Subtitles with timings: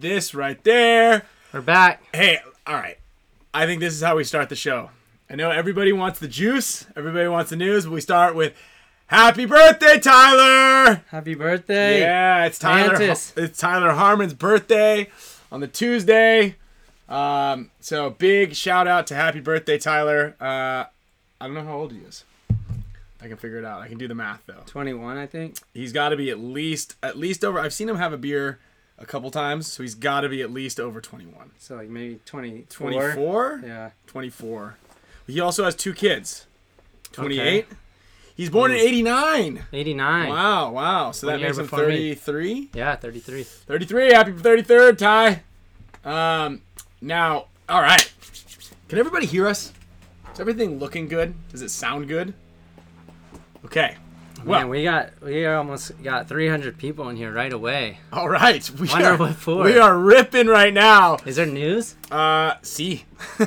[0.00, 1.24] this right there.
[1.52, 2.02] We're back.
[2.12, 2.98] Hey, all right.
[3.52, 4.90] I think this is how we start the show.
[5.30, 8.54] I know everybody wants the juice, everybody wants the news, but we start with
[9.06, 11.02] Happy birthday, Tyler!
[11.08, 12.00] Happy birthday.
[12.00, 12.98] Yeah, it's Tyler.
[12.98, 13.34] Mantis.
[13.36, 15.10] It's Tyler Harmon's birthday
[15.52, 16.56] on the Tuesday.
[17.08, 20.34] Um, so big shout out to happy birthday, Tyler.
[20.40, 20.84] Uh,
[21.40, 22.24] I don't know how old he is.
[23.20, 23.82] I can figure it out.
[23.82, 24.62] I can do the math though.
[24.66, 25.58] 21, I think.
[25.74, 27.58] He's got to be at least at least over.
[27.58, 28.58] I've seen him have a beer
[28.98, 31.50] a couple times, so he's got to be at least over 21.
[31.58, 32.88] So like maybe 24.
[33.12, 33.62] 24?
[33.64, 33.90] Yeah.
[34.06, 34.76] 24.
[35.26, 36.46] He also has two kids.
[37.12, 37.64] 28.
[37.64, 37.76] Okay.
[38.36, 39.62] He's born in 89.
[39.72, 40.28] 89.
[40.28, 41.10] Wow, wow.
[41.12, 42.14] So One that makes him before me.
[42.14, 42.70] 33.
[42.74, 43.44] Yeah, 33.
[43.44, 44.12] 33.
[44.12, 45.42] Happy 33rd, Ty.
[46.04, 46.60] Um,
[47.00, 48.12] now, all right.
[48.88, 49.72] Can everybody hear us?
[50.32, 51.34] Is everything looking good?
[51.50, 52.34] Does it sound good?
[53.64, 53.96] Okay.
[54.44, 57.98] Well, Man, we got we almost got 300 people in here right away.
[58.12, 58.68] all right.
[58.78, 59.64] We Wonder are, what for.
[59.64, 61.16] we are ripping right now.
[61.24, 61.96] Is there news?
[62.10, 63.04] Uh, see.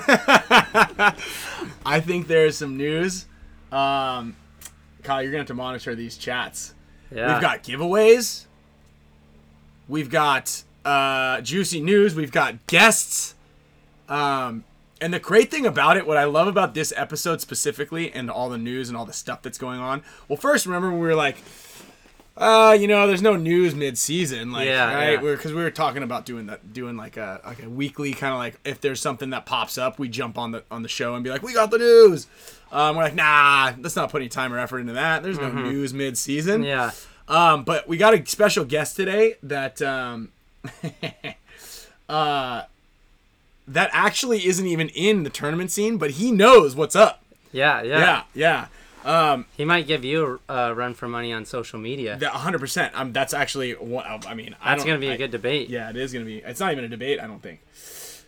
[1.85, 3.25] I think there's some news.
[3.72, 4.35] Um,
[5.03, 6.73] Kyle, you're gonna have to monitor these chats.
[7.13, 7.33] Yeah.
[7.33, 8.45] We've got giveaways.
[9.88, 12.16] We've got uh, juicy news.
[12.16, 13.35] We've got guests.
[14.09, 14.63] Um,
[15.02, 18.50] and the great thing about it, what I love about this episode specifically, and all
[18.50, 20.03] the news and all the stuff that's going on.
[20.28, 21.38] Well, first, remember when we were like,
[22.36, 25.12] uh, you know, there's no news mid-season, like, Yeah, right?
[25.14, 25.22] yeah.
[25.22, 28.31] We're because we were talking about doing that, doing like a like a weekly kind
[28.34, 31.16] of like if there's something that pops up, we jump on the on the show
[31.16, 32.28] and be like, we got the news.
[32.72, 35.23] Um, we're like, nah, let's not put any time or effort into that.
[35.23, 36.62] There's no news mid-season.
[36.64, 36.68] Mm-hmm.
[36.68, 36.92] Yeah.
[37.30, 40.31] Um, but we got a special guest today that um,
[42.09, 42.64] uh,
[43.67, 47.23] that actually isn't even in the tournament scene, but he knows what's up.
[47.51, 47.99] Yeah, yeah.
[48.35, 48.67] Yeah,
[49.05, 49.31] yeah.
[49.31, 52.17] Um, He might give you a uh, run for money on social media.
[52.17, 52.91] that 100%.
[52.93, 54.05] Um, that's actually one.
[54.27, 55.69] I mean, I That's going to be a I- good debate.
[55.69, 56.38] Yeah, it is going to be.
[56.39, 57.61] It's not even a debate, I don't think.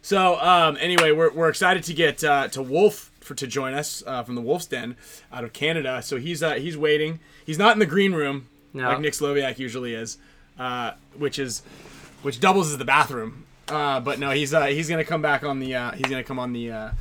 [0.01, 4.01] So, um, anyway, we're, we're excited to get uh, to Wolf for to join us
[4.07, 4.95] uh, from the Wolf's Den
[5.31, 6.01] out of Canada.
[6.01, 7.19] So he's uh, he's waiting.
[7.45, 8.87] He's not in the green room No.
[8.87, 10.17] like Nick Sloviak usually is,
[10.57, 11.61] uh, which is
[12.23, 13.45] which doubles as the bathroom.
[13.69, 16.39] Uh, but no, he's uh, he's gonna come back on the uh, he's gonna come
[16.39, 16.91] on the uh,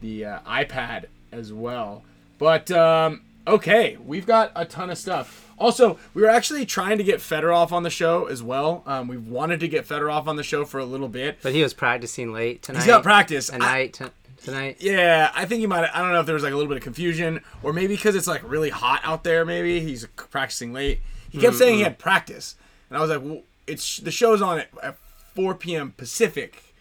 [0.00, 2.02] the uh, iPad as well.
[2.38, 5.42] But um, okay, we've got a ton of stuff.
[5.58, 8.82] Also, we were actually trying to get Fedorov on the show as well.
[8.86, 11.38] Um, we wanted to get Fedorov on the show for a little bit.
[11.42, 12.80] But he was practicing late tonight.
[12.80, 13.50] He's got practice.
[13.50, 14.04] At I- t-
[14.44, 14.76] tonight.
[14.80, 15.88] yeah, I think he might.
[15.94, 18.14] I don't know if there was like a little bit of confusion, or maybe because
[18.14, 19.44] it's like really hot out there.
[19.46, 21.00] Maybe he's practicing late.
[21.30, 22.54] He kept saying he had practice,
[22.90, 24.96] and I was like, well, "It's the show's on at
[25.36, 25.92] 4 p.m.
[25.96, 26.74] Pacific,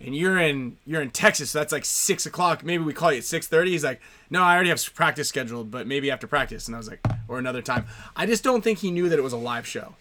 [0.00, 2.64] and you're in you're in Texas, so that's like six o'clock.
[2.64, 5.86] Maybe we call you at 6:30." He's like, "No, I already have practice scheduled, but
[5.86, 7.84] maybe after practice." And I was like, "Or another time."
[8.16, 9.94] I just don't think he knew that it was a live show.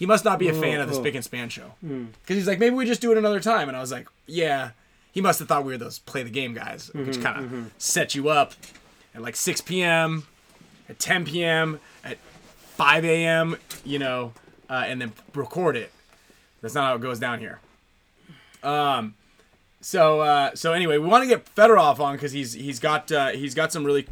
[0.00, 0.98] He must not be a fan of the oh.
[0.98, 2.06] Spick and Span show mm-hmm.
[2.22, 3.68] because he's like, maybe we just do it another time.
[3.68, 4.70] And I was like, yeah.
[5.12, 7.72] He must have thought we were those play the game guys, which mm-hmm, kind of
[7.76, 8.54] set you up
[9.14, 10.26] at like 6 p.m.,
[10.88, 14.32] at 10 p.m., at 5 a.m., you know,
[14.70, 15.92] uh, and then record it.
[16.62, 17.60] That's not how it goes down here.
[18.62, 19.14] Um,
[19.80, 23.28] so uh, so anyway, we want to get Fedorov on because he's he's got uh,
[23.30, 24.06] he's got some really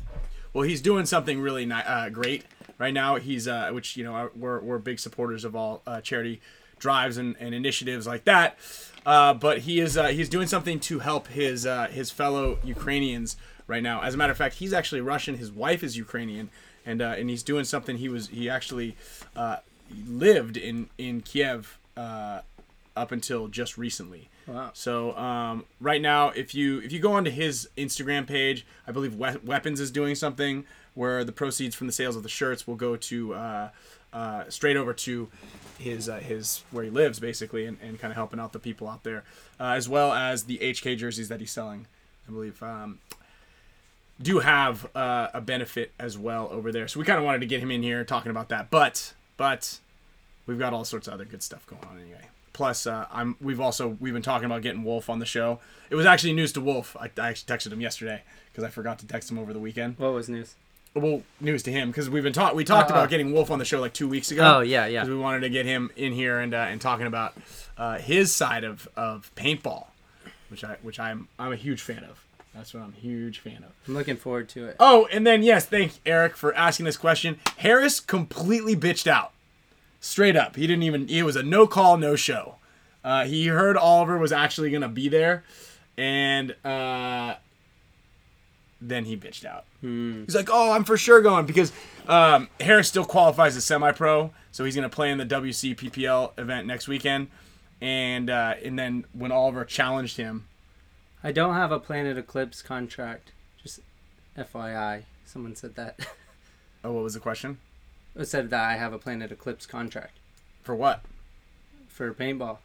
[0.53, 2.45] well he's doing something really ni- uh, great
[2.79, 3.17] right now.
[3.17, 6.41] He's uh, which you know we're we're big supporters of all uh, charity
[6.79, 8.57] drives and, and initiatives like that.
[9.05, 13.37] Uh, but he is uh, he's doing something to help his uh, his fellow Ukrainians
[13.67, 14.03] right now.
[14.03, 15.37] As a matter of fact, he's actually Russian.
[15.37, 16.51] His wife is Ukrainian,
[16.85, 17.99] and uh, and he's doing something.
[17.99, 18.97] He was he actually
[19.37, 19.57] uh,
[20.07, 22.41] lived in in Kiev uh,
[22.97, 24.29] up until just recently.
[24.47, 24.71] Wow.
[24.73, 29.15] So um, right now, if you if you go onto his Instagram page, I believe
[29.15, 30.65] we- Weapons is doing something
[30.95, 33.69] where the proceeds from the sales of the shirts will go to uh,
[34.13, 35.29] uh, straight over to
[35.79, 38.89] his uh, his where he lives basically, and, and kind of helping out the people
[38.89, 39.23] out there,
[39.61, 41.87] uh, as well as the HK jerseys that he's selling.
[42.29, 42.99] I believe um,
[44.21, 46.89] do have uh, a benefit as well over there.
[46.89, 49.79] So we kind of wanted to get him in here talking about that, but but
[50.49, 52.23] we've got all sorts of other good stuff going on anyway.
[52.53, 55.61] Plus, uh, I'm we've also we've been talking about getting Wolf on the show.
[55.91, 56.97] It was actually news to Wolf.
[56.99, 59.97] I, I actually texted him yesterday because I forgot to text him over the weekend.
[59.99, 60.57] What was news?
[60.95, 63.07] Well, news to him because we've been talk we talked Uh, about uh.
[63.07, 64.57] getting Wolf on the show like two weeks ago.
[64.57, 65.03] Oh, yeah, yeah.
[65.03, 67.35] 'Cause we wanted to get him in here and uh, and talking about
[67.77, 69.87] uh, his side of, of paintball,
[70.49, 72.25] which I which I'm I'm a huge fan of.
[72.55, 73.71] That's what I'm a huge fan of.
[73.87, 74.77] I'm looking forward to it.
[74.81, 77.39] Oh, and then yes, thank Eric for asking this question.
[77.59, 79.31] Harris completely bitched out,
[80.09, 80.57] straight up.
[80.57, 81.09] He didn't even.
[81.09, 82.57] It was a no call, no show.
[83.05, 85.45] Uh, he heard Oliver was actually gonna be there,
[85.97, 87.35] and uh,
[88.81, 89.65] then he bitched out.
[89.81, 91.73] He's like, "Oh, I'm for sure going because
[92.07, 96.67] um, Harris still qualifies as semi-pro, so he's gonna play in the WC PPL event
[96.67, 97.29] next weekend."
[97.81, 100.47] and uh, and then when Oliver challenged him,
[101.23, 103.33] I don't have a Planet Eclipse contract.
[103.63, 103.81] Just
[104.37, 105.99] FYI, someone said that.
[106.85, 107.59] oh, what was the question?
[108.23, 110.19] Said that I have a Planet Eclipse contract
[110.63, 111.03] For what?
[111.89, 112.59] for paintball.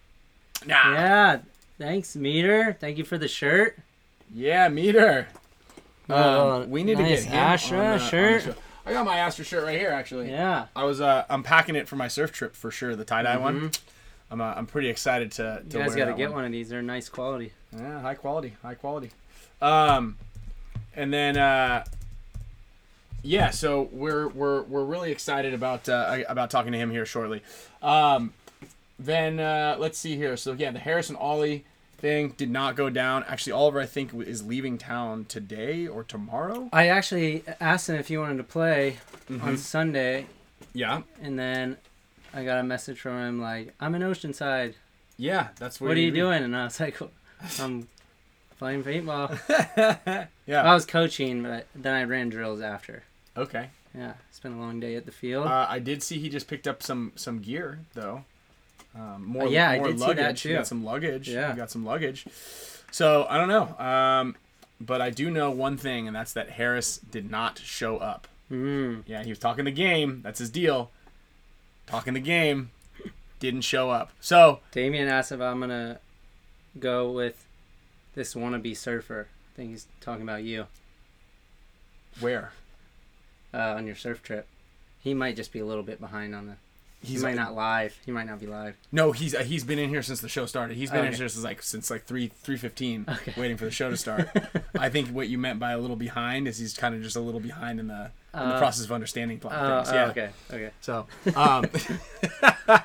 [0.66, 0.94] Nah.
[0.94, 1.40] Yeah,
[1.78, 2.78] thanks, Meter.
[2.80, 3.78] Thank you for the shirt.
[4.34, 5.28] Yeah, meter.
[6.10, 8.58] Um, we need nice to get him Astra on the- on the shirt.
[8.86, 10.30] I got my Astra shirt right here, actually.
[10.30, 10.66] Yeah.
[10.76, 13.72] I was uh, unpacking it for my surf trip for sure, the tie dye one.
[14.30, 15.38] I'm uh, I'm pretty excited to.
[15.44, 15.78] to Mm-hmm.
[15.78, 16.68] You guys got to get one of these.
[16.70, 17.54] They're nice quality.
[17.72, 19.12] Yeah, high quality, high quality.
[19.62, 20.18] Um,
[20.96, 21.86] and then uh,
[23.24, 27.42] yeah, so we're we're we're really excited about uh, about talking to him here shortly.
[27.82, 28.34] Um,
[29.00, 30.38] then uh, let's see here.
[30.38, 31.66] So yeah, the Harrison Ollie
[31.98, 33.24] thing did not go down.
[33.28, 36.70] Actually, Oliver I think is leaving town today or tomorrow.
[36.74, 38.98] I actually asked him if he wanted to play
[39.30, 39.48] Mm-hmm.
[39.48, 40.26] on Sunday,
[40.74, 41.78] Yeah, and then
[42.34, 44.74] I got a message from him like, "I'm in Oceanside.
[45.18, 47.00] yeah, that's What are you doing?" And I was like,
[47.58, 47.88] "I'm
[48.60, 49.40] playing paintball."
[50.46, 50.62] yeah.
[50.64, 53.04] I was coaching, but then I ran drills after.
[53.38, 53.70] Okay.
[53.96, 55.48] Yeah, it's been a long day at the field.
[55.48, 58.24] Uh, I did see he just picked up some some gear though.
[58.96, 60.42] Um, more Uh, yeah, I more did see that, luggage.
[60.42, 61.30] He got some luggage.
[61.30, 61.52] Yeah.
[61.52, 62.26] he got some luggage.
[62.92, 63.78] So I don't know.
[63.84, 64.36] Um,
[64.82, 68.28] but I do know one thing, and that's that Harris did not show up.
[68.52, 69.04] Mm.
[69.08, 70.22] Yeah, he was talking the game.
[70.24, 70.92] That's his deal.
[71.88, 72.72] Talking the game,
[73.40, 74.12] didn't show up.
[74.22, 76.00] So Damien asked if I'm gonna
[76.80, 77.46] go with
[78.16, 79.28] this wannabe surfer.
[79.54, 80.66] I think he's talking about you
[82.20, 82.52] where
[83.54, 84.48] uh, on your surf trip.
[85.00, 86.56] He might just be a little bit behind on the.
[87.02, 87.98] he's he might not live.
[88.06, 88.76] He might not be live.
[88.92, 90.78] No, he's uh, he's been in here since the show started.
[90.78, 93.34] He's been in here since like since like three three fifteen, Okay.
[93.36, 94.30] waiting for the show to start.
[94.80, 97.20] I think what you meant by a little behind is he's kind of just a
[97.20, 99.90] little behind in the in the Uh, process of understanding Oh, things.
[99.90, 100.08] oh, Yeah.
[100.08, 100.72] okay, okay.
[100.82, 101.66] So, um,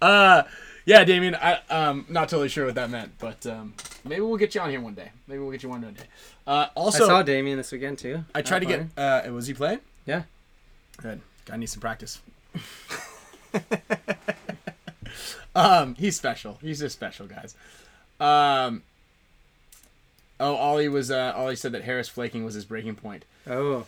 [0.00, 0.42] uh,
[0.84, 3.74] yeah, Damien, I um not totally sure what that meant, but um,
[4.04, 5.10] maybe we'll get you on here one day.
[5.26, 6.04] Maybe we'll get you on one day.
[6.46, 8.24] Uh, also, I saw Damien this weekend too.
[8.34, 8.86] I tried to get.
[8.96, 9.80] Uh, was he playing?
[10.06, 10.22] Yeah.
[10.98, 11.20] Good.
[11.46, 12.20] Guy needs some practice.
[15.54, 16.58] um, he's special.
[16.62, 17.54] He's just special, guys.
[18.20, 18.82] Um.
[20.40, 21.10] Oh, Ollie was.
[21.10, 23.24] Uh, Ollie said that Harris flaking was his breaking point.
[23.48, 23.86] Oh,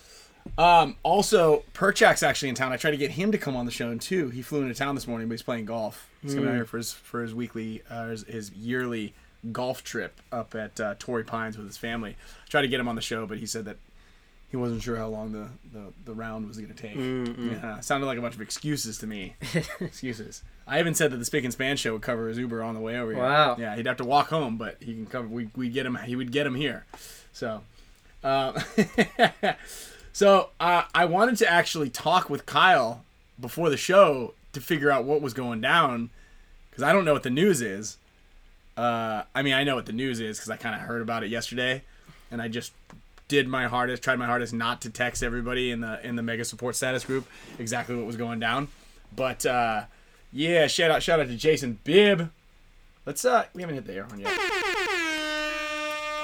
[0.58, 2.72] Um, also, Perchak's actually in town.
[2.72, 4.28] I tried to get him to come on the show too.
[4.30, 6.08] He flew into town this morning, but he's playing golf.
[6.22, 9.14] He's coming out here for his for his weekly, uh, his, his yearly
[9.52, 12.16] golf trip up at uh, Torrey Pines with his family.
[12.48, 13.76] tried to get him on the show, but he said that
[14.50, 16.94] he wasn't sure how long the, the, the round was going to take.
[16.94, 19.34] Yeah, sounded like a bunch of excuses to me.
[19.80, 20.42] excuses.
[20.66, 22.80] I even said that the Spick and Span show would cover his Uber on the
[22.80, 23.20] way over here.
[23.20, 23.56] Wow.
[23.58, 25.26] Yeah, he'd have to walk home, but he can cover.
[25.26, 25.96] We we get him.
[26.04, 26.86] He would get him here.
[27.32, 27.62] So,
[28.22, 28.60] uh,
[30.12, 33.04] so uh, I wanted to actually talk with Kyle
[33.40, 36.10] before the show to figure out what was going down
[36.70, 37.98] because I don't know what the news is.
[38.76, 41.22] Uh, I mean, I know what the news is because I kind of heard about
[41.22, 41.82] it yesterday,
[42.30, 42.72] and I just
[43.28, 46.44] did my hardest, tried my hardest not to text everybody in the in the mega
[46.44, 47.26] support status group
[47.58, 48.68] exactly what was going down.
[49.14, 49.84] But uh,
[50.32, 52.30] yeah, shout out shout out to Jason Bibb.
[53.06, 54.32] Let's uh, we haven't hit the air horn yet.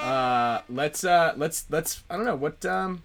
[0.01, 3.03] Uh, let's uh, let's let's I don't know what um.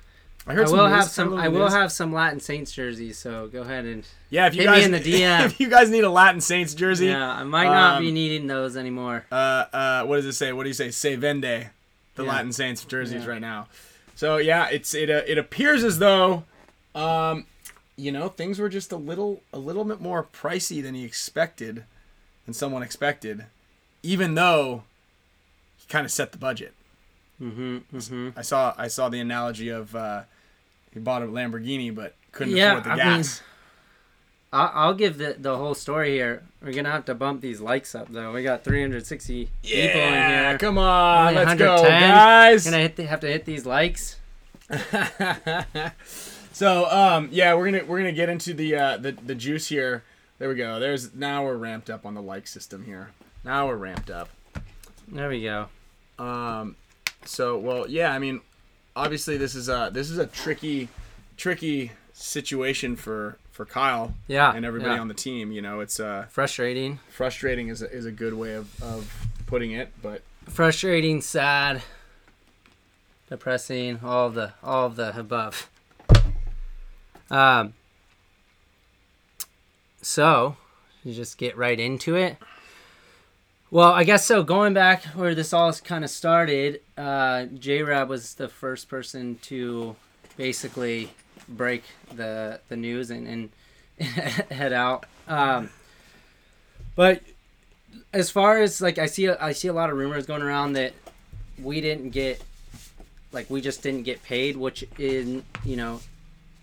[0.48, 1.34] I I will have some.
[1.34, 1.72] I will news.
[1.72, 3.18] have some Latin Saints jerseys.
[3.18, 5.44] So go ahead and Yeah, if you hit me guys in the DM.
[5.46, 8.46] if you guys need a Latin Saints jersey, yeah, I might not Um, be needing
[8.46, 9.26] those anymore.
[9.32, 9.34] uh,
[9.72, 10.52] uh, what does it say?
[10.52, 10.90] What do you say?
[10.92, 11.70] Say vende,
[12.14, 12.28] the Yeah.
[12.30, 13.30] Latin Saints jerseys Yeah.
[13.30, 13.66] right now.
[14.14, 16.44] So yeah, it's it uh, it appears as though,
[16.94, 17.46] um,
[17.96, 21.84] you know, things were just a little a little bit more pricey than he expected,
[22.44, 23.46] than someone expected,
[24.04, 24.84] even though
[25.76, 26.72] he kind of set the budget.
[27.42, 27.78] Mm-hmm.
[27.94, 28.28] Mm-hmm.
[28.38, 30.22] I saw I saw the analogy of uh,
[30.96, 33.42] he bought a Lamborghini but couldn't Yeah, afford the I mean, gas.
[34.52, 36.42] I'll, I'll give the the whole story here.
[36.62, 38.32] We're gonna have to bump these likes up though.
[38.32, 40.58] We got 360 people in yeah, here.
[40.58, 42.10] come on, Only let's go, 110.
[42.10, 42.64] guys.
[42.64, 44.16] Gonna hit the, have to hit these likes.
[46.52, 50.02] so um yeah we're gonna we're gonna get into the uh the, the juice here
[50.38, 53.10] there we go there's now we're ramped up on the like system here
[53.44, 54.28] now we're ramped up
[55.08, 55.68] There we go.
[56.18, 56.76] um
[57.24, 58.40] so well yeah i mean
[58.96, 60.88] obviously this is a this is a tricky
[61.36, 65.00] tricky situation for for kyle Yeah, and everybody yeah.
[65.00, 66.98] on the team you know it's uh Frustrating.
[67.10, 71.82] frustrating is a, is a good way of of putting it but Frustrating, sad,
[73.28, 75.68] depressing, all of the all of the above.
[77.30, 77.74] Um
[80.00, 80.56] so
[81.02, 82.36] you just get right into it.
[83.76, 84.42] Well, I guess so.
[84.42, 89.38] Going back where this all kind of started, uh, J Rab was the first person
[89.42, 89.96] to
[90.38, 91.10] basically
[91.46, 93.50] break the the news and,
[93.98, 94.08] and
[94.50, 95.04] head out.
[95.28, 95.68] Um,
[96.94, 97.20] but
[98.14, 100.94] as far as like I see, I see a lot of rumors going around that
[101.62, 102.42] we didn't get,
[103.30, 106.00] like we just didn't get paid, which in you know,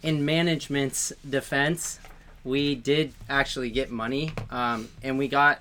[0.02, 2.00] in management's defense,
[2.44, 5.60] we did actually get money, um, and we got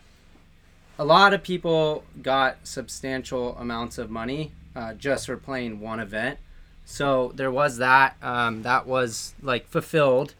[1.02, 6.38] a lot of people got substantial amounts of money uh, just for playing one event.
[6.84, 8.14] So there was that.
[8.22, 10.34] Um, that was like fulfilled.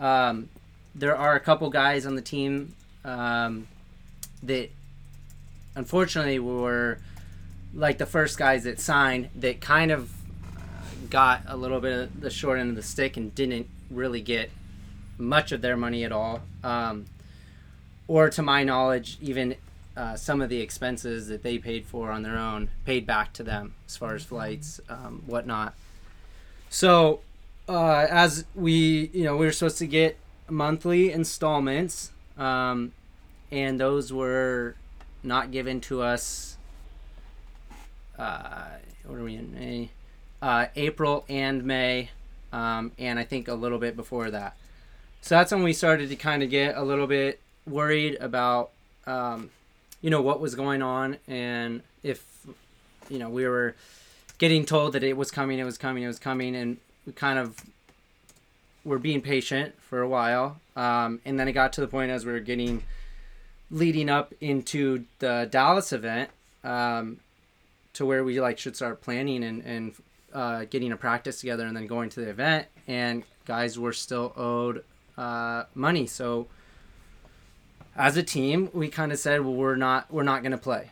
[0.00, 0.48] Um,
[0.96, 2.74] there are a couple guys on the team
[3.04, 3.68] um,
[4.42, 4.70] that
[5.76, 6.98] unfortunately were
[7.72, 10.10] like the first guys that signed that kind of
[11.08, 14.50] got a little bit of the short end of the stick and didn't really get
[15.18, 16.40] much of their money at all.
[16.64, 17.06] Um,
[18.08, 19.54] or to my knowledge, even
[19.96, 23.42] uh, some of the expenses that they paid for on their own paid back to
[23.42, 25.74] them as far as flights, um, whatnot.
[26.68, 27.20] So,
[27.68, 30.16] uh, as we, you know, we were supposed to get
[30.48, 32.92] monthly installments, um,
[33.50, 34.76] and those were
[35.22, 36.56] not given to us.
[38.18, 38.68] Uh,
[39.04, 39.90] what are we in May?
[40.40, 42.10] Uh, April and May,
[42.52, 44.56] um, and I think a little bit before that.
[45.20, 48.70] So that's when we started to kind of get a little bit worried about,
[49.06, 49.50] um,
[50.00, 52.24] you know, what was going on and if,
[53.08, 53.74] you know, we were
[54.38, 57.38] getting told that it was coming, it was coming, it was coming, and we kind
[57.38, 57.56] of
[58.84, 60.58] were being patient for a while.
[60.76, 62.82] Um, and then it got to the point as we were getting
[63.70, 66.30] leading up into the Dallas event
[66.64, 67.18] um,
[67.92, 69.94] to where we like should start planning and, and
[70.32, 74.32] uh, getting a practice together and then going to the event and guys were still
[74.36, 74.84] owed
[75.16, 76.46] uh, money so
[78.00, 80.90] as a team we kind of said well we're not we're not going to play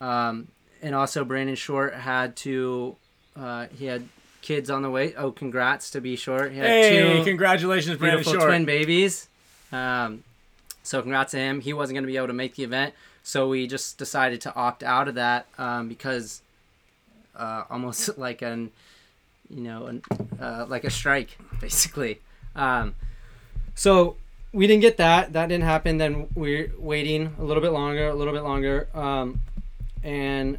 [0.00, 0.48] um,
[0.82, 2.96] and also Brandon Short had to
[3.36, 4.02] uh, he had
[4.42, 8.18] kids on the way oh congrats to be short he had Hey, two congratulations, Brandon
[8.20, 8.50] beautiful Short.
[8.50, 9.28] twin babies.
[9.72, 10.24] Um,
[10.82, 11.60] so congrats to him.
[11.60, 14.54] He wasn't going to be able to make the event, so we just decided to
[14.54, 16.40] opt out of that um, because
[17.36, 18.70] uh, almost like an,
[19.50, 20.02] you know, an,
[20.40, 22.20] uh, like a strike basically.
[22.56, 22.94] Um,
[23.74, 24.16] so
[24.52, 25.32] we didn't get that.
[25.32, 25.98] That didn't happen.
[25.98, 29.40] Then we're waiting a little bit longer, a little bit longer, um,
[30.02, 30.58] and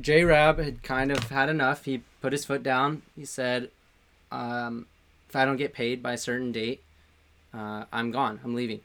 [0.00, 1.84] J Rab had kind of had enough.
[1.84, 3.02] He put his foot down.
[3.16, 3.70] He said,
[4.30, 4.86] um,
[5.28, 6.82] "If I don't get paid by a certain date,
[7.54, 8.40] uh, I'm gone.
[8.44, 8.80] I'm leaving."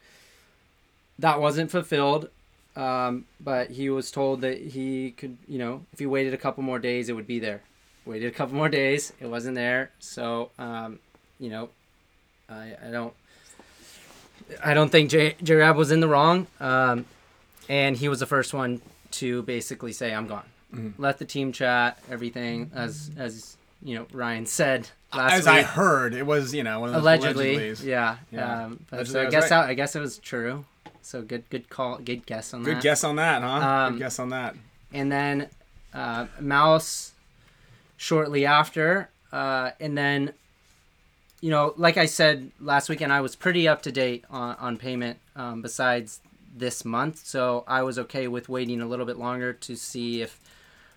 [1.18, 2.30] That wasn't fulfilled,
[2.75, 6.62] um, but he was told that he could, you know, if he waited a couple
[6.62, 7.62] more days, it would be there.
[8.06, 9.92] Waited a couple more days, it wasn't there.
[10.00, 11.00] So, um,
[11.40, 11.70] you know,
[12.50, 13.14] I, I don't,
[14.64, 17.06] I don't think J J Rab was in the wrong, um,
[17.70, 20.46] and he was the first one to basically say, "I'm gone."
[20.98, 25.62] Let the team chat, everything as as you know Ryan said last As week I
[25.62, 28.18] heard, it was you know one of those allegedly, yeah.
[28.32, 28.66] Yeah.
[28.66, 29.50] Um, Allegedly, so I I guess right.
[29.50, 30.66] that, I guess it was true.
[31.02, 32.84] So good, good call, good guess on Good that.
[32.84, 33.48] guess on that, huh?
[33.48, 34.56] Um, Good guess on that.
[34.92, 35.50] And then
[35.94, 37.14] uh, Mouse
[37.96, 40.34] shortly after, uh, and then
[41.46, 44.78] you know, like I said last weekend, I was pretty up to date on on
[44.78, 45.20] payment.
[45.36, 46.20] Um, besides
[46.58, 50.40] this month, so I was okay with waiting a little bit longer to see if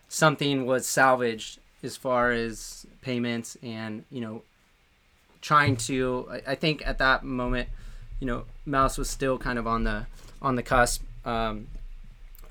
[0.09, 4.41] something was salvaged as far as payments and you know
[5.43, 7.69] trying to I, I think at that moment
[8.19, 10.07] you know mouse was still kind of on the
[10.41, 11.67] on the cusp um,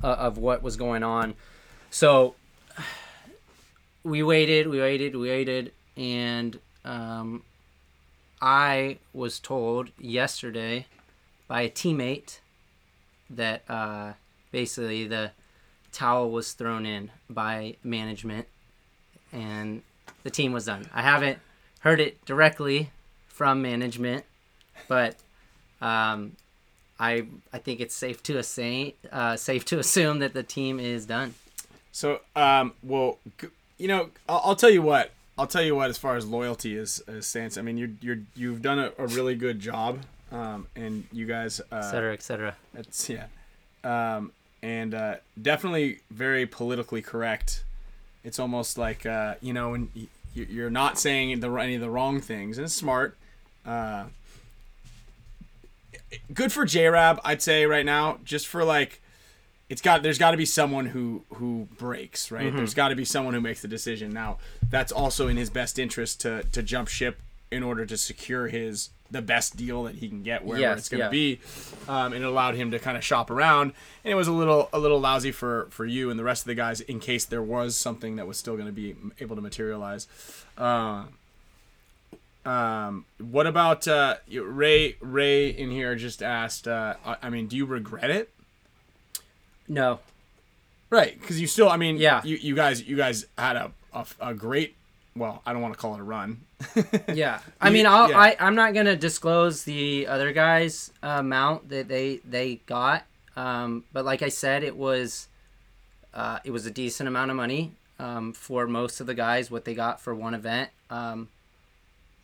[0.04, 1.34] uh, of what was going on
[1.89, 2.36] so
[4.04, 7.42] we waited we waited we waited and um,
[8.41, 10.86] i was told yesterday
[11.48, 12.39] by a teammate
[13.29, 14.13] that uh,
[14.51, 15.32] basically the
[15.91, 18.48] towel was thrown in by management
[19.32, 19.82] and
[20.24, 20.88] the team was done.
[20.94, 21.39] I haven't
[21.79, 22.91] heard it directly
[23.27, 24.25] from management,
[24.88, 25.15] but
[25.82, 26.36] um,
[27.00, 31.06] I I think it's safe to say uh, safe to assume that the team is
[31.06, 31.36] done.
[31.91, 33.17] So, um, well,
[33.77, 35.12] you know, I'll, I'll tell you what.
[35.38, 35.89] I'll tell you what.
[35.89, 39.08] As far as loyalty is, is stance, I mean, you're you're you've done a, a
[39.08, 40.00] really good job,
[40.32, 42.56] um, and you guys, uh, Et cetera, et cetera.
[42.74, 43.25] That's yeah,
[43.84, 47.63] um, and uh, definitely very politically correct.
[48.24, 49.89] It's almost like uh, you know when
[50.34, 53.15] you're not saying the any of the wrong things, and it's smart.
[53.65, 54.06] Uh,
[56.34, 59.01] good for J Rab, I'd say right now, just for like.
[59.69, 62.55] It's got there's got to be someone who who breaks right.
[62.55, 64.13] There's got to be someone who makes the decision.
[64.13, 64.38] Now
[64.69, 67.19] that's also in his best interest to to jump ship
[67.51, 70.89] in order to secure his the best deal that he can get wherever Yes, it's
[70.89, 71.09] going to yeah.
[71.09, 71.39] be
[71.88, 73.71] um, and it allowed him to kind of shop around
[74.03, 76.47] and it was a little a little lousy for for you and the rest of
[76.47, 79.41] the guys in case there was something that was still going to be able to
[79.41, 80.07] materialize
[80.57, 81.03] uh,
[82.45, 87.65] um, what about uh, ray ray in here just asked uh, i mean do you
[87.65, 88.29] regret it
[89.67, 90.00] No.
[90.89, 92.21] Right, because you still, I mean, Yeah.
[92.24, 94.75] you, you guys, you guys had a, a, a great,
[95.15, 96.41] well, I don't want to call it a run.
[97.13, 97.39] Yeah.
[97.62, 98.17] I mean, I'll, yeah.
[98.19, 103.03] I I'm not gonna disclose the other guys' amount that they they got.
[103.36, 105.27] Um, but like I said, it was
[106.13, 109.65] uh, it was a decent amount of money um, for most of the guys what
[109.65, 110.69] they got for one event.
[110.89, 111.29] Um,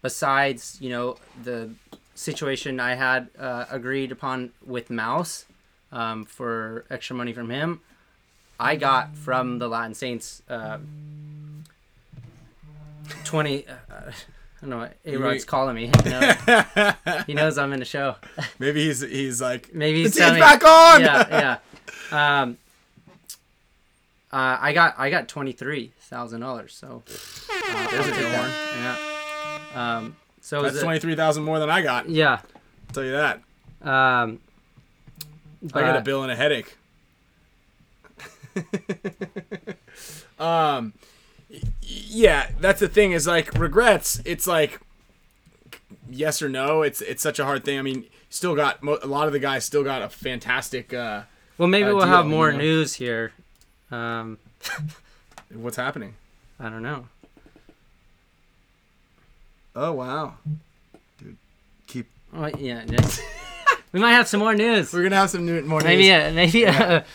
[0.01, 1.69] besides, you know, the
[2.15, 5.45] situation I had uh, agreed upon with Mouse
[5.93, 7.79] um, for extra money from him,
[8.59, 10.41] I got from the Latin Saints.
[10.49, 10.79] Uh,
[13.25, 14.11] 20 uh, I
[14.61, 15.91] don't know what A Rod's calling me.
[16.03, 16.93] He knows,
[17.27, 18.15] he knows I'm in the show.
[18.59, 21.01] Maybe he's he's like, Maybe the he's telling back on.
[21.01, 21.59] yeah,
[22.11, 22.41] yeah.
[22.41, 22.57] Um,
[24.31, 26.73] uh, I got I got twenty three thousand dollars.
[26.73, 28.49] So uh, There's a good one.
[28.77, 28.97] Yeah.
[29.75, 32.09] Um, so That's twenty three thousand more than I got.
[32.09, 32.39] Yeah.
[32.87, 33.41] I'll tell you that.
[33.81, 34.39] Um,
[35.73, 36.75] I got a bill and a headache.
[40.39, 40.93] um,
[41.81, 43.11] yeah, that's the thing.
[43.11, 44.21] Is like regrets.
[44.25, 44.79] It's like
[46.09, 46.81] yes or no.
[46.81, 47.79] It's it's such a hard thing.
[47.79, 50.93] I mean, still got mo- a lot of the guys still got a fantastic.
[50.93, 51.23] Uh,
[51.57, 52.57] Well, maybe uh, we'll deal, have you more know?
[52.59, 53.31] news here.
[53.91, 54.37] Um,
[55.53, 56.15] what's happening?
[56.59, 57.07] I don't know.
[59.75, 60.35] Oh wow,
[61.19, 61.37] dude,
[61.87, 62.07] keep.
[62.35, 62.83] Oh, yeah.
[63.93, 63.97] yeah.
[63.97, 64.91] we might have some more news.
[64.93, 66.23] We're gonna have some new more Maybe news.
[66.23, 67.05] a, maybe a,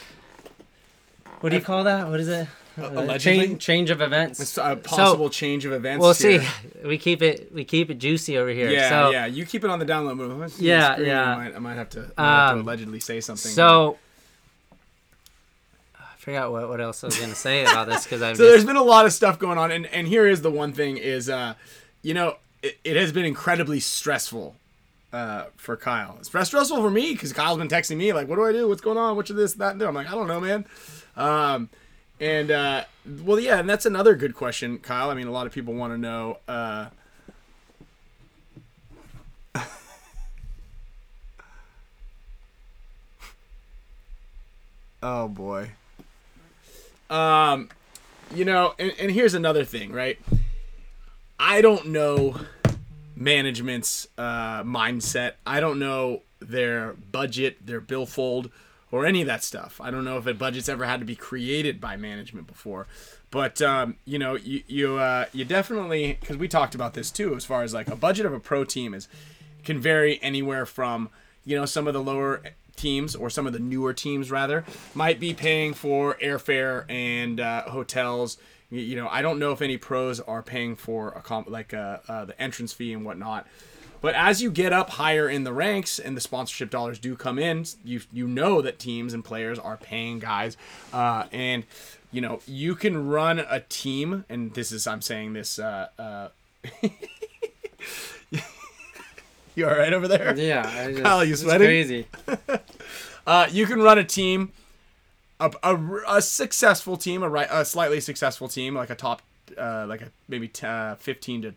[1.40, 2.08] what do you call that?
[2.08, 2.48] What is it?
[2.80, 3.18] Uh, allegedly?
[3.48, 4.38] change, change of events.
[4.38, 6.00] It's a possible change of events.
[6.02, 6.40] We'll see.
[6.84, 8.70] We keep it we keep it juicy over here.
[8.70, 9.26] Yeah, so, yeah.
[9.26, 10.38] You keep it on the download move.
[10.38, 11.08] Let's see the Yeah, screen.
[11.08, 11.24] yeah.
[11.24, 13.50] I might, I might have to, I might have to Um, allegedly say something.
[13.50, 13.98] So
[15.98, 18.58] I forgot what, what else I was gonna say about this because I've so there's
[18.58, 20.98] just, been a lot of stuff going on, and and here is the one thing
[20.98, 21.54] is, uh,
[22.02, 24.54] you know, it, it has been incredibly stressful.
[25.10, 28.44] Uh, for Kyle, it's stressful for me because Kyle's been texting me like, "What do
[28.44, 28.68] I do?
[28.68, 29.16] What's going on?
[29.16, 30.66] What's this, that, and that?" I'm like, "I don't know, man."
[31.16, 31.70] Um,
[32.20, 32.84] and uh,
[33.22, 35.08] well, yeah, and that's another good question, Kyle.
[35.08, 36.38] I mean, a lot of people want to know.
[36.46, 36.88] Uh,
[45.02, 45.70] oh boy.
[47.08, 47.70] Um,
[48.34, 50.18] you know, and, and here's another thing, right?
[51.38, 52.38] I don't know
[53.18, 55.32] management's uh, mindset.
[55.46, 58.50] I don't know their budget, their billfold,
[58.90, 59.80] or any of that stuff.
[59.82, 62.86] I don't know if a budget's ever had to be created by management before.
[63.30, 67.34] But um, you know, you you uh, you definitely because we talked about this too,
[67.34, 69.08] as far as like a budget of a pro team is
[69.64, 71.10] can vary anywhere from
[71.44, 72.42] you know some of the lower
[72.76, 77.62] teams or some of the newer teams rather might be paying for airfare and uh,
[77.62, 78.38] hotels
[78.70, 81.98] you, know i don't know if any pros are paying for a comp like uh,
[82.08, 83.46] uh, the entrance fee and whatnot
[84.00, 87.38] but as you get up higher in the ranks and the sponsorship dollars do come
[87.38, 90.56] in you you know that teams and players are paying guys
[90.92, 91.64] uh, and
[92.12, 96.28] you know you can run a team and this is i'm saying this uh, uh,
[99.54, 100.68] you all right over there yeah.
[100.68, 101.66] I just, Kyle, you it's sweating?
[101.66, 102.06] Crazy.
[103.28, 104.50] Uh, you can run a team,
[105.40, 105.76] a, a,
[106.16, 109.22] a successful team, a, right, a slightly successful team, like a top,
[109.56, 111.54] uh, like a maybe t- uh, 15 to,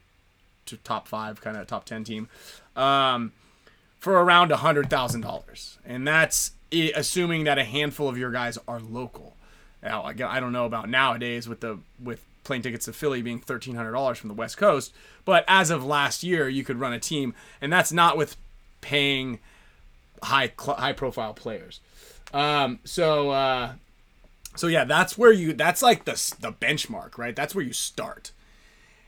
[0.67, 2.29] to top five, kind of top 10 team,
[2.75, 3.31] um,
[3.99, 5.77] for around a $100,000.
[5.85, 9.35] And that's i- assuming that a handful of your guys are local.
[9.83, 13.39] Now, again, I don't know about nowadays with the with plane tickets to Philly being
[13.39, 14.93] thirteen hundred dollars from the West Coast,
[15.25, 18.37] but as of last year, you could run a team, and that's not with
[18.81, 19.39] paying
[20.21, 21.79] high high profile players.
[22.33, 23.73] Um, so uh,
[24.55, 27.35] so yeah, that's where you that's like the the benchmark, right?
[27.35, 28.31] That's where you start.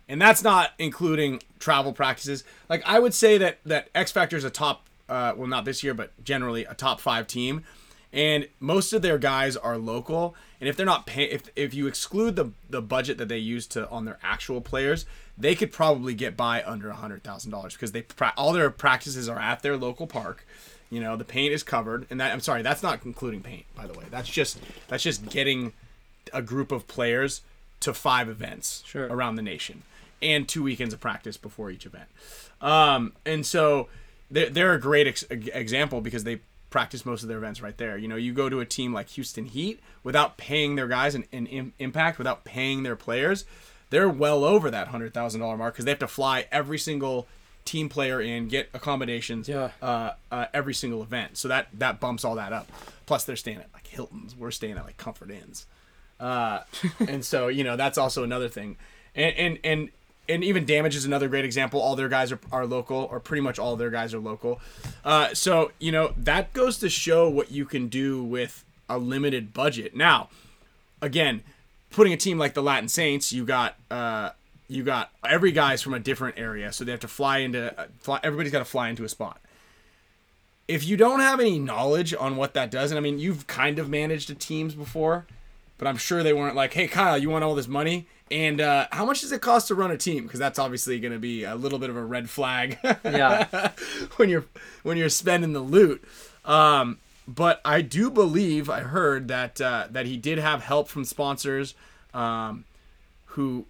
[0.08, 2.44] And that's not including travel practices.
[2.70, 5.84] Like I would say that that X Factor is a top uh, well not this
[5.84, 7.64] year, but generally a top 5 team.
[8.12, 11.88] And most of their guys are local, and if they're not pay if if you
[11.88, 15.06] exclude the the budget that they use to on their actual players,
[15.36, 18.06] they could probably get by under a hundred thousand dollars because they
[18.38, 20.46] all their practices are at their local park.
[20.94, 23.88] You know, the paint is covered, and that I'm sorry, that's not including paint, by
[23.88, 24.06] the way.
[24.12, 25.74] That's just that's just getting
[26.32, 27.42] a group of players
[27.82, 29.08] to five events Sure.
[29.08, 29.84] around the nation
[30.22, 32.08] and two weekends of practice before each event.
[32.62, 33.90] Um, and so
[34.32, 37.98] they're, they're a great ex- example because they practice most of their events right there.
[37.98, 41.26] You know, you go to a team like Houston Heat without paying their guys an,
[41.34, 43.44] an im- impact, without paying their players,
[43.90, 47.28] they're well over that hundred thousand dollar mark because they have to fly every single
[47.66, 49.72] team player in, get accommodations, Yeah.
[49.82, 51.38] uh, uh, every single event.
[51.38, 52.70] So that that bumps all that up.
[53.06, 54.36] Plus, they're staying at like Hilton's.
[54.36, 55.66] We're staying at like Comfort Inns.
[56.20, 56.60] Uh,
[57.08, 58.78] and so you know that's also another thing,
[59.16, 59.90] and and and
[60.30, 61.82] and even damage is another great example.
[61.82, 64.62] All their guys are, are local, or pretty much all their guys are local.
[65.04, 69.54] Uh, so you know that goes to show what you can do with a limited
[69.54, 69.96] budget.
[69.96, 70.30] Now,
[71.02, 71.44] again,
[71.90, 74.30] putting a team like the Latin Saints, you got uh,
[74.74, 77.88] you got every guy's from a different area, so they have to fly into uh,
[78.00, 79.40] fly, everybody's got to fly into a spot.
[80.68, 83.80] If you don't have any knowledge on what that does, and I mean you've kind
[83.80, 85.26] of managed teams before,
[85.78, 88.88] but I'm sure they weren't like, "Hey Kyle, you want all this money?" And uh,
[88.92, 90.24] how much does it cost to run a team?
[90.24, 92.80] Because that's obviously going to be a little bit of a red flag.
[93.04, 93.72] Yeah.
[94.16, 94.46] when you're
[94.82, 96.04] when you're spending the loot.
[96.46, 101.06] Um, but I do believe I heard that uh, that he did have help from
[101.06, 101.76] sponsors,
[102.14, 102.64] um,
[103.26, 103.66] who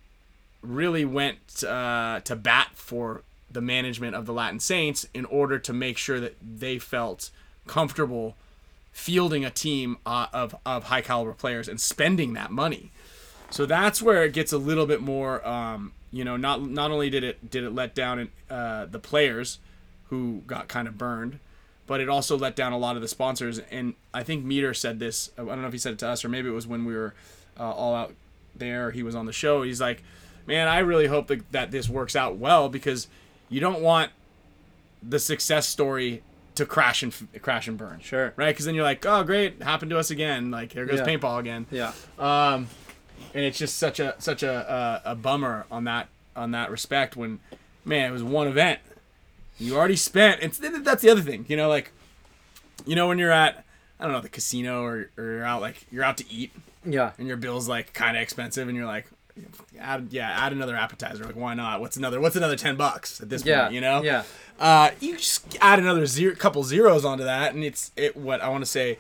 [0.64, 3.22] really went uh, to bat for
[3.52, 7.30] the management of the Latin Saints in order to make sure that they felt
[7.68, 8.36] comfortable
[8.92, 12.92] fielding a team uh, of of high caliber players and spending that money.
[13.50, 15.46] So that's where it gets a little bit more.
[15.48, 19.60] Um, you know, not not only did it did it let down uh, the players
[20.10, 21.40] who got kind of burned,
[21.88, 23.60] but it also let down a lot of the sponsors.
[23.60, 25.32] And I think Meter said this.
[25.38, 26.94] I don't know if he said it to us or maybe it was when we
[26.94, 27.14] were
[27.60, 28.14] uh, all out
[28.56, 28.92] there.
[28.92, 29.64] He was on the show.
[29.64, 30.04] He's like,
[30.48, 33.08] "Man, I really hope that, that this works out well because
[33.50, 34.12] you don't want
[35.02, 36.24] the success story
[36.56, 38.34] to crash and crash and burn." Sure.
[38.36, 38.50] Right?
[38.50, 40.52] Because then you're like, "Oh, great, happened to us again.
[40.52, 41.06] Like here goes Yeah.
[41.06, 41.92] paintball again." Yeah.
[42.20, 42.68] Um,
[43.34, 47.16] and it's just such a such a, a a bummer on that on that respect
[47.16, 47.40] when,
[47.86, 48.80] man, it was one event.
[49.60, 50.42] You already spent.
[50.42, 51.92] It's that's the other thing, you know, like,
[52.86, 53.64] you know, when you're at
[54.00, 56.52] I don't know the casino or, or you're out like you're out to eat
[56.84, 57.12] Yeah.
[57.18, 59.06] and your bill's like kind of expensive and you're like,
[59.80, 61.24] add yeah, add another appetizer.
[61.24, 61.82] Like why not?
[61.82, 63.64] What's another What's another ten bucks at this Yeah.
[63.64, 63.74] point?
[63.76, 64.02] You know?
[64.04, 64.24] Yeah.
[64.60, 68.16] uh, you just add another zero, couple zeros onto that, and it's it.
[68.16, 68.98] What I want to say,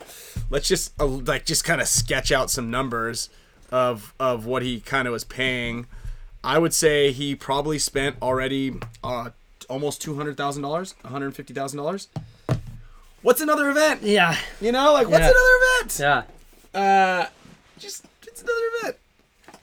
[0.50, 3.30] let's just uh, like just kind of sketch out some numbers
[3.72, 5.86] of of what he kind of was paying.
[6.44, 9.30] I would say he probably spent already uh,
[9.70, 12.08] almost two hundred thousand dollars, one hundred fifty thousand dollars.
[13.22, 14.02] What's another event?
[14.04, 14.36] Yeah.
[14.60, 15.32] You know, like what's Yeah.
[15.32, 16.00] another event?
[16.76, 16.80] Yeah.
[16.82, 17.28] Uh,
[17.80, 18.98] just it's another event.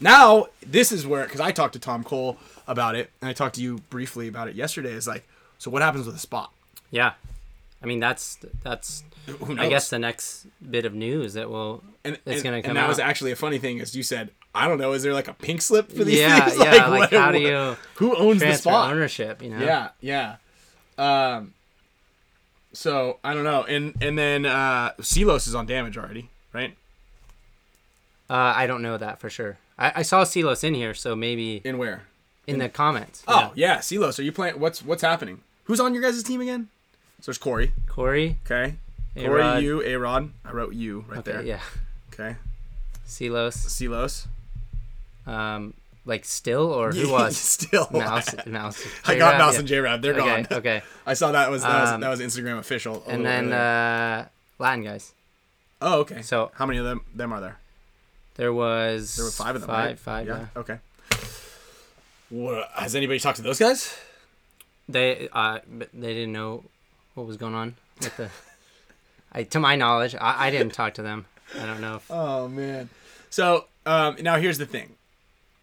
[0.01, 3.57] Now this is where because I talked to Tom Cole about it, and I talked
[3.57, 4.93] to you briefly about it yesterday.
[4.93, 5.27] Is like,
[5.59, 6.53] so what happens with the spot?
[6.91, 7.13] Yeah.
[7.83, 9.03] I mean, that's that's?
[9.59, 12.71] I guess the next bit of news that will and, it's gonna come out.
[12.71, 15.15] and that was actually a funny thing, is you said, I don't know, is there
[15.15, 16.59] like a pink slip for these yeah things?
[16.65, 18.93] yeah like, what- how do you who owns the spot?
[18.93, 19.43] ownership?
[19.43, 19.65] You know.
[19.65, 20.37] Yeah, yeah.
[20.99, 21.55] Um,
[22.73, 26.77] so I don't know, and and then uh, Silos is on damage already, right?
[28.29, 29.59] Uh, I don't know that for sure.
[29.81, 32.03] I, I saw Silos in here, so maybe In where?
[32.47, 33.23] in the comments.
[33.27, 34.19] Oh yeah, Silos.
[34.19, 34.61] Are you playing?
[34.61, 35.41] What's what's happening?
[35.65, 36.69] Who's on your guys' team again?
[37.21, 37.73] So there's Corey.
[37.89, 38.39] Corey.
[38.45, 38.75] Okay.
[39.17, 39.63] Corey, A-Rod.
[39.63, 40.31] you, A Rod.
[40.45, 41.33] I wrote you right Okay.
[41.33, 41.43] there.
[41.43, 41.61] Yeah.
[42.13, 42.37] Okay.
[43.05, 43.55] Silos.
[43.57, 44.27] Silos.
[45.27, 45.75] Um,
[46.07, 47.89] like still or who was Still.
[47.93, 48.35] Mouse?
[48.47, 48.85] Mouse.
[49.07, 49.59] I got Mouse Yeah.
[49.61, 50.03] and J Rab.
[50.03, 50.43] They're Okay.
[50.43, 50.47] gone.
[50.59, 50.83] Okay.
[51.07, 53.03] I saw that was that was, Um, that was Instagram official.
[53.07, 54.27] And then uh,
[54.59, 55.13] Latin guys.
[55.83, 56.23] oh, okay.
[56.23, 57.59] So How many of them them are there?
[58.41, 59.69] There was There were five of them.
[59.69, 59.87] Five.
[59.87, 59.99] right?
[59.99, 60.27] Five.
[60.27, 60.47] Yeah.
[60.57, 60.79] Okay.
[62.31, 63.95] What, has anybody talked to those guys?
[64.89, 66.65] They uh they didn't know
[67.15, 68.31] what was going on with the.
[69.33, 71.27] I to my knowledge, I, I didn't talk to them.
[71.55, 72.89] I don't know if Oh man.
[73.29, 74.95] So um, now here's the thing: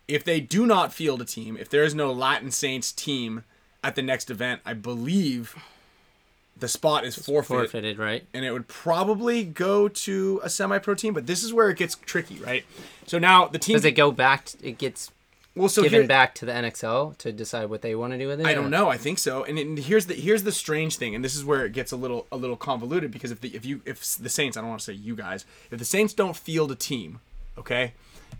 [0.07, 3.43] if they do not field a team, if there is no Latin Saints team
[3.83, 5.55] at the next event, I believe
[6.59, 8.25] the spot is forfeit, forfeited, right?
[8.33, 11.13] and it would probably go to a semi-pro team.
[11.13, 12.65] But this is where it gets tricky, right?
[13.05, 13.75] So now the team.
[13.75, 14.45] Does it go back?
[14.45, 15.11] t- it gets
[15.55, 18.27] well, so given here- back to the NXL to decide what they want to do
[18.27, 18.45] with it.
[18.45, 18.89] I or- don't know.
[18.89, 19.43] I think so.
[19.43, 21.95] And, and here's the here's the strange thing, and this is where it gets a
[21.95, 24.81] little a little convoluted because if the if you if the Saints, I don't want
[24.81, 27.19] to say you guys, if the Saints don't field a team,
[27.57, 27.93] okay,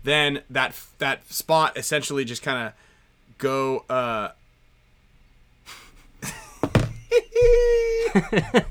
[0.04, 2.72] then that that spot essentially just kind of
[3.38, 3.84] go.
[3.88, 4.30] uh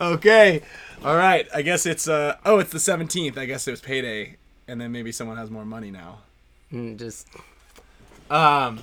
[0.00, 0.60] Okay.
[1.04, 1.48] All right.
[1.54, 3.38] I guess it's uh oh, it's the 17th.
[3.38, 4.36] I guess it was payday
[4.68, 6.18] and then maybe someone has more money now.
[6.72, 7.26] Mm, Just
[8.28, 8.80] Um,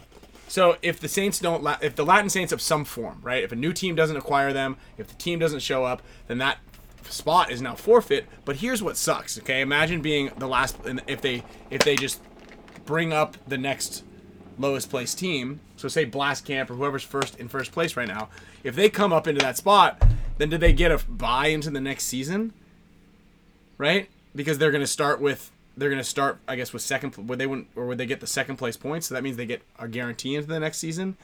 [0.47, 3.43] so if the Saints don't, la- if the Latin Saints of some form, right?
[3.43, 6.57] If a new team doesn't acquire them, if the team doesn't show up, then that
[7.09, 8.25] spot is now forfeit.
[8.45, 9.37] But here's what sucks.
[9.37, 12.21] Okay, imagine being the last, if they if they just
[12.85, 14.03] bring up the next
[14.57, 15.59] lowest place team.
[15.77, 18.29] So say Blast Camp or whoever's first in first place right now.
[18.63, 20.01] If they come up into that spot,
[20.37, 22.53] then do they get a buy into the next season?
[23.77, 24.09] Right?
[24.35, 27.39] Because they're going to start with they're going to start I guess with second would
[27.39, 29.07] they wouldn't or would they get the second place points?
[29.07, 31.17] So that means they get a guarantee into the next season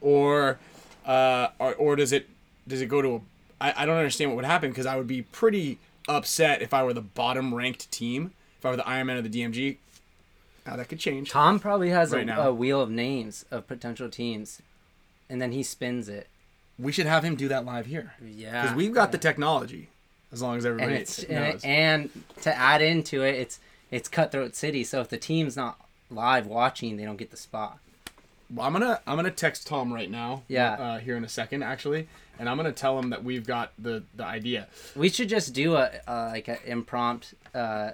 [0.00, 0.58] or
[1.04, 2.28] uh or, or does it
[2.68, 3.20] does it go to a
[3.60, 6.82] I, I don't understand what would happen because I would be pretty upset if I
[6.82, 8.32] were the bottom ranked team.
[8.58, 9.76] If I were the Ironman of the DMG,
[10.66, 11.30] now that could change.
[11.30, 12.48] Tom probably has Right a, now.
[12.48, 14.60] a wheel of names of potential teams,
[15.30, 16.28] and then he spins it.
[16.78, 19.88] We should have him do that live here Yeah, because we've got the technology.
[20.32, 21.62] as long as everybody it's knows.
[21.64, 22.10] and, and
[22.42, 24.84] to add into it, it's it's cutthroat city.
[24.84, 25.78] So if the team's not
[26.10, 27.78] live watching, they don't get the spot.
[28.52, 30.42] Well, I'm gonna I'm gonna text Tom right now.
[30.48, 30.72] Yeah.
[30.74, 34.02] Uh, here in a second, actually, and I'm gonna tell him that we've got the
[34.14, 34.66] the idea.
[34.94, 37.92] We should just do a uh, like an impromptu uh,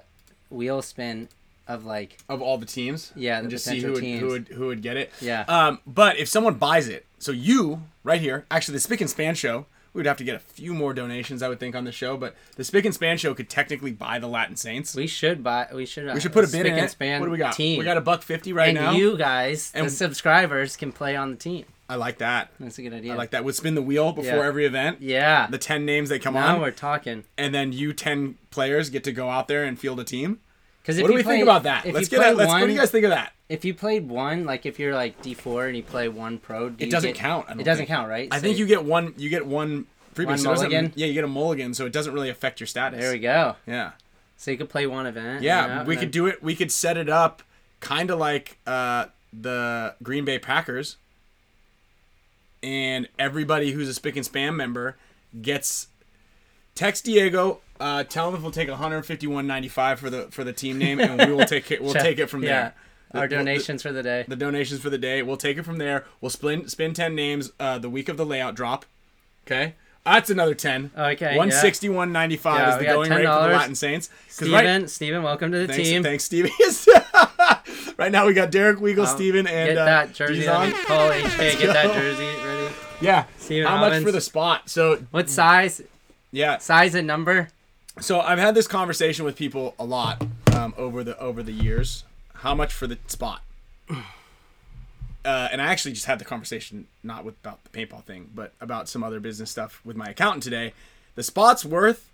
[0.49, 1.29] wheel spin
[1.67, 3.11] of like of all the teams.
[3.15, 4.19] Yeah, and just see who would, teams.
[4.21, 5.11] who would who would get it.
[5.21, 5.41] Yeah.
[5.47, 9.35] Um, but if someone buys it, so you right here, actually the Spick and Span
[9.35, 11.91] show, we would have to get a few more donations, I would think, on the
[11.91, 12.17] show.
[12.17, 14.95] But the Spick and Span show could technically buy the Latin Saints.
[14.95, 15.67] we should buy.
[15.73, 16.13] We should.
[16.13, 16.89] We should put a bid in and it.
[16.91, 17.53] span What do we got?
[17.53, 17.79] Team.
[17.79, 18.91] We got a buck fifty right and now.
[18.91, 21.65] you guys, And- the subscribers, can play on the team.
[21.89, 22.49] I like that.
[22.61, 23.13] That's a good idea.
[23.13, 23.43] I like that.
[23.43, 24.45] Would spin the wheel before Yeah.
[24.47, 25.01] every event.
[25.01, 25.47] Yeah.
[25.47, 27.25] The ten names they come now on, we're talking.
[27.37, 30.39] and then you ten players get to go out there and field a team.
[30.83, 31.85] Because What do we think about that?
[31.91, 32.19] Let's get.
[32.35, 32.49] Let's.
[32.51, 33.31] One, what do you guys think of that?
[33.47, 36.67] If you played one, like if you're like D four and you play one pro,
[36.69, 37.49] do It you doesn't get- count.
[37.49, 37.87] It doesn't think.
[37.87, 38.27] count, right?
[38.31, 39.13] I So think you get one.
[39.17, 40.37] You get one free One.
[40.37, 40.91] So mulligan?
[40.95, 42.99] Yeah, you get a mulligan, so it doesn't really affect your status.
[42.99, 43.55] There we go.
[43.65, 43.91] Yeah,
[44.35, 45.41] So you could play one event.
[45.41, 45.83] yeah.
[45.85, 46.43] we could then- do it.
[46.43, 47.43] We could set it up,
[47.79, 50.97] kind of like uh, the Green Bay Packers,
[52.61, 54.97] and everybody who's a Spick and Spam member
[55.41, 55.87] gets
[56.75, 57.59] text Diego.
[57.79, 61.33] Uh, tell him if we'll take 151.95 for the for the team name, and we
[61.35, 61.81] will take it.
[61.81, 62.49] We'll take it from Yeah.
[62.49, 62.73] there.
[63.21, 64.25] Our The- donations for the day.
[64.27, 65.21] the donations for the day.
[65.21, 66.05] We'll take it from there.
[66.21, 68.85] We'll spin spin ten names uh, the week of the layout drop.
[69.45, 70.89] Okay, that's another ten.
[70.97, 73.51] Okay, one sixty one ninety five Yeah, is the going rate for the $10.
[73.51, 74.09] Latin Saints.
[74.29, 76.01] Steven, Steven, welcome to the thanks, team.
[76.01, 76.49] thanks, Steven.
[77.97, 80.43] right now we got Derek Weagle, Steven, and get uh, that jersey.
[80.43, 80.73] Dizon.
[80.73, 80.85] On.
[80.85, 82.73] Call HK, get that jersey ready.
[83.01, 83.25] Yeah.
[83.37, 84.69] Steven How much for the spot?
[84.69, 85.81] So What size?
[86.33, 86.57] Yeah.
[86.57, 87.47] Size and number?
[88.01, 92.03] So I've had this conversation with people a lot um, over the over the years.
[92.33, 93.41] How much for the spot?
[95.25, 98.51] Uh, and I actually just had the conversation not with about the paintball thing, but
[98.59, 100.73] about some other business stuff with my accountant today.
[101.15, 102.09] The spot's worth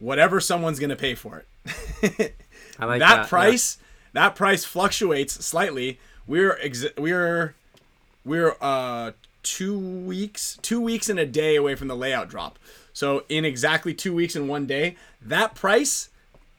[0.00, 1.44] whatever someone's gonna pay for
[2.02, 2.34] it.
[2.80, 3.78] I like that that, price,
[4.12, 6.00] that price fluctuates slightly.
[6.26, 7.54] We're ex- we're
[8.24, 9.12] we're uh
[9.44, 12.58] two weeks, two weeks and a day away from the layout drop.
[12.92, 16.08] So in exactly two weeks and one day, that price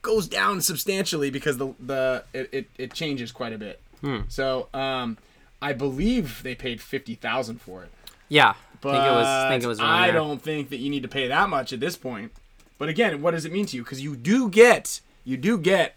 [0.02, 3.80] goes down substantially because the the it, it, it changes quite a bit.
[4.28, 5.16] So um,
[5.60, 7.90] I believe they paid fifty thousand for it.
[8.28, 8.54] Yeah.
[8.80, 9.48] But think it was.
[9.50, 9.80] Think it was.
[9.80, 10.14] I there.
[10.14, 12.32] don't think that you need to pay that much at this point.
[12.78, 13.84] But again, what does it mean to you?
[13.84, 15.94] Because you do get, you do get,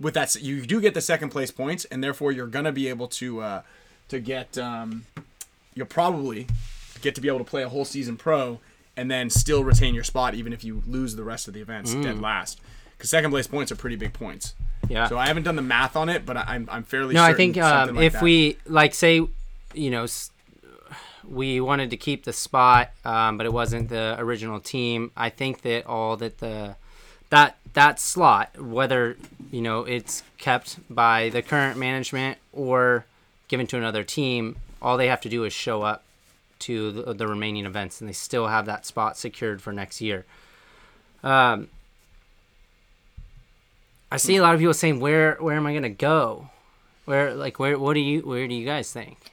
[0.00, 3.06] with that, you do get the second place points, and therefore you're gonna be able
[3.08, 3.62] to, uh,
[4.08, 5.04] to get, um,
[5.74, 6.46] you'll probably
[7.02, 8.60] get to be able to play a whole season pro,
[8.96, 11.94] and then still retain your spot even if you lose the rest of the events
[11.94, 12.02] Mm.
[12.02, 12.60] dead last.
[12.96, 14.54] Because second place points are pretty big points.
[14.88, 15.08] Yeah.
[15.08, 17.14] So I haven't done the math on it, but I'm I'm fairly.
[17.14, 18.22] No, I think um, like if that.
[18.22, 19.20] we like say,
[19.74, 20.06] you know,
[21.28, 25.10] we wanted to keep the spot, um, but it wasn't the original team.
[25.16, 26.76] I think that all that the
[27.30, 29.16] that that slot, whether
[29.50, 33.04] you know it's kept by the current management or
[33.48, 36.04] given to another team, all they have to do is show up
[36.60, 40.24] to the, the remaining events, and they still have that spot secured for next year.
[41.22, 41.68] Um,
[44.10, 46.50] I see a lot of people saying, "Where where am I gonna go?
[47.04, 49.32] Where like where what do you where do you guys think?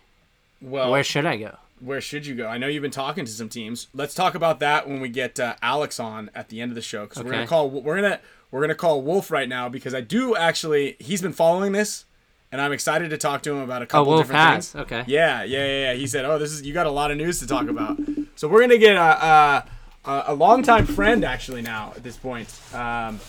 [0.61, 2.47] well, Where should I go?" where should you go?
[2.47, 3.87] I know you've been talking to some teams.
[3.93, 6.81] Let's talk about that when we get uh, Alex on at the end of the
[6.81, 8.19] show because we're gonna call we're gonna
[8.51, 12.05] we're gonna call Wolf right now because I do actually he's been following this
[12.53, 14.81] and I'm excited to talk to him about a Oh, couple Wolf different has things.
[14.83, 15.03] okay.
[15.07, 15.93] Yeah, yeah, yeah, yeah.
[15.95, 17.97] He said, "Oh, this is you got a lot of news to talk about."
[18.35, 19.65] So we're gonna get a a,
[20.05, 23.19] a, a longtime friend actually now at this point, um,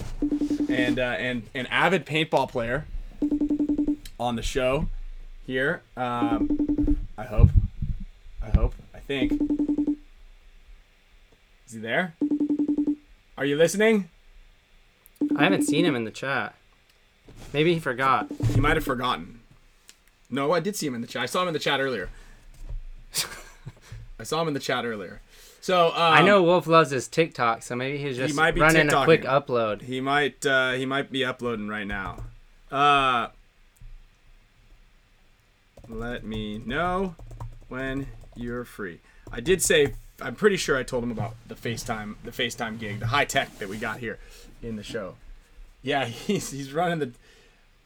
[0.68, 2.86] and uh, and an avid paintball player
[4.20, 4.88] on the show
[5.46, 5.82] here.
[5.96, 7.48] Um, I hope.
[8.42, 8.74] I hope.
[8.94, 9.32] I think.
[11.66, 12.14] Is he there?
[13.38, 14.10] Are you listening?
[15.36, 16.54] I haven't seen him in the chat.
[17.52, 18.28] Maybe he forgot.
[18.54, 19.40] He might have forgotten.
[20.30, 21.22] No, I did see him in the chat.
[21.22, 22.08] I saw him in the chat earlier.
[24.18, 25.20] I saw him in the chat earlier.
[25.60, 28.92] So um, I know Wolf loves his TikTok, so maybe he's just might be running
[28.92, 29.80] a quick upload.
[29.82, 32.24] he might uh, he might be uploading right now.
[32.70, 33.28] Uh,
[35.88, 37.14] let me know
[37.68, 39.00] when you're free.
[39.32, 43.00] I did say I'm pretty sure I told him about the FaceTime the FaceTime gig,
[43.00, 44.18] the high tech that we got here
[44.62, 45.14] in the show.
[45.82, 47.12] Yeah, he's he's running the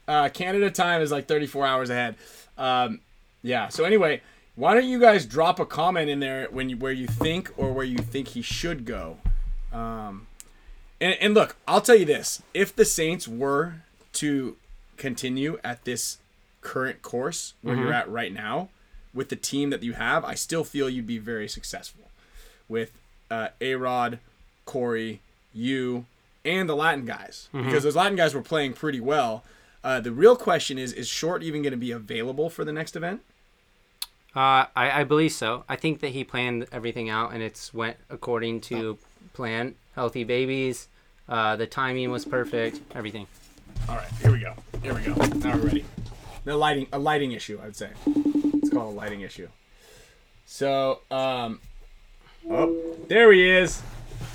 [0.09, 2.15] uh, Canada time is like 34 hours ahead.
[2.57, 2.99] Um,
[3.43, 3.69] yeah.
[3.69, 4.21] So anyway,
[4.55, 7.71] why don't you guys drop a comment in there when you where you think or
[7.71, 9.17] where you think he should go?
[9.71, 10.27] Um,
[10.99, 13.75] and, and look, I'll tell you this: if the Saints were
[14.13, 14.57] to
[14.97, 16.17] continue at this
[16.61, 18.67] current course where you're at right now,
[19.13, 22.05] with the team that you have, I still feel you'd be very successful
[22.67, 22.91] with
[23.31, 24.19] uh, A Rod,
[24.65, 25.21] Corey,
[25.53, 26.05] you,
[26.43, 29.43] and the Latin guys because those Latin guys were playing pretty well.
[29.83, 32.95] Uh, the real question is: Is Short even going to be available for the next
[32.95, 33.21] event?
[34.35, 35.63] Uh, I, I believe so.
[35.67, 38.97] I think that he planned everything out and it's went according to
[39.33, 39.75] plan.
[39.95, 40.87] Healthy babies.
[41.27, 42.79] Uh, the timing was perfect.
[42.93, 43.25] Everything.
[43.87, 44.53] All right, here we go.
[44.83, 45.13] Here we go.
[45.15, 45.85] Now we're ready.
[46.45, 47.89] The lighting, a lighting issue, I would say.
[48.05, 49.47] It's called a lighting issue.
[50.45, 51.59] So, um,
[52.49, 53.81] oh, there he is.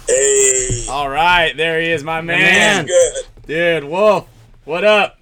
[0.07, 2.39] Hey, All right, there he is, my man.
[2.39, 2.87] man.
[2.87, 3.25] good.
[3.47, 4.29] Dude, Wolf,
[4.65, 5.19] what up?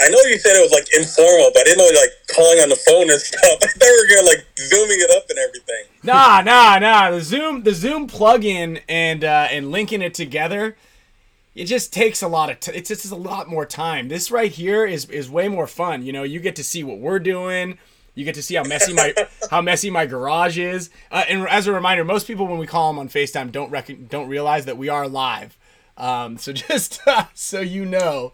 [0.00, 2.68] I know you said it was like informal, but I didn't know like calling on
[2.68, 3.58] the phone and stuff.
[3.62, 5.84] I thought we were gonna like zooming it up and everything.
[6.02, 7.10] Nah, nah, nah.
[7.10, 10.76] The Zoom, the Zoom plugin and uh, and linking it together,
[11.54, 12.60] it just takes a lot of.
[12.60, 14.08] T- it's just a lot more time.
[14.08, 16.04] This right here is is way more fun.
[16.04, 17.78] You know, you get to see what we're doing.
[18.14, 19.14] You get to see how messy my
[19.50, 20.90] how messy my garage is.
[21.10, 24.08] Uh, and as a reminder, most people when we call them on Facetime don't rec-
[24.08, 25.56] don't realize that we are live.
[25.96, 27.00] Um, so just
[27.34, 28.32] so you know,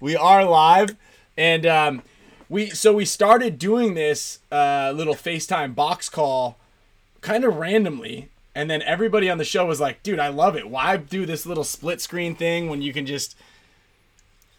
[0.00, 0.96] we are live,
[1.36, 2.02] and um,
[2.48, 6.58] we so we started doing this uh, little FaceTime box call
[7.20, 10.68] kind of randomly and then everybody on the show was like dude i love it
[10.68, 13.36] why do this little split screen thing when you can just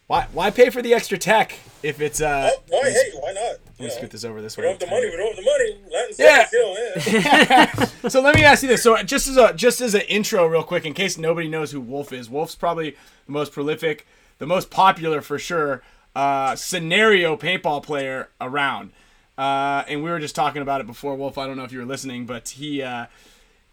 [0.08, 2.90] why why pay for the extra tech if it's uh Oh, why?
[2.90, 3.56] Hey, why not?
[3.80, 5.10] Let me scoot this over this we way don't have the money.
[5.10, 5.78] We don't have the money.
[5.92, 7.26] Latin
[7.66, 7.86] Yeah.
[8.04, 8.10] yeah.
[8.10, 10.64] so let me ask you this so just as a just as an intro real
[10.64, 12.92] quick in case nobody knows who wolf is wolf's probably
[13.26, 14.06] the most prolific
[14.42, 15.84] the most popular for sure
[16.16, 18.92] uh scenario paintball player around
[19.38, 21.78] uh and we were just talking about it before wolf i don't know if you
[21.78, 23.06] were listening but he uh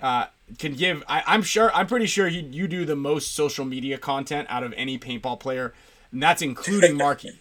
[0.01, 0.27] uh,
[0.59, 1.03] can give.
[1.09, 1.73] I, I'm sure.
[1.75, 5.41] I'm pretty sure he, you do the most social media content out of any paintball
[5.41, 5.75] player,
[6.13, 7.41] and that's including Marky.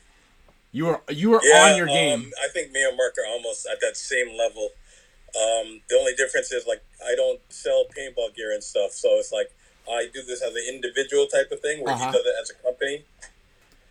[0.72, 2.20] You are you are Yeah, on your game.
[2.20, 4.70] Um, I think me and Mark are almost at that same level.
[5.36, 9.32] Um, the only difference is like I don't sell paintball gear and stuff, so it's
[9.32, 9.52] like
[9.92, 12.06] I do this as an individual type of thing where Uh-huh.
[12.08, 13.06] he does it as a company.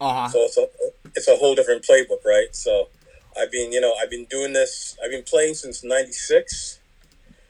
[0.01, 0.29] Uh huh.
[0.29, 0.69] So it's a
[1.15, 2.49] it's a whole different playbook, right?
[2.55, 2.89] So
[3.39, 4.97] I've been you know I've been doing this.
[5.03, 6.81] I've been playing since '96.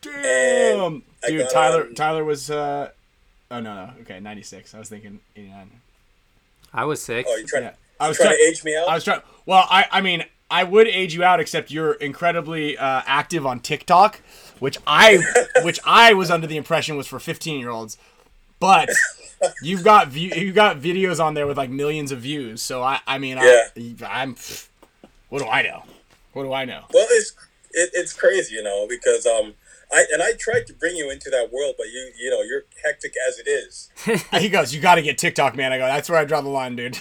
[0.02, 1.50] Damn, I dude.
[1.50, 2.50] Tyler on- Tyler was.
[2.50, 2.90] uh
[3.50, 3.92] Oh no no.
[4.02, 4.74] Okay, 96.
[4.74, 5.70] I was thinking 89.
[6.74, 7.28] I was six.
[7.30, 7.72] Oh, you're trying, Yeah.
[8.00, 8.38] I was trying trying.
[8.38, 8.88] to age me out?
[8.88, 9.22] I was trying.
[9.46, 13.60] Well, I I mean I would age you out, except you're incredibly uh, active on
[13.60, 14.20] TikTok,
[14.58, 15.18] which I
[15.62, 17.96] which I was under the impression was for 15 year olds,
[18.58, 18.90] but
[19.62, 22.62] you've got view you got videos on there with like millions of views.
[22.62, 23.68] So I I mean I,
[24.08, 24.36] I'm
[25.28, 25.82] what do I know?
[26.32, 26.84] What do I know?
[26.92, 27.32] Well, it's
[27.72, 29.54] it, it's crazy, you know, because um,
[29.92, 32.64] I and I tried to bring you into that world, but you you know you're
[32.84, 33.90] hectic as it is.
[34.40, 36.48] He goes, "You got to get TikTok, man." I go, "That's where I draw the
[36.48, 36.96] line, dude."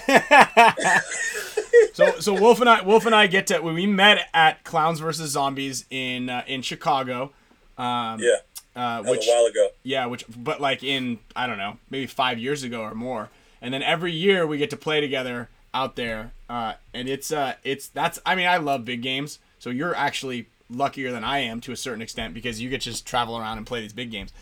[1.94, 5.00] so, so Wolf and I, Wolf and I get to when we met at Clowns
[5.00, 7.32] versus Zombies in uh, in Chicago.
[7.78, 8.38] Um, Yeah,
[8.76, 9.70] uh, which a while ago.
[9.84, 13.30] yeah, which but like in I don't know, maybe five years ago or more.
[13.62, 17.56] And then every year we get to play together out there, uh, and it's uh,
[17.64, 19.40] it's that's I mean I love big games.
[19.60, 22.90] So you're actually luckier than I am to a certain extent because you get to
[22.92, 24.34] just travel around and play these big games.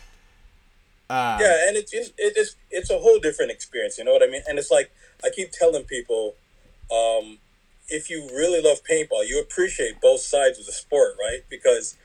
[1.10, 3.98] Uh, Yeah, and it's it, it's it's a whole different experience.
[3.98, 4.41] You know what I mean?
[4.48, 4.91] And it's like
[5.24, 6.36] I keep telling people,
[6.91, 7.38] um,
[7.89, 11.41] if you really love paintball, you appreciate both sides of the sport, right?
[11.50, 11.98] Because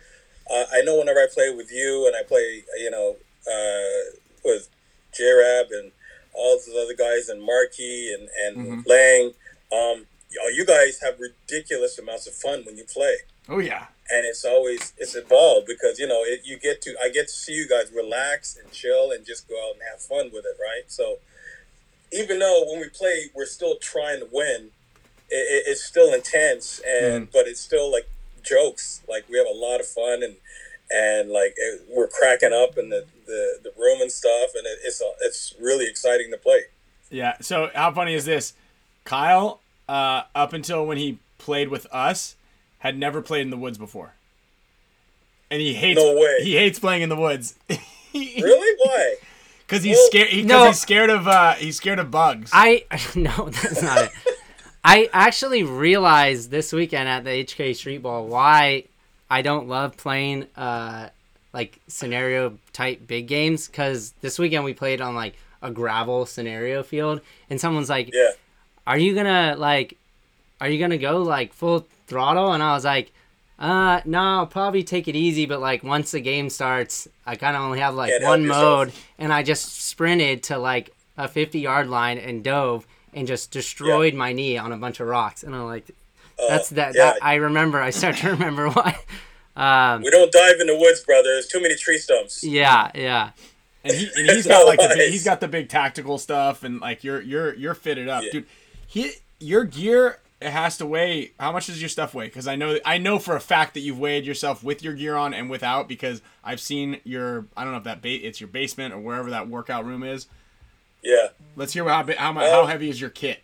[0.51, 3.17] uh, I know whenever I play with you and I play, you know,
[3.51, 4.69] uh, with
[5.15, 5.93] J-Rab and
[6.35, 9.35] all those other guys and Marky and and Lang,
[9.73, 13.17] um, you- you guys have ridiculous amounts of fun when you play
[13.49, 13.87] Oh yeah.
[14.11, 17.35] and it's always it's involved because you know it, you get to I get to
[17.35, 20.57] see you guys relax and chill and just go out and have fun with it,
[20.61, 20.85] right?
[20.89, 21.19] So
[22.13, 24.71] even though when we play we're still trying to win,
[25.31, 28.09] it, it, it's still intense and but it's still like
[28.49, 29.03] jokes.
[29.09, 30.37] Like we have a lot of fun and
[30.91, 34.79] and like it, we're cracking up in the, the, the room and stuff and it,
[34.85, 36.63] it's it's really exciting to play.
[37.11, 37.37] Yeah.
[37.41, 38.55] So how funny is this?
[39.05, 42.37] Kyle, uh, up until when he played with us,
[42.81, 44.13] had never played in the woods before,
[45.51, 45.99] and he hates.
[45.99, 46.37] No way.
[46.43, 47.55] He hates playing in the woods.
[48.15, 48.77] Really?
[48.85, 49.15] Why?
[49.67, 50.29] Because he's Well, scared.
[50.31, 50.67] Because No.
[50.67, 51.29] he's scared of.
[51.29, 52.51] Uh, he's scared of bugs.
[52.55, 54.11] I no, that's not it.
[54.85, 58.85] I actually realized this weekend at the HK Street Ball why
[59.31, 61.09] I don't love playing uh
[61.53, 66.83] like scenario type big games because this weekend we played on like a gravel scenario
[66.83, 67.21] field
[67.51, 68.31] and someone's like, Yeah.
[68.87, 69.97] "Are you gonna like,
[70.61, 73.13] are you gonna go like full throttle?" And I was like.
[73.61, 77.57] Uh no, I'll probably take it easy, but like once the game starts, I kind
[77.57, 78.63] of only have like help one yourself.
[78.87, 82.87] mode, and I just sprinted to like a 50 yard line and dove
[83.19, 85.43] and just destroyed my knee on a bunch of rocks.
[85.43, 85.91] And I'm like,
[86.49, 86.91] that's that.
[86.91, 87.05] Uh, yeah.
[87.15, 87.81] that I remember.
[87.81, 88.99] I start to remember why.
[89.57, 91.25] Um, We don't dive in the woods, brother.
[91.35, 92.45] There's too many tree stumps.
[92.45, 93.31] yeah, yeah.
[93.85, 96.81] and he and he's got like the big, he's got the big tactical stuff, and
[96.81, 98.31] like you're you're you're fitted up, Yeah.
[98.33, 98.47] dude.
[98.87, 99.11] He
[99.41, 101.33] your gear it has to weigh.
[101.41, 102.27] How much does your stuff weigh?
[102.27, 105.17] Because I know I know for a fact that you've weighed yourself with your gear
[105.17, 108.47] on and without because I've seen your I don't know if that ba- it's your
[108.49, 110.29] basement or wherever that workout room is.
[111.03, 111.29] Yeah.
[111.57, 113.43] Let's hear how how how heavy is your kit?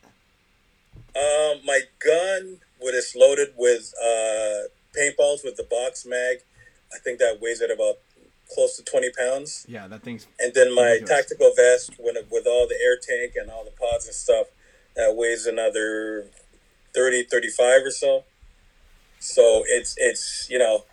[1.16, 6.38] Um, my gun, when it's loaded with uh, paintballs with the box mag,
[6.92, 7.98] I think that weighs at about
[8.52, 9.64] close to 20 pounds.
[9.68, 11.10] Yeah, that thing's And then my Ridiculous.
[11.10, 14.48] tactical vest, when it, with all the air tank and all the pods and stuff,
[14.96, 16.26] that weighs another
[16.94, 18.24] 30, 35 or so.
[19.20, 20.84] So it's it's you know,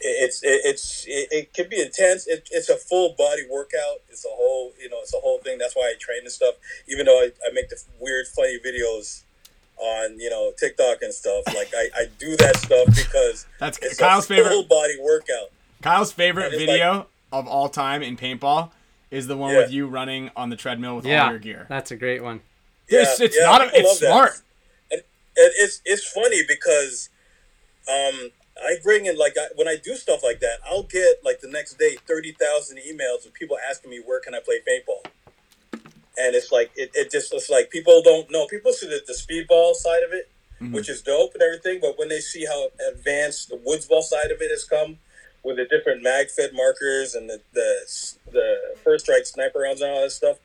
[0.00, 2.26] it's it, it's it, it can be intense.
[2.26, 4.00] It, it's a full body workout.
[4.08, 5.58] It's a whole you know it's a whole thing.
[5.58, 6.54] That's why I train and stuff.
[6.88, 9.22] Even though I, I make the weird funny videos
[9.76, 13.98] on you know TikTok and stuff, like I, I do that stuff because That's it's
[13.98, 15.50] Kyle's a favorite- full body workout.
[15.82, 18.70] Kyle's favorite And it's video of all time in paintball
[19.10, 19.58] is the one Yeah.
[19.60, 21.66] with you running on the treadmill with all your gear.
[21.68, 22.40] that's a great one.
[22.88, 24.32] It's- it's yeah, not a- it's smart.
[24.90, 25.00] And,
[25.36, 27.08] and it's it's funny because
[27.88, 28.30] um,
[28.62, 31.48] I bring in like I, when I do stuff like that, I'll get like the
[31.48, 35.10] next day thirty thousand emails of people asking me where can I play paintball,
[36.16, 38.46] and it's like it, it just it's like people don't know.
[38.46, 40.30] People see the, the speedball side of it,
[40.60, 40.72] mm-hmm.
[40.72, 44.40] which is dope and everything, but when they see how advanced the woodsball side of
[44.40, 44.98] it has come.
[45.44, 47.86] With the different mag fed markers and the, the
[48.32, 50.36] the first strike sniper rounds and all that stuff,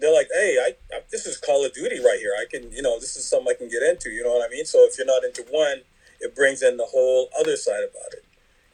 [0.00, 2.32] they're like, hey, I, I this is Call of Duty right here.
[2.40, 4.08] I can, you know, this is something I can get into.
[4.08, 4.64] You know what I mean?
[4.64, 5.82] So if you're not into one,
[6.22, 8.24] it brings in the whole other side about it,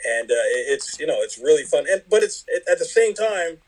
[0.07, 1.87] and uh, it's you know it's really fun.
[1.91, 3.59] And but it's it, at the same time,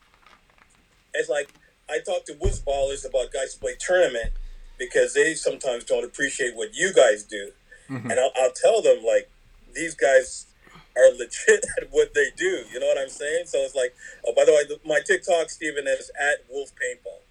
[1.13, 1.53] it's like
[1.89, 4.31] I talk to woods ballers about guys who play tournament
[4.77, 7.51] because they sometimes don't appreciate what you guys do,
[8.11, 9.29] and I'll, I'll tell them like
[9.73, 10.45] these guys
[10.95, 12.63] are legit at what they do.
[12.71, 13.45] You know what I'm saying?
[13.47, 17.21] So it's like, oh, by the way, my TikTok, Steven, is at Wolf Paintball.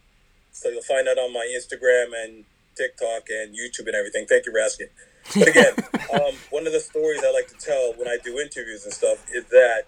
[0.52, 2.44] So you'll find that on my Instagram and
[2.76, 4.26] TikTok and YouTube and everything.
[4.26, 4.88] Thank you for asking.
[5.38, 5.74] But again,
[6.12, 9.24] um, one of the stories I like to tell when I do interviews and stuff
[9.32, 9.84] is that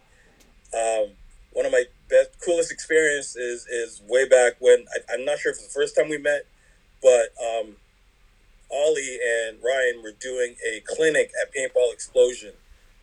[0.75, 1.13] um,
[1.53, 5.59] one of my best, coolest experiences is way back when I, I'm not sure if
[5.59, 6.47] it's the first time we met,
[7.03, 7.77] but um,
[8.71, 12.55] Ollie and Ryan were doing a clinic at Paintball Explosion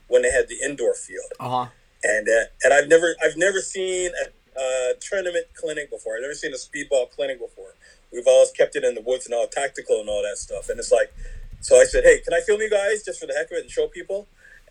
[0.07, 1.67] when they had the indoor field Uh huh.
[2.03, 6.15] and uh, and I've never I've never seen a, a tournament clinic before.
[6.17, 7.75] I've never seen a speedball clinic before.
[8.11, 10.69] We've always kept it in the woods and all tactical and all that stuff.
[10.69, 11.13] And it's like,
[11.62, 13.62] so I said, hey, can I film you guys just for the heck of it
[13.64, 14.28] and show people?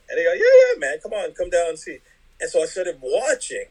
[0.08, 1.98] And they go, yeah, yeah, man, come on, come down and see.
[2.40, 3.66] And so I started watching,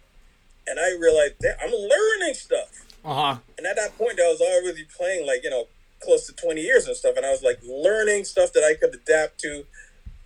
[0.67, 2.85] and I realized that I'm learning stuff.
[3.03, 3.37] Uh huh.
[3.57, 5.67] And at that point, I was already playing like you know
[6.03, 8.93] close to 20 years and stuff, and I was like learning stuff that I could
[8.93, 9.65] adapt to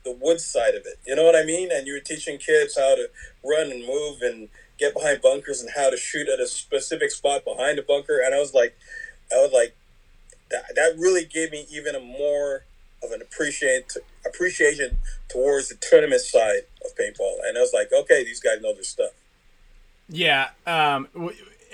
[0.04, 1.00] the woods side of it.
[1.06, 1.70] You know what I mean?
[1.72, 3.10] And you were teaching kids how to
[3.46, 7.46] run and move and get behind bunkers and how to shoot at a specific spot
[7.46, 8.20] behind a bunker.
[8.20, 8.76] And I was like,
[9.32, 9.76] I was like,
[10.50, 12.66] that, that really gave me even a more
[13.04, 13.93] of an appreciate
[14.26, 14.97] appreciation
[15.30, 17.38] towards the tournament side of paintball.
[17.45, 19.12] And I was like, okay, these guys know their stuff.
[20.10, 20.49] Yeah.
[20.66, 21.08] Um.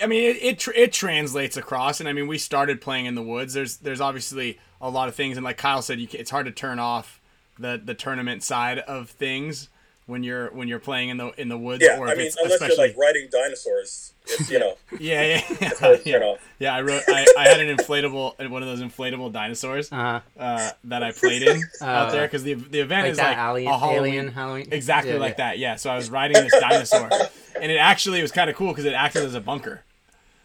[0.00, 3.16] I mean, it it, tr- it translates across, and I mean, we started playing in
[3.16, 3.52] the woods.
[3.52, 6.46] There's there's obviously a lot of things, and like Kyle said, you ca it's hard
[6.46, 7.20] to turn off
[7.58, 9.68] the the tournament side of things
[10.08, 12.54] when you're when you're playing in the in the woods, Yeah, or I mean, unless
[12.54, 14.74] especially you're like riding dinosaurs, it's you know.
[14.98, 16.26] yeah yeah hard yeah to turn yeah.
[16.26, 16.38] off.
[16.58, 16.74] yeah.
[16.74, 21.02] I wrote I, I had an inflatable one of those inflatable dinosaurs Uh, uh, that
[21.02, 23.72] I played in out Uh, there because the the event like is that like alien,
[23.72, 24.68] a Halloween alien Halloween.
[24.72, 25.44] Exactly Yeah, like yeah.
[25.50, 25.58] that.
[25.58, 25.76] Yeah.
[25.76, 27.10] So I was riding this dinosaur,
[27.60, 29.82] and it actually was kind of cool because it acted as a bunker.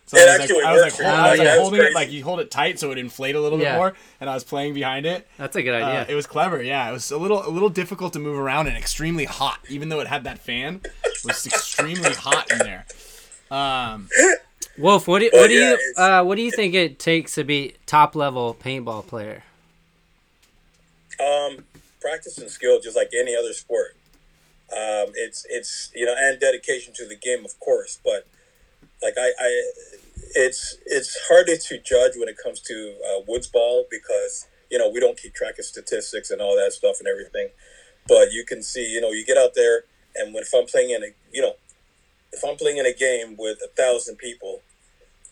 [0.05, 1.13] So It I was like, I was like, works, hol- yeah.
[1.23, 1.57] I was like yeah.
[1.57, 3.93] holding it That's like you hold it tight so it inflate a little bit more,
[4.19, 5.27] and I was playing behind it.
[5.37, 6.05] That's a good Uh, idea.
[6.09, 6.61] it was clever.
[6.61, 9.89] Yeah, it was a little a little difficult to move around and extremely hot, even
[9.89, 10.81] though it had that fan.
[11.05, 12.85] It was extremely hot in there.
[13.49, 14.09] Um,
[14.77, 17.75] Wolf, what do, what do you uh, what do you think it takes to be
[17.85, 19.43] top level paintball player?
[21.19, 21.65] Um,
[22.01, 23.95] practice and skill, just like any other sport.
[24.71, 27.99] Um, it's it's you know, and dedication to the game, of course.
[28.03, 28.27] But
[29.03, 29.63] like I, I
[30.35, 34.89] it's it's harder to judge when it comes to uh, woods ball because you know
[34.89, 37.49] we don't keep track of statistics and all that stuff and everything.
[38.07, 39.83] But you can see, you know, you get out there,
[40.15, 41.53] and when if I'm playing in a, you know,
[42.31, 44.61] if I'm playing in a game with a thousand people,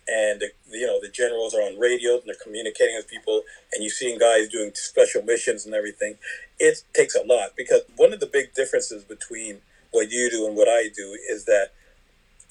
[0.08, 3.84] and the, you know the generals are on radio and they're communicating with people and
[3.84, 6.16] you're seeing guys doing special missions and everything
[6.60, 9.60] it takes a lot because one of the big differences between
[9.92, 11.70] what you do and what i do is that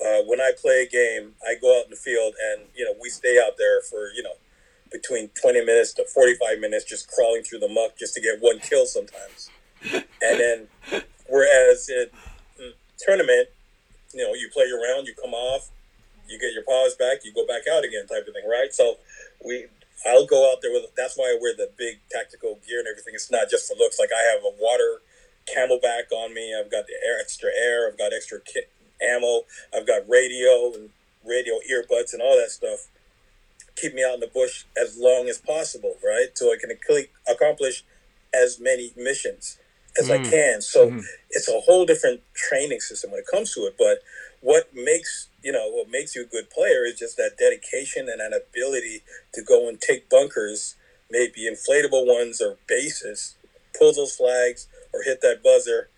[0.04, 2.92] uh, when i play a game i go out in the field and you know
[3.00, 4.34] we stay out there for you know
[4.90, 8.58] between 20 minutes to 45 minutes just crawling through the muck just to get one
[8.58, 9.50] kill sometimes
[9.92, 10.68] and then
[11.28, 12.06] whereas in
[12.60, 13.48] mm, tournament
[14.12, 15.70] you know you play your round you come off
[16.30, 18.72] you get your powers back, you go back out again, type of thing, right?
[18.72, 18.96] So
[19.44, 19.66] we,
[20.06, 20.86] I'll go out there with.
[20.96, 23.12] That's why I wear the big tactical gear and everything.
[23.14, 23.98] It's not just for looks.
[23.98, 25.02] Like I have a water
[25.50, 26.54] CamelBak on me.
[26.54, 27.90] I've got the air, extra air.
[27.90, 28.70] I've got extra kit,
[29.02, 29.42] ammo.
[29.74, 30.90] I've got radio and
[31.24, 32.88] radio earbuds and all that stuff.
[33.76, 36.28] Keep me out in the bush as long as possible, right?
[36.34, 36.76] So I can
[37.28, 37.84] accomplish
[38.34, 39.58] as many missions
[39.98, 40.20] as mm.
[40.20, 40.62] I can.
[40.62, 41.02] So mm.
[41.30, 43.76] it's a whole different training system when it comes to it.
[43.78, 43.98] But
[44.40, 48.20] what makes you know what makes you a good player is just that dedication and
[48.20, 49.02] that ability
[49.34, 50.76] to go and take bunkers,
[51.10, 53.34] maybe inflatable ones or bases,
[53.78, 55.88] pull those flags or hit that buzzer,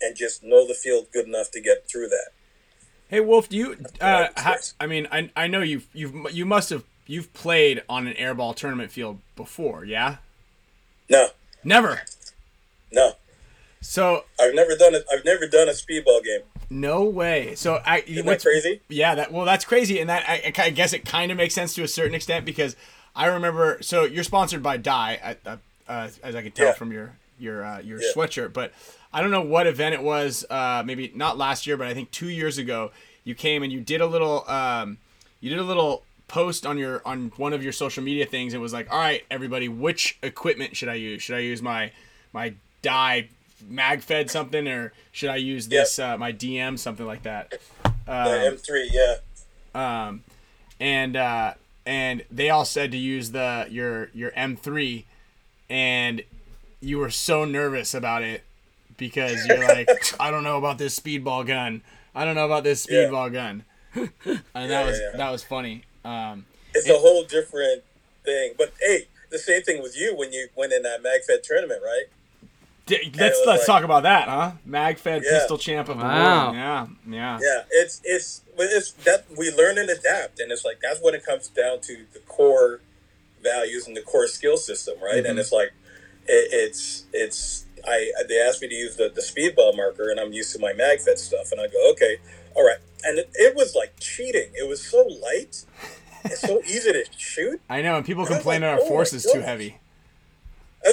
[0.00, 2.30] and just know the field good enough to get through that.
[3.12, 3.76] Hey Wolf, do you?
[4.00, 8.06] Uh, ha, I mean, I I know you you you must have you've played on
[8.06, 10.16] an airball tournament field before, yeah?
[11.10, 11.28] No.
[11.62, 12.00] Never.
[12.90, 13.12] No.
[13.82, 15.04] So I've never done it.
[15.12, 16.40] I've never done a speedball game.
[16.70, 17.54] No way.
[17.54, 18.80] So I Isn't that crazy?
[18.88, 21.74] Yeah, that well, that's crazy, and that I, I guess it kind of makes sense
[21.74, 22.76] to a certain extent because
[23.14, 23.76] I remember.
[23.82, 25.56] So you're sponsored by Dye, uh,
[25.86, 26.72] uh, as I could tell yeah.
[26.72, 28.08] from your your uh, your yeah.
[28.16, 28.72] sweatshirt, but
[29.12, 30.44] I don't know what event it was.
[30.48, 32.90] Uh, maybe not last year, but I think two years ago,
[33.24, 34.98] you came and you did a little um,
[35.40, 38.54] you did a little post on your on one of your social media things.
[38.54, 41.22] It was like, all right, everybody, which equipment should I use?
[41.22, 41.92] Should I use my
[42.32, 43.28] my Dye
[43.70, 46.14] magfed something or should I use this yep.
[46.14, 47.52] uh, my DM something like that?
[47.84, 49.16] Um, the M3, yeah.
[49.74, 50.24] Um,
[50.80, 51.54] and uh,
[51.86, 55.04] and they all said to use the your your M3,
[55.68, 56.22] and
[56.80, 58.42] you were so nervous about it
[59.02, 59.88] because you're like,
[60.20, 61.82] I don't know about this speedball gun.
[62.14, 63.40] I don't know about this speedball yeah.
[63.40, 63.64] gun.
[63.94, 64.10] and
[64.54, 65.16] that yeah, was yeah.
[65.16, 65.82] that was funny.
[66.04, 67.82] Um, it's it, a whole different
[68.24, 68.54] thing.
[68.56, 72.04] But hey, the same thing with you when you went in that MagFed tournament, right?
[72.88, 74.52] let's let's like, talk about that, huh?
[74.68, 75.30] Magfed yeah.
[75.30, 76.44] pistol champ of the wow.
[76.44, 76.54] world.
[76.54, 77.38] Yeah, yeah.
[77.42, 81.24] Yeah, it's it's it's that we learn and adapt, and it's like that's what it
[81.24, 82.80] comes down to the core
[83.42, 85.16] values and the core skill system, right?
[85.16, 85.30] Mm-hmm.
[85.30, 85.72] And it's like
[86.26, 90.32] it, it's it's I they asked me to use the the speedball marker, and I'm
[90.32, 92.18] used to my Magfed stuff, and I go okay,
[92.54, 94.50] all right, and it, it was like cheating.
[94.54, 95.64] It was so light.
[96.24, 97.60] It's so easy to shoot.
[97.68, 99.78] I know, and people and complain like, that our oh force is too heavy.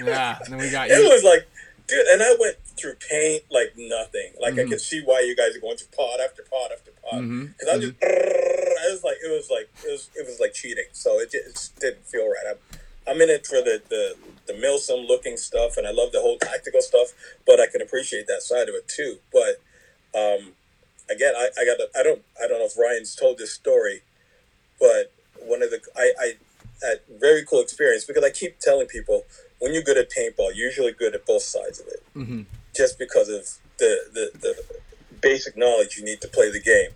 [0.00, 0.94] yeah, and then we got you.
[0.94, 1.46] It was like,
[1.86, 4.32] dude, and I went through paint like nothing.
[4.40, 4.60] Like mm-hmm.
[4.60, 7.20] I could see why you guys are going through pod after pod after pod.
[7.20, 7.68] Because mm-hmm.
[7.68, 8.86] I just, mm-hmm.
[8.88, 10.86] I was like, it was like, it was, it was like cheating.
[10.92, 12.44] So it just didn't feel right.
[12.50, 12.78] I'm,
[13.10, 16.38] I'm in it for the the the Milsim looking stuff, and I love the whole
[16.38, 17.08] tactical stuff.
[17.46, 19.18] But I can appreciate that side of it too.
[19.32, 19.60] But
[20.18, 20.52] um,
[21.10, 24.02] again, I, I got I don't I don't know if Ryan's told this story,
[24.78, 26.32] but one of the I I
[26.82, 29.24] a very cool experience because I keep telling people
[29.58, 32.42] when you're good at paintball, you're usually good at both sides of it, mm-hmm.
[32.74, 33.46] just because of
[33.78, 34.64] the, the, the
[35.20, 36.90] basic knowledge you need to play the game.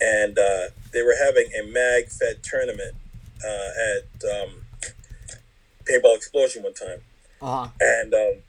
[0.00, 2.94] And uh, they were having a mag fed tournament
[3.44, 4.50] uh, at um,
[5.88, 7.00] Paintball Explosion one time,
[7.40, 7.68] uh-huh.
[7.80, 8.42] and um,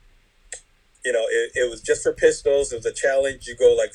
[1.04, 2.72] you know it, it was just for pistols.
[2.72, 3.46] It was a challenge.
[3.46, 3.92] You go like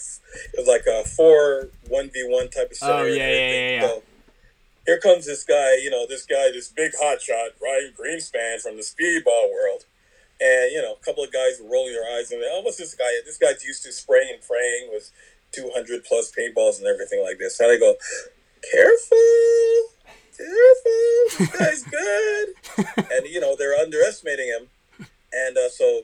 [0.54, 3.14] it was like a four one v one type of scenario.
[3.14, 3.82] Oh yeah, yeah, yeah, yeah.
[3.88, 4.04] So,
[4.86, 8.84] here comes this guy, you know, this guy, this big hotshot, Ryan Greenspan from the
[8.84, 9.86] speedball world.
[10.42, 12.96] And, you know, a couple of guys were rolling their eyes and, oh, what's this
[12.96, 13.06] guy?
[13.26, 15.10] This guy's used to spraying and praying with
[15.54, 17.60] 200 plus paintballs and everything like this.
[17.60, 17.96] And I go,
[18.72, 19.93] careful,
[20.38, 22.50] this guy's good.
[23.12, 25.08] and, you know, they're underestimating him.
[25.32, 26.02] And uh, so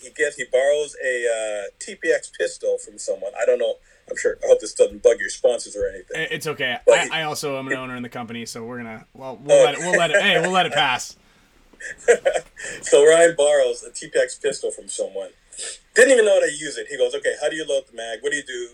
[0.00, 3.32] he gets, he borrows a uh, TPX pistol from someone.
[3.40, 3.76] I don't know
[4.10, 4.38] I'm sure.
[4.42, 6.26] I hope this doesn't bug your sponsors or anything.
[6.30, 6.78] It's okay.
[6.90, 9.06] I, I, also am an owner in the company, so we're gonna.
[9.14, 9.80] Well, we'll let it.
[9.80, 10.20] We'll let it.
[10.20, 11.16] Hey, we'll let it pass.
[12.82, 15.30] so Ryan borrows a TPX pistol from someone.
[15.94, 16.88] Didn't even know how to use it.
[16.90, 18.18] He goes, "Okay, how do you load the mag?
[18.20, 18.70] What do you do?"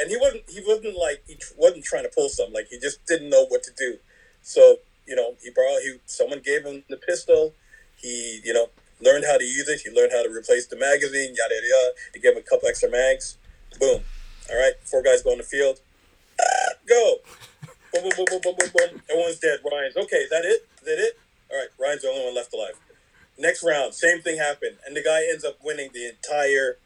[0.00, 0.44] And he wasn't.
[0.48, 2.54] He wasn't like he wasn't trying to pull something.
[2.54, 3.98] Like he just didn't know what to do.
[4.42, 5.82] So you know, he borrowed.
[5.82, 7.54] He someone gave him the pistol.
[7.96, 8.68] He you know
[9.00, 9.80] learned how to use it.
[9.80, 11.34] He learned how to replace the magazine.
[11.36, 11.66] Yada yada.
[11.66, 11.92] yada.
[12.14, 13.38] He gave him a couple extra mags.
[13.80, 14.02] Boom
[14.50, 15.80] all right, four guys go in the field.
[16.40, 17.16] Ah, go.
[17.92, 19.00] boom, boom, boom, boom, boom, boom, boom.
[19.10, 19.60] Everyone's dead.
[19.64, 20.16] Ryan's okay.
[20.16, 20.68] Is that it?
[20.80, 21.20] Is that it?
[21.50, 22.78] All right, Ryan's the only one left alive.
[23.38, 26.78] Next round, same thing happened, and the guy ends up winning the entire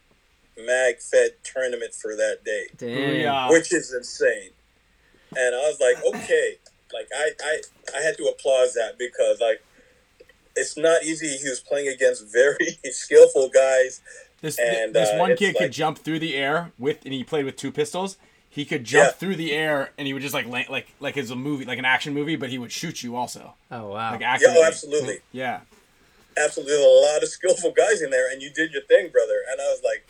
[0.57, 3.51] Mag Fed tournament for that day, Damn.
[3.51, 4.51] which is insane.
[5.35, 6.59] And I was like, okay,
[6.93, 7.61] like I, I,
[7.97, 9.63] I had to applaud that because like
[10.57, 11.37] it's not easy.
[11.37, 14.01] He was playing against very skillful guys
[14.41, 17.25] this and, this uh, one kid like, could jump through the air with, and he
[17.25, 18.19] played with two pistols.
[18.49, 19.13] He could jump yeah.
[19.13, 21.79] through the air, and he would just like like like like as a movie, like
[21.79, 23.55] an action movie, but he would shoot you also.
[23.71, 24.13] Oh wow!
[24.13, 25.21] Like yeah, oh, absolutely.
[25.33, 25.61] Yeah.
[26.39, 29.41] Absolutely, there's a lot of skillful guys in there, and you did your thing, brother.
[29.51, 30.07] And I was like,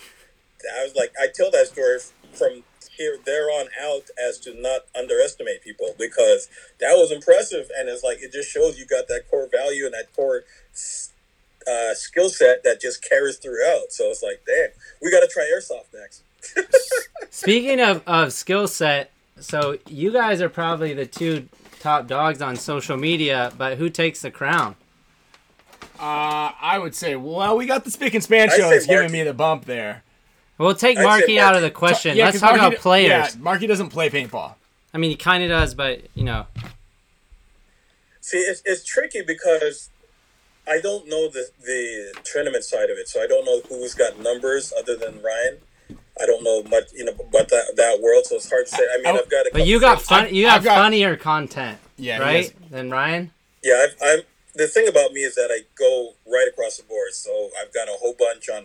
[0.76, 1.98] I was like, I tell that story
[2.32, 2.64] from
[2.96, 6.48] here there on out as to not underestimate people because
[6.80, 9.94] that was impressive, and it's like it just shows you got that core value and
[9.94, 10.44] that core
[11.66, 13.90] uh, skill set that just carries throughout.
[13.90, 14.70] So it's like, damn,
[15.02, 16.22] we got to try airsoft next.
[17.30, 21.48] Speaking of, of skill set, so you guys are probably the two
[21.80, 24.76] top dogs on social media, but who takes the crown?
[25.98, 28.86] Uh, I would say, well, we got the Spick and Span I'd show say that's
[28.86, 30.02] giving me the bump there.
[30.58, 32.16] We'll take I'd Marky out of the question.
[32.16, 33.34] Yeah, Let's talk Marky about d- players.
[33.34, 34.54] Yeah, Marky doesn't play paintball.
[34.94, 36.46] I mean, he kind of does, but you know,
[38.20, 39.90] See, it's, it's tricky because
[40.68, 44.18] I don't know the the tournament side of it, so I don't know who's got
[44.18, 45.58] numbers other than Ryan.
[46.20, 48.82] I don't know much, you know, about that that world, so it's hard to say.
[48.82, 50.34] I mean, I- I've got a but you got fun.
[50.34, 52.52] You I've have got- funnier content, Yeah, right?
[52.70, 53.30] Than Ryan.
[53.62, 54.20] Yeah, I've, I'm.
[54.54, 57.12] The thing about me is that I go right across the board.
[57.12, 58.64] So I've got a whole bunch on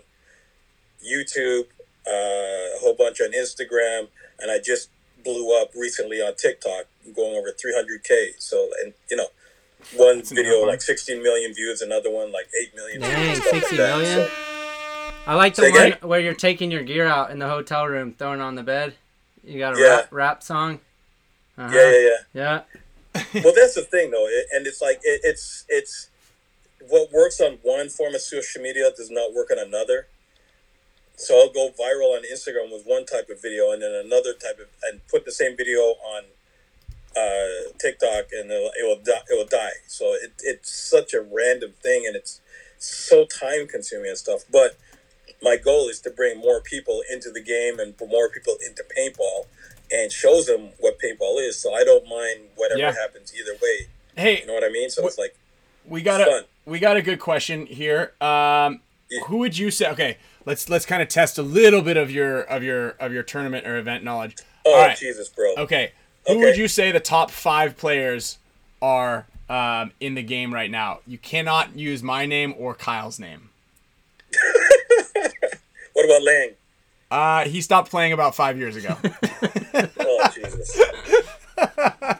[1.06, 1.66] YouTube,
[2.08, 4.08] uh, a whole bunch on Instagram,
[4.40, 4.90] and I just
[5.24, 6.86] blew up recently on TikTok,
[7.16, 8.34] going over 300k.
[8.40, 9.28] So and you know,
[9.96, 10.68] one a video number.
[10.68, 13.02] like 16 million views, another one like 8 million.
[13.02, 14.28] Dang, views, 60 like million?
[14.28, 14.34] So,
[15.28, 18.40] I like the one where you're taking your gear out in the hotel room, throwing
[18.40, 18.96] it on the bed.
[19.44, 19.88] You got a Yeah.
[19.88, 20.80] rap, rap song.
[21.58, 21.76] Uh-huh.
[21.76, 22.00] yeah, yeah,
[22.34, 22.62] yeah.
[23.14, 23.24] yeah.
[23.44, 26.08] well, that's the thing, though, it, and it's like it, it's it's
[26.88, 30.08] what works on one form of social media does not work on another.
[31.22, 34.60] So I'll go viral on Instagram with one type of video, and then another type
[34.60, 36.24] of, and put the same video on
[37.16, 39.22] uh, TikTok, and it'll, it will die.
[39.30, 39.78] It will die.
[39.88, 42.42] So it, it's such a random thing, and it's
[42.80, 44.42] so time consuming and stuff.
[44.52, 44.78] But
[45.44, 48.84] my goal is to bring more people into the game and put more people into
[48.98, 49.46] paintball,
[49.92, 51.60] and shows them what paintball is.
[51.60, 52.94] So I don't mind whatever Yeah.
[52.94, 53.88] happens either way.
[54.18, 54.90] Hey, You know what I mean?
[54.90, 55.36] So it's like
[55.86, 56.44] we got a fun.
[56.66, 58.14] we got a good question here.
[58.22, 59.22] Um, Yeah.
[59.26, 59.88] who would you say?
[59.90, 63.24] Okay, let's let's kind of test a little bit of your of your of your
[63.24, 64.36] tournament or event knowledge.
[64.66, 64.98] oh All right.
[64.98, 65.54] Jesus, bro.
[65.58, 65.92] Okay,
[66.28, 66.44] who Okay.
[66.44, 68.38] would you say the top five players
[68.82, 71.00] are um, in the game right now?
[71.08, 73.50] You cannot use my name or Kyle's name.
[75.94, 76.50] What about Lang?
[77.12, 78.96] Uh, he stopped playing about five years ago.
[80.00, 80.80] Oh Jesus.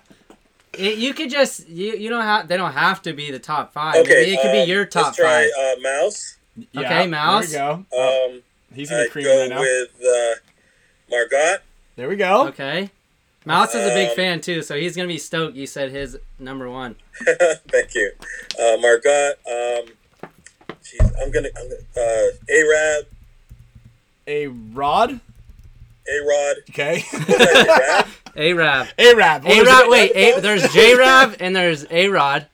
[0.78, 3.96] You could just you you don't have they don't have to be the top five.
[3.98, 5.78] Okay, Maybe it could um, be your top Let's try five.
[5.78, 6.38] uh, Mouse.
[6.72, 7.52] Yeah, Okay, Mouse.
[7.52, 8.26] There we go.
[8.34, 8.42] Um,
[8.74, 9.60] He's gonna I be creaming go right now.
[9.60, 10.36] with uh,
[11.10, 11.56] Margot.
[11.98, 12.48] There we go.
[12.48, 12.90] Okay.
[13.46, 15.56] Mouse is a big Um, fan too, so he's gonna be stoked.
[15.56, 16.96] You said his number one.
[17.68, 18.12] Thank you,
[18.60, 19.32] uh, Margot.
[19.50, 19.86] Um,
[20.84, 23.08] jeez, I'm gonna, I'm gonna uh, Arab,
[24.28, 25.20] A Rod.
[26.10, 26.56] A Rod.
[26.70, 27.04] Okay.
[28.36, 28.88] Arab.
[28.98, 29.46] Arab.
[29.46, 29.84] A What A was Rod.
[29.86, 29.90] it?
[29.90, 32.48] Wait, a, there's J Rab and there's A Rod.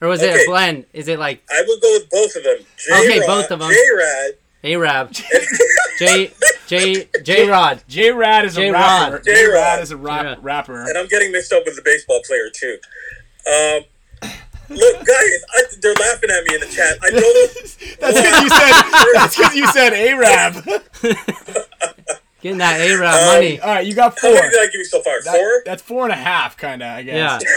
[0.00, 0.84] Or was it a blend?
[0.92, 2.58] Is it like I would go with both of them.
[2.76, 3.70] J-Rod, Okay, both of them.
[3.70, 4.30] J-Rad.
[4.64, 5.12] A Rab?
[5.98, 6.30] J
[6.66, 7.82] J J Rod.
[7.88, 9.12] J Rad is a J-Rod.
[9.12, 9.18] rapper.
[9.24, 9.36] J-Rod.
[9.36, 10.34] J Rad is a rap, Yeah.
[10.42, 10.82] rapper.
[10.88, 12.76] and I'm getting mixed up with the baseball player too.
[13.46, 13.84] Um,
[14.68, 15.06] look, guys,
[15.54, 16.98] I, they're laughing at me in the chat.
[17.02, 18.00] I don't.
[18.00, 18.82] That's because you said.
[19.14, 20.64] That's because you said Arab.
[22.42, 23.60] Getting that A Rab Um, money.
[23.60, 24.30] All right, you got four.
[24.30, 25.22] How many did I give you so far?
[25.22, 25.62] That- Four.
[25.64, 26.88] that's four and a half, kind of.
[26.88, 27.42] I guess.
[27.42, 27.50] Yeah.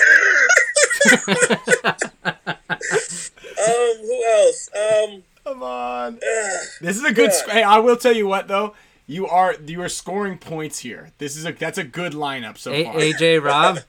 [3.59, 4.69] Um, who else?
[4.73, 6.15] Um, Come on.
[6.15, 7.29] uh, This is a good.
[7.29, 7.33] God.
[7.33, 8.73] Sc- hey, I will tell you what though.
[9.07, 11.11] You are you are scoring points here.
[11.17, 12.93] This is a that's a good lineup so A far.
[12.95, 13.79] AJ Rob.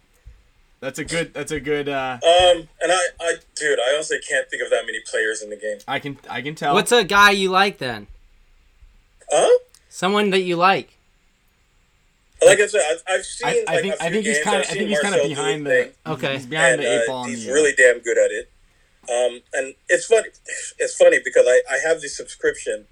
[0.81, 1.35] That's a good.
[1.35, 1.89] That's a good.
[1.91, 5.51] uh um, and I, I, dude, I honestly can't think of that many players in
[5.51, 5.77] the game.
[5.87, 6.73] I can I can tell.
[6.75, 8.07] What's a guy you like then?
[9.31, 9.59] Huh?
[9.91, 10.97] Someone that you like.
[12.45, 13.49] Like I said, I've, I've seen.
[13.49, 14.89] I, like, I think a I few think he's kind of I've I seen think
[14.91, 16.33] he's kind of behind the Okay.
[16.35, 17.25] He's behind and the eight uh, ball.
[17.25, 18.51] in he's the, uh, really damn good at it.
[19.09, 20.29] Um, and it's funny.
[20.79, 22.87] It's funny because I, I have the subscription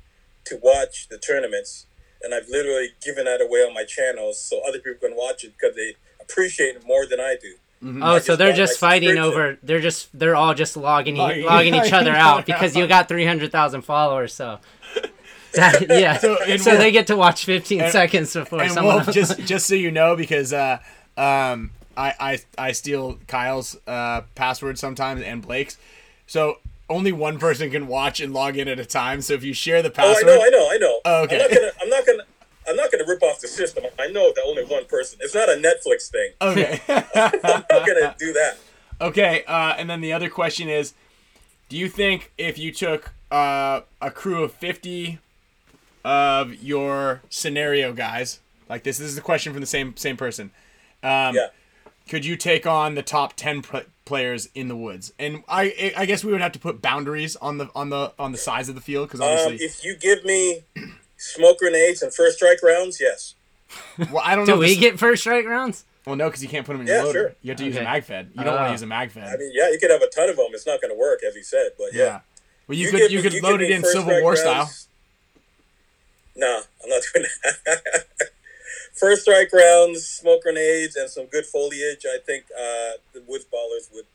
[0.47, 1.87] to watch the tournaments,
[2.23, 5.53] and I've literally given that away on my channels so other people can watch it
[5.59, 7.55] because they appreciate it more than I do.
[7.85, 8.03] Mhm.
[8.03, 9.59] Oh, I so just they're just fighting over.
[9.63, 10.09] They're just.
[10.19, 13.83] They're all just logging Logging- logging each other out because you got three hundred thousand
[13.83, 14.35] followers.
[14.35, 14.59] So.
[15.59, 16.17] That, yeah.
[16.19, 18.95] So, So, and we'll- they get to watch fifteen and- seconds before and someone.
[18.97, 20.79] Wolf, else- just just so you know, because uh,
[21.17, 25.77] um, I, I I steal Kyle's uh, password sometimes and Blake's,
[26.27, 26.59] so
[26.91, 29.21] only one person can watch and log in at a time.
[29.21, 31.01] So if you share the password, Oh, I know, I know, I know.
[31.05, 31.37] Oh, okay.
[31.37, 31.73] I'm not gonna.
[31.83, 32.23] I'm not gonna.
[32.69, 33.85] I'm not gonna rip off the system.
[33.99, 35.19] I know that only one person.
[35.23, 36.33] It's not a Netflix thing.
[36.41, 38.57] okay, I'm not gonna do that.
[39.01, 39.43] okay.
[39.47, 40.93] Uh, and then the other question is,
[41.71, 45.19] do you think if you took uh, a crew of fifty
[46.09, 50.51] of your scenario guys, like this, this is a question from the same same person.
[51.03, 51.49] Um, Yeah.
[52.09, 56.07] could you take on the top 10 pl- players in the woods and i i
[56.07, 58.75] guess we would have to put boundaries on the on the on the size of
[58.75, 60.65] the field because Um, obviously if you give me
[61.19, 63.35] smoke grenades and first strike rounds, yes.
[64.11, 64.55] Well, I don't know.
[64.55, 65.85] Do we this- get first strike rounds?
[66.07, 67.19] Well, no, because you can't put them in your Yeah, loader.
[67.21, 67.35] sure.
[67.43, 68.31] You have to use a mag fed.
[68.35, 68.67] You don't want Ah.
[68.69, 69.29] to use a mag fed.
[69.29, 70.47] I mean, yeah, you could have a ton of them.
[70.53, 72.05] It's not going to work, as you said, but yeah.
[72.05, 72.21] yeah.
[72.67, 74.71] Well, you, You could give you could you load it in Civil strike War style.
[76.41, 76.67] Rounds.
[76.81, 78.05] Nah, I'm not doing that.
[78.95, 82.05] first strike rounds, smoke grenades, and some good foliage.
[82.07, 84.07] I think uh, the Woods Ballers would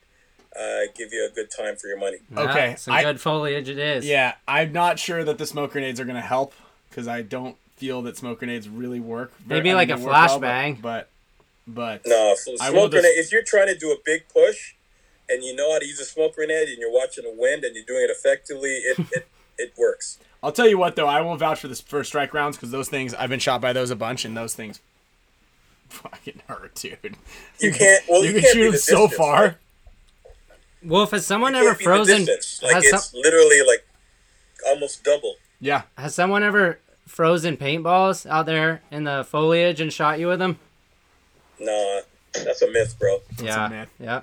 [0.59, 2.17] uh, give you a good time for your money.
[2.35, 4.05] Okay, some I- good foliage it is.
[4.05, 6.53] Yeah, I'm not sure that the smoke grenades are going to help
[6.89, 9.33] because I don't feel that smoke grenades really work.
[9.39, 10.81] Very- Maybe I like mean, a they work well, flashbang.
[10.81, 11.09] but
[11.65, 13.17] but, but No, f- I will smoke just- grenade.
[13.17, 14.73] If you're trying to do a big push,
[15.29, 17.73] and you know how to use a smoke grenade, and you're watching the wind, and
[17.75, 20.19] you're doing it effectively, it it, it works.
[20.43, 22.89] I'll tell you what though, I will vouch for this first strike rounds because those
[22.89, 24.81] things I've been shot by those a bunch and those things
[25.87, 27.15] fucking hurt, dude.
[27.59, 28.03] You can't.
[28.09, 29.41] Well, you you, can can't shoot them the so distance, far.
[29.41, 29.55] right?
[30.83, 32.25] Wolf, has someone ever can't beat the frozen?
[32.61, 33.87] Like Has, it's some, literally like
[34.67, 35.35] almost double.
[35.61, 40.39] Yeah, has someone ever frozen paintballs out there in the foliage and shot you with
[40.39, 40.59] them?
[41.59, 42.01] Nah,
[42.33, 43.19] that's a myth, bro.
[43.41, 43.67] yeah.
[43.69, 43.89] myth.
[43.99, 44.21] Yeah.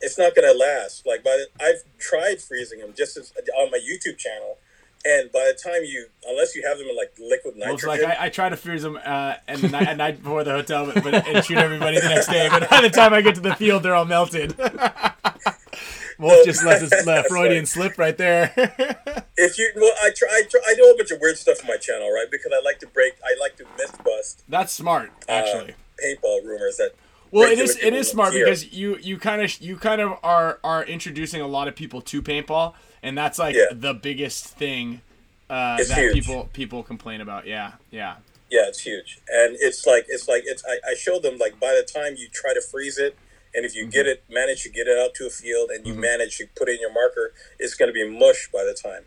[0.00, 1.06] It's not gonna last.
[1.06, 4.58] Like by the, I've tried freezing them just as, on my YouTube channel,
[5.06, 8.08] and by the time you, unless you have them in like liquid well, it's nitrogen,
[8.08, 10.86] like I, I try to freeze them uh, and the night, night before the hotel,
[10.86, 12.48] but, but and shoot everybody the next day.
[12.50, 14.56] But by the time I get to the field, they're all melted.
[16.18, 18.52] Wolf just lets his uh, Freudian slip right there.
[19.36, 21.68] if you, well, I try, I try, I do a bunch of weird stuff on
[21.68, 22.26] my channel, right?
[22.30, 25.74] Because I like to break, I like to myth bust That's smart, actually.
[26.02, 26.94] paintball rumors that.
[27.30, 28.44] Well, it is it is smart hear.
[28.44, 32.00] because you you kind of you kind of are are introducing a lot of people
[32.02, 32.74] to paintball,
[33.06, 33.66] and that's like Yeah.
[33.72, 35.00] the biggest thing
[35.48, 36.14] uh, that huge.
[36.14, 37.46] people people complain about.
[37.46, 38.16] Yeah, yeah.
[38.50, 40.62] Yeah, it's huge, and it's like it's like it's.
[40.64, 43.16] I, I show them like by the time you try to freeze it,
[43.54, 43.90] and if you Mm-hmm.
[43.90, 46.68] get it, manage to get it out to a field, and you manage to put
[46.68, 49.02] it in your marker, it's going to be mush by the time.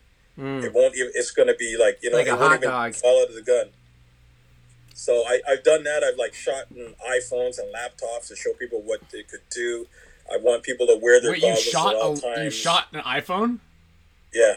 [0.64, 0.96] It won't.
[0.96, 2.96] even It's going to be like you know, Like a it won't even dog.
[2.96, 3.68] fall out of the gun.
[4.94, 6.04] So I, I've done that.
[6.04, 9.88] I've like shot in iPhones and laptops to show people what they could do.
[10.32, 12.44] I want people to wear their Wait, you shot at all a, times.
[12.44, 13.60] you shot an iPhone
[14.34, 14.54] Yeah,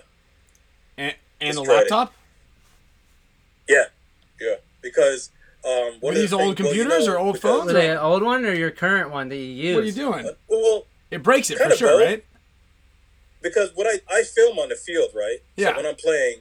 [0.98, 1.72] and and a Destroyed it.
[1.90, 2.12] laptop.
[3.68, 3.84] yeah,
[4.40, 4.54] yeah.
[4.82, 5.30] Because
[5.64, 7.66] um, Were one of the these old things- you computers know, or old phones?
[7.66, 9.74] Were they an old one or your current one that you use?
[9.76, 10.30] What are you doing?
[10.48, 12.06] Well, It breaks it for sure, both.
[12.08, 12.24] right?
[13.40, 15.38] because what I, I film on the field, right?
[15.56, 15.70] Yeah.
[15.70, 16.38] So when I'm playing,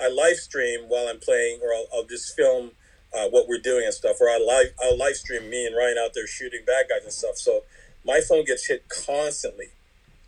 [0.00, 2.70] I live stream while I'm playing, or I'll, I'll just film
[3.16, 5.96] uh, what we're doing and stuff, or I live I'll live stream me and Ryan
[5.98, 7.38] out there shooting bad guys and stuff.
[7.38, 7.62] So
[8.04, 9.66] my phone gets hit constantly.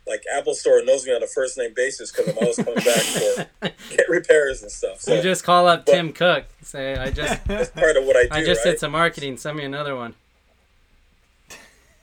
[0.07, 2.85] Like Apple Store knows me on a first name basis because I'm always coming back
[2.85, 5.01] for get repairs and stuff.
[5.01, 6.45] So You just call up But- Tim Cook.
[6.61, 8.29] Say, I just, that's part of what I do.
[8.31, 8.71] I just right?
[8.71, 9.37] did some marketing.
[9.37, 10.15] Send me another one.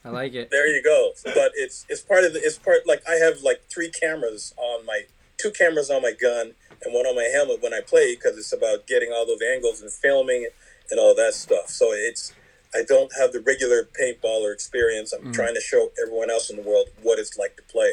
[0.05, 0.51] I like it.
[0.51, 1.13] There you go.
[1.25, 4.85] But it's it's part of the it's part like I have like three cameras on
[4.85, 5.03] my
[5.39, 6.53] two cameras on my gun
[6.85, 9.81] and one on my helmet when I play because it's about getting all those angles
[9.81, 10.47] and filming
[10.91, 11.69] and all that stuff.
[11.71, 12.35] So it's
[12.75, 15.13] I don't have the regular paintballer experience.
[15.13, 17.93] I'm trying to show everyone else in the world what it's like to play.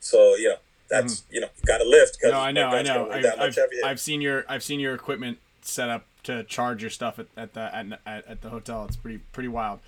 [0.00, 0.56] So you know
[0.88, 2.20] that's you know you got to lift.
[2.20, 3.10] 'cause No, I know, I know.
[3.10, 3.68] I've much I've.
[3.84, 7.54] I've seen your I've seen your equipment set up to charge your stuff at, at
[7.54, 8.84] the at, at, at the hotel.
[8.86, 9.80] It's pretty pretty wild.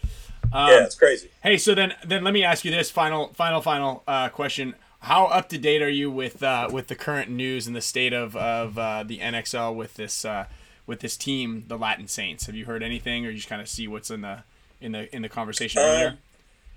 [0.52, 1.30] Um, yeah, it's crazy.
[1.42, 4.74] Hey, so then then let me ask you this final final final uh, question.
[5.00, 8.12] How up to date are you with uh, with the current news and the state
[8.12, 10.46] of of uh, the NXL with this uh,
[10.86, 12.46] with this team, the Latin Saints?
[12.46, 14.44] Have you heard anything, or you just kind of see what's in the
[14.80, 16.08] in the in the conversation earlier?
[16.08, 16.18] Um,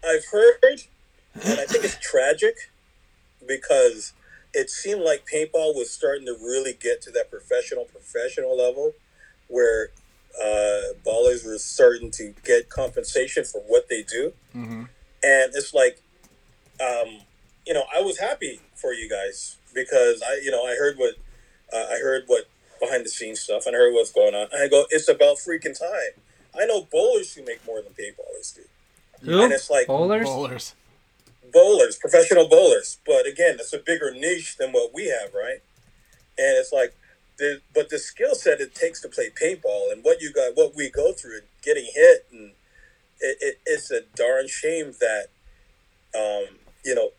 [0.07, 0.81] I've heard,
[1.33, 2.55] and I think it's tragic
[3.47, 4.13] because
[4.53, 8.93] it seemed like paintball was starting to really get to that professional professional level
[9.47, 9.89] where
[10.39, 14.33] uh, ballers were starting to get compensation for what they do,
[15.23, 16.01] and it's like,
[16.79, 17.21] um,
[17.65, 21.15] you know, I was happy for you guys because I, you know, I heard what
[21.73, 22.45] uh, I heard what
[22.79, 24.47] behind the scenes stuff, and I heard what's going on.
[24.51, 26.21] And I go, it's about freaking time.
[26.57, 28.61] I know bowlers who make more than paintballers do.
[29.21, 29.41] Who?
[29.43, 30.25] And it's like Bowlers?
[30.25, 30.75] Bowlers.
[31.51, 32.97] bowlers, professional bowlers.
[33.05, 35.61] But again, it's a bigger niche than what we have, right?
[36.37, 36.95] And it's like,
[37.37, 40.75] the, but the skill set it takes to play paintball and what you got, what
[40.75, 42.51] we go through, getting hit, and
[43.19, 45.27] it, it, it's a darn shame that,
[46.15, 47.09] um, you know,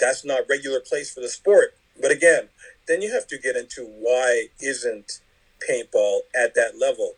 [0.00, 1.74] that's not regular place for the sport.
[2.00, 2.48] But again,
[2.92, 5.20] then you have to get into why isn't
[5.68, 7.14] paintball at that level,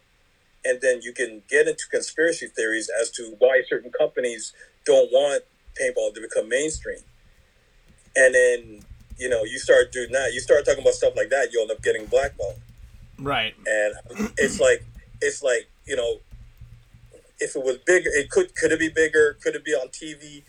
[0.64, 4.53] and then you can get into conspiracy theories as to why certain companies
[4.87, 5.43] don't want
[5.81, 7.01] paintball to become mainstream.
[8.14, 8.81] And then,
[9.18, 11.72] you know, you start doing that, you start talking about stuff like that, you'll end
[11.72, 12.61] up getting blackballed.
[13.18, 13.55] Right.
[13.66, 14.85] And it's like,
[15.20, 16.18] it's like, you know,
[17.41, 19.37] if it was bigger, it could, could it be bigger?
[19.43, 20.43] Could it be on TV?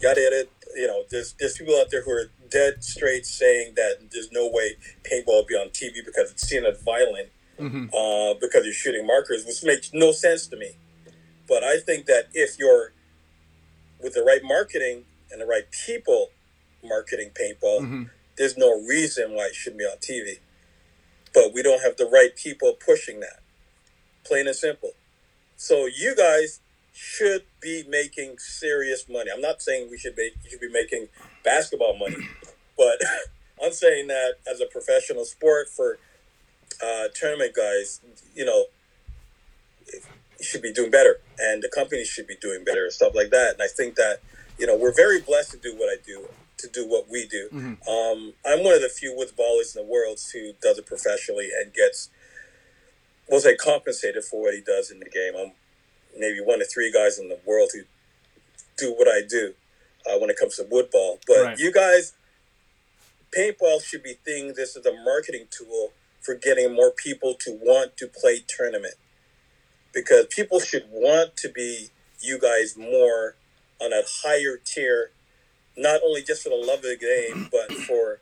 [0.00, 0.46] Yada, yada.
[0.76, 4.48] You know, there's, there's people out there who are dead straight saying that there's no
[4.48, 7.28] way paintball will be on TV because it's seen as violent,
[7.92, 10.72] uh, because you're shooting markers, which makes no sense to me.
[11.48, 12.92] But I think that if you're
[14.02, 16.28] with the right marketing and the right people
[16.84, 18.02] marketing paintball, Mm-hmm.
[18.38, 20.38] there's no reason why it shouldn't be on TV.
[21.34, 23.40] But we don't have the right people pushing that.
[24.24, 24.92] Plain and simple.
[25.56, 26.59] So you guys
[26.92, 29.30] should be making serious money.
[29.32, 31.08] I'm not saying we should make you should be making
[31.44, 32.28] basketball money,
[32.76, 32.98] but
[33.64, 35.98] I'm saying that as a professional sport for
[36.82, 38.00] uh, tournament guys,
[38.34, 38.64] you know,
[39.92, 43.30] you should be doing better, and the companies should be doing better and stuff like
[43.30, 43.54] that.
[43.54, 44.20] And I think that
[44.58, 46.26] you know we're very blessed to do what I do,
[46.58, 47.48] to do what we do.
[47.88, 51.50] Um, I'm one of the few woods ballers in the world who does it professionally
[51.60, 52.10] and gets,
[53.28, 55.32] we'll say, compensated for what he does in the game.
[55.38, 55.52] I'm
[56.16, 57.82] maybe one of three guys in the world who
[58.76, 59.54] do what I do
[60.06, 61.18] uh, when it comes to wood ball.
[61.26, 61.58] But Right.
[61.58, 62.14] you guys,
[63.36, 64.54] paintball should be thing.
[64.54, 68.94] This is a marketing tool for getting more people to want to play tournament
[69.92, 71.88] because people should want to be
[72.20, 73.36] you guys more
[73.80, 75.12] on a higher tier,
[75.76, 78.20] not only just for the love of the game, but for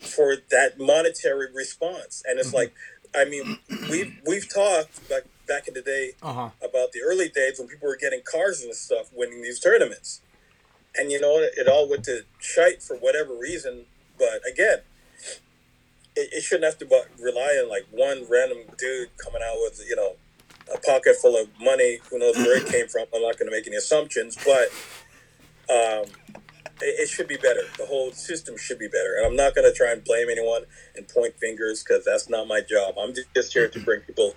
[0.00, 2.22] for that monetary response.
[2.26, 2.74] And it's like,
[3.14, 3.58] I mean,
[3.90, 6.50] we've we've talked back back in the day Uh huh.
[6.62, 10.20] about the early days when people were getting cars and stuff winning these tournaments.
[10.96, 13.86] And you know, it, it all went to shite for whatever reason.
[14.18, 14.78] But again,
[16.16, 19.82] it, it shouldn't have to bu- rely on like one random dude coming out with,
[19.88, 20.16] you know,
[20.72, 21.98] a pocket full of money.
[22.10, 23.06] Who knows where it came from?
[23.14, 24.68] I'm not going to make any assumptions, but
[25.70, 26.04] um,
[26.80, 27.62] it, it should be better.
[27.78, 29.16] The whole system should be better.
[29.16, 30.64] And I'm not going to try and blame anyone
[30.94, 32.94] and point fingers because that's not my job.
[33.00, 34.34] I'm ju- just here to bring people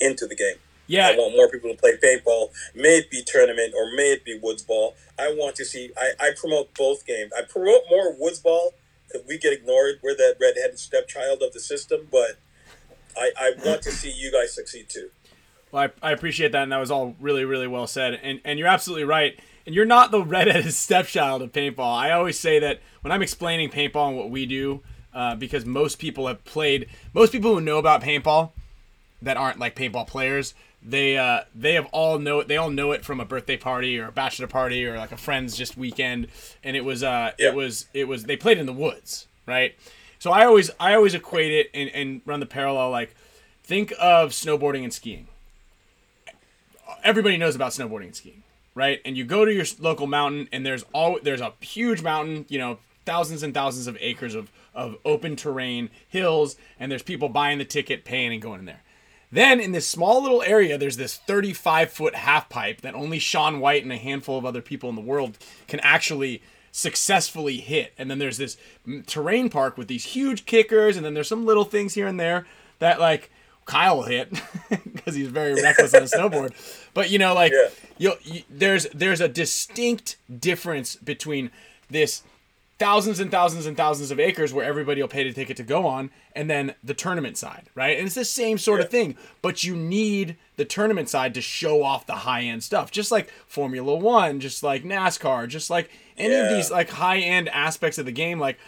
[0.00, 0.56] into the game.
[0.88, 1.08] Yeah.
[1.08, 4.38] I want more people to play paintball, may it be tournament or may it be
[4.42, 4.96] woods ball.
[5.18, 5.90] I want to see.
[5.96, 7.30] I, I promote both games.
[7.36, 8.74] I promote more woods ball
[9.06, 10.00] because we get ignored.
[10.02, 12.38] We're that redheaded stepchild of the system, but
[13.16, 15.10] I, I want to see you guys succeed too.
[15.70, 18.18] Well, I, I appreciate that, and that was all really, really well said.
[18.22, 19.38] And and you're absolutely right.
[19.66, 21.94] And you're not the redheaded stepchild of paintball.
[21.94, 24.82] I always say that when I'm explaining paintball and what we do,
[25.12, 28.52] uh, because most people have played, most people who know about paintball
[29.22, 32.48] that aren't like paintball players, they uh, they have all know it.
[32.48, 35.16] They all know it from a birthday party or a bachelor party or like a
[35.16, 36.28] friend's just weekend.
[36.62, 37.48] And it was uh, Yeah.
[37.48, 39.74] it was it was they played in the woods, right?
[40.18, 43.14] So I always I always equate it and, and run the parallel like
[43.64, 45.28] think of snowboarding and skiing
[47.04, 48.42] everybody knows about snowboarding and skiing,
[48.74, 49.00] right?
[49.04, 52.58] And you go to your local mountain, and there's all there's a huge mountain, you
[52.58, 57.58] know, thousands and thousands of acres of of open terrain, hills, and there's people buying
[57.58, 58.82] the ticket, paying, and going in there.
[59.30, 63.60] Then in this small little area, there's this 35 foot half pipe that only Shaun
[63.60, 67.92] White and a handful of other people in the world can actually successfully hit.
[67.98, 68.56] And then there's this
[69.06, 72.46] terrain park with these huge kickers, and then there's some little things here and there
[72.78, 73.30] that like
[73.66, 74.30] Kyle will hit
[74.70, 76.52] because he's very reckless on a snowboard.
[76.94, 77.68] But you know, like Yeah.
[77.98, 81.50] you'll, you, there's there's a distinct difference between
[81.90, 82.22] this
[82.78, 85.86] thousands and thousands and thousands of acres where everybody will pay the ticket to go
[85.86, 87.98] on and then the tournament side right?
[87.98, 91.82] And it's the same sort of thing but you need the tournament side to show
[91.82, 96.34] off the high end stuff just like formula one just like nascar just like any
[96.34, 98.38] of these like high end aspects of the game.
[98.38, 98.58] Like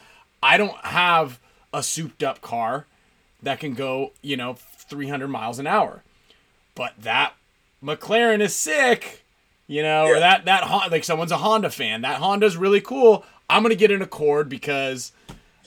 [0.42, 1.38] i don't have
[1.72, 2.86] a souped up car
[3.42, 6.02] that can go you know 300 miles an hour
[6.74, 7.34] but that
[7.82, 9.24] mclaren is sick
[9.70, 12.00] you know, or that that like someone's a Honda fan.
[12.00, 13.24] That Honda's really cool.
[13.50, 15.12] I'm gonna get an Accord because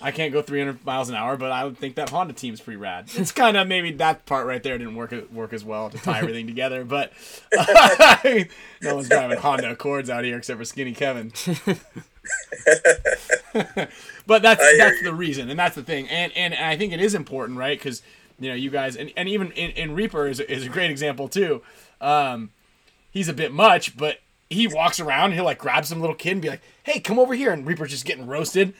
[0.01, 2.77] I can't go 300 miles an hour, but I would think that Honda team's pretty
[2.77, 3.09] rad.
[3.15, 6.19] It's kind of maybe that part right there didn't work work as well to tie
[6.19, 7.13] everything together, but
[8.81, 11.31] no one's driving Honda Accords out here except for Skinny Kevin.
[14.25, 15.03] but that's that's you.
[15.03, 17.77] the reason, and that's the thing, and and I think it is important, right?
[17.77, 18.01] Because
[18.39, 21.27] you know, you guys, and, and even in, in Reaper is, is a great example
[21.27, 21.61] too.
[22.01, 22.51] Um,
[23.11, 24.17] he's a bit much, but
[24.53, 27.19] he walks around and he'll like grab some little kid and be like, "Hey, come
[27.19, 28.73] over here!" And Reaper's just getting roasted,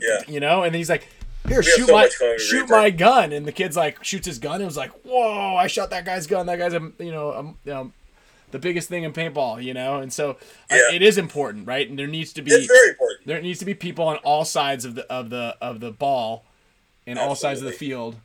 [0.00, 0.20] Yeah.
[0.28, 0.62] you know.
[0.62, 1.08] And then he's like,
[1.46, 2.72] "Here, have shoot so my much fun with shoot Reaper.
[2.76, 5.56] my gun." And the kid's like shoots his gun and was like, "Whoa!
[5.56, 6.46] I shot that guy's gun.
[6.46, 7.92] That guy's a you know know
[8.52, 10.30] the biggest thing in paintball, you know." And so
[10.70, 10.92] uh, Yeah.
[10.92, 11.88] it is important, right?
[11.88, 13.26] And there needs to be It's very important.
[13.26, 16.44] there needs to be people on all sides of the of the of the ball,
[17.06, 18.16] in all sides of the field.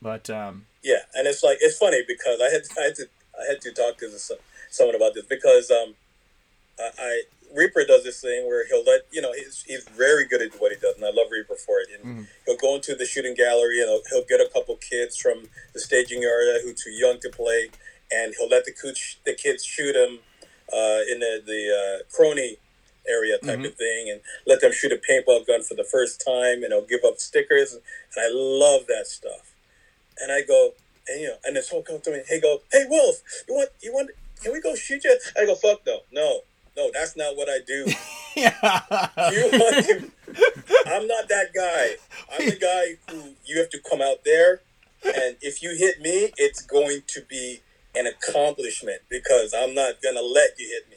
[0.00, 3.06] But um, Yeah, and it's like it's funny because I had I had to
[3.40, 4.30] I had to talk to this,
[4.70, 5.94] someone about this because um
[6.78, 7.22] I, I
[7.54, 10.72] Reaper does this thing where he'll let you know he's he's very good at what
[10.72, 13.80] he does and I love Reaper for it and he'll go into the shooting gallery
[13.80, 17.30] and he'll, he'll get a couple kids from the staging area who too young to
[17.30, 17.70] play
[18.10, 20.20] and he'll let the kids the kids shoot him
[20.72, 22.42] uh, in the the uh, chrono
[23.08, 26.62] area type of thing and let them shoot a paintball gun for the first time
[26.62, 27.82] and he'll give up stickers and
[28.16, 29.52] I love that stuff
[30.20, 30.72] and I go,
[31.08, 32.20] and you know, and this whole comes to me.
[32.28, 33.16] Hey, go, hey Wolf,
[33.48, 34.10] you want you want
[34.42, 35.18] can we go shoot you?
[35.40, 36.40] I go, fuck no, no,
[36.76, 37.86] no, that's not what I do.
[38.36, 38.58] yeah.
[39.30, 40.10] You want to,
[40.86, 41.96] I'm not that guy.
[42.32, 44.62] I'm the guy who you have to come out there,
[45.04, 47.60] and if you hit me, it's going to be
[47.94, 50.96] an accomplishment because I'm not gonna let you hit me.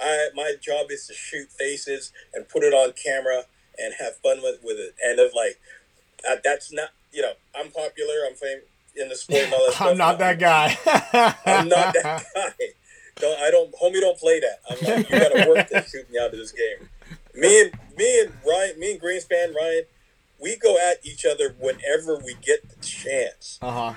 [0.00, 3.44] I my job is to shoot faces and put it on camera
[3.78, 4.94] and have fun with, with it.
[5.04, 5.60] And it's like
[6.28, 8.14] uh, that's not you know I'm popular.
[8.28, 8.64] I'm famous
[8.96, 9.42] in the sport.
[9.44, 9.98] And all that I'm stuff.
[9.98, 10.76] not that guy.
[11.46, 12.52] I'm not that guy.
[13.16, 14.60] Don't I don't homie don't play that.
[14.68, 16.88] I'm like you gotta work to shoot me out of this game.
[17.34, 19.84] Me and me and Ryan, me and Greenspan Ryan,
[20.40, 23.58] we go at each other whenever we get the chance.
[23.62, 23.94] Uh huh.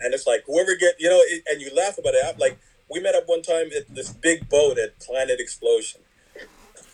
[0.00, 2.24] And it's like whoever get you know, it, and you laugh about it.
[2.24, 2.58] I'm like
[2.88, 6.00] we met up one time at this big boat at Planet Explosion,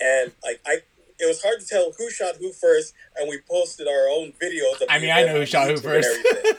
[0.01, 0.79] and like I,
[1.19, 4.81] it was hard to tell who shot who first, and we posted our own videos.
[4.81, 6.09] Of I mean, I know who shot who and first.
[6.09, 6.53] everything.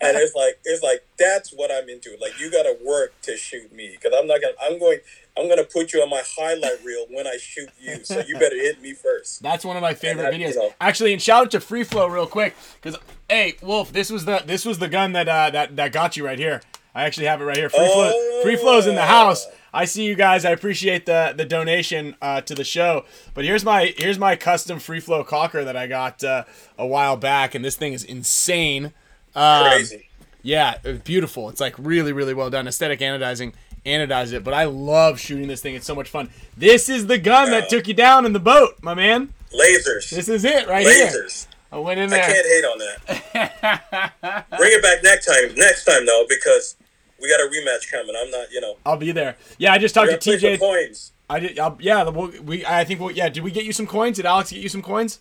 [0.00, 2.16] and it's like it's like that's what I'm into.
[2.20, 4.54] Like you got to work to shoot me because I'm not gonna.
[4.62, 4.98] I'm going.
[5.36, 8.04] I'm gonna put you on my highlight reel when I shoot you.
[8.04, 9.42] So you better hit me first.
[9.42, 10.50] That's one of my favorite And videos.
[10.50, 12.98] you know- Actually, and shout out to Free Flow real quick, because
[13.28, 16.24] hey, Wolf, this was the this was the gun that uh, that that got you
[16.24, 16.60] right here.
[16.94, 17.68] I actually have it right here.
[17.68, 18.40] Free Flow, Oh.
[18.44, 19.46] Free Flow's in the house.
[19.74, 20.44] I see you guys.
[20.44, 23.04] I appreciate the the donation uh, to the show.
[23.34, 26.44] But here's my here's my custom Free Flow cocker that I got uh,
[26.78, 28.92] a while back, and this thing is insane.
[29.34, 30.08] Um, Crazy.
[30.42, 31.48] Yeah, it's beautiful.
[31.48, 32.68] It's like really, really well done.
[32.68, 33.52] Aesthetic anodizing,
[33.84, 34.44] anodized it.
[34.44, 35.74] But I love shooting this thing.
[35.74, 36.30] It's so much fun.
[36.56, 39.34] This is the gun that took you down in the boat, my man.
[39.52, 40.10] Lasers.
[40.10, 41.08] This is it right here.
[41.08, 41.48] Lasers.
[41.72, 42.22] I went in there.
[42.22, 44.46] I can't hate on that.
[44.56, 45.54] Bring it back next time.
[45.56, 46.76] Next time though, because
[47.24, 48.14] we got a rematch coming.
[48.22, 48.52] I'm not.
[48.52, 48.76] You know.
[48.84, 49.36] I'll be there.
[49.56, 50.58] Yeah, I just talked to TJ.
[50.58, 51.12] for coins.
[51.30, 51.58] I did.
[51.58, 52.64] I'll, yeah, we'll, we.
[52.66, 53.00] I think.
[53.00, 53.30] We'll, yeah.
[53.30, 54.16] Did we get you some coins?
[54.16, 55.20] Did Alex get you some coins?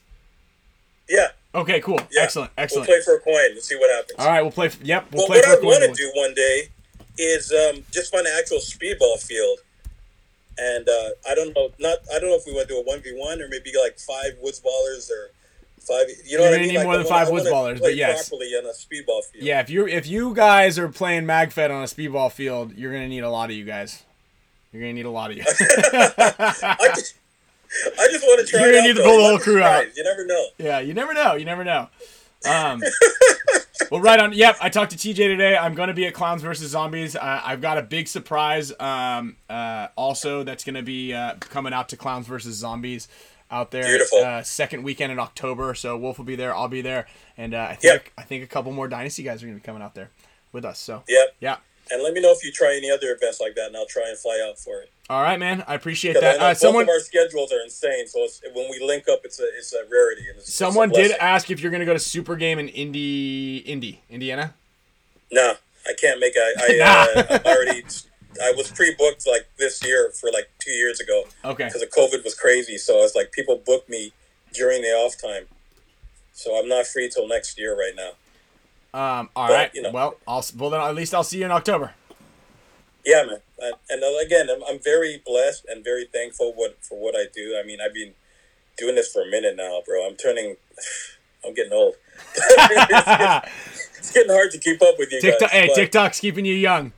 [1.10, 1.30] Yeah.
[1.56, 1.80] Okay.
[1.80, 2.00] Cool.
[2.12, 2.24] Yeah.
[2.24, 2.52] Excellent.
[2.58, 2.88] Excellent.
[2.88, 4.20] We'll play for a coin and see what happens.
[4.20, 4.42] All right.
[4.42, 4.70] We'll play.
[4.82, 5.08] Yep.
[5.14, 6.68] We'll Well, play what for I want to do one day
[7.18, 9.60] is um, just find an actual speedball field,
[10.58, 12.84] and uh, I don't know, not I don't know if we want to do a
[12.84, 15.32] one v one or maybe like five woods ballers or
[15.88, 16.08] five.
[16.26, 16.68] You know You're what I gonna mean?
[16.70, 18.30] need Like, more than five woods ballers, but yes.
[18.30, 19.44] properly on a speedball field.
[19.44, 19.60] Yeah.
[19.60, 23.24] If you if you guys are playing MagFed on a speedball field, you're gonna need
[23.24, 24.04] a lot of you guys.
[24.72, 25.44] You're gonna need a lot of you.
[25.48, 27.16] I just,
[28.00, 28.62] I just want to try.
[28.62, 29.96] You're gonna need to pull the whole crew out.
[29.96, 30.46] You never know.
[30.58, 31.36] Yeah, you never know.
[31.36, 31.90] You never know.
[32.46, 32.82] Um,
[33.92, 34.34] well, right on.
[34.34, 35.56] Yep, I talked to TJ today.
[35.56, 37.16] I'm going to be at Clowns versus Zombies.
[37.16, 38.74] Uh, I've got a big surprise.
[38.80, 43.08] Um, uh, also, that's going to be uh, coming out to Clowns versus Zombies
[43.54, 43.84] out there.
[43.86, 44.20] Beautiful.
[44.20, 45.74] Uh, second weekend in October.
[45.76, 46.54] So Wolf will be there.
[46.56, 47.06] I'll be there,
[47.38, 48.08] and uh, I think Yep.
[48.18, 50.10] I think a couple more Dynasty guys are going to be coming out there
[50.52, 50.80] with us.
[50.80, 51.36] So Yep.
[51.40, 51.58] yeah.
[51.92, 54.08] And let me know if you try any other events like that, and I'll try
[54.08, 54.90] and fly out for it.
[55.10, 55.66] All right, man.
[55.68, 56.40] I appreciate I that.
[56.40, 59.20] know Uh, both someone of our schedules are insane, so it's, when we link up,
[59.26, 60.24] it's a it's a rarity.
[60.30, 62.70] It's, it's a someone did ask if you're going to go to Super Game in
[62.70, 64.54] Indy, Indy, Indiana.
[65.30, 66.34] No, I can't make.
[66.38, 66.78] I, I
[67.16, 67.22] Nah.
[67.22, 67.84] uh, I'm already.
[68.42, 71.66] I was pre-booked like this year for like two years ago Okay.
[71.66, 72.78] because the COVID was crazy.
[72.78, 74.14] So it's like people booked me
[74.54, 75.46] during the off time.
[76.34, 78.12] So I'm not free till next year right now.
[78.94, 79.72] Um, all But, right.
[79.74, 79.92] you know.
[79.92, 81.94] Well, I'll well then at least I'll see you in October.
[83.06, 83.38] Yeah, man.
[83.60, 87.26] And, and uh, again, I'm, I'm very blessed and very thankful what for what I
[87.34, 87.60] do.
[87.62, 88.14] I mean, I've been
[88.78, 90.08] doing this for a minute now, bro.
[90.08, 90.56] I'm turning.
[91.46, 91.96] I'm getting old.
[92.36, 92.68] it's,
[93.06, 93.42] getting,
[93.98, 95.52] it's getting hard to keep up with you TikTok, guys.
[95.52, 96.94] hey, but- TikTok's keeping you young.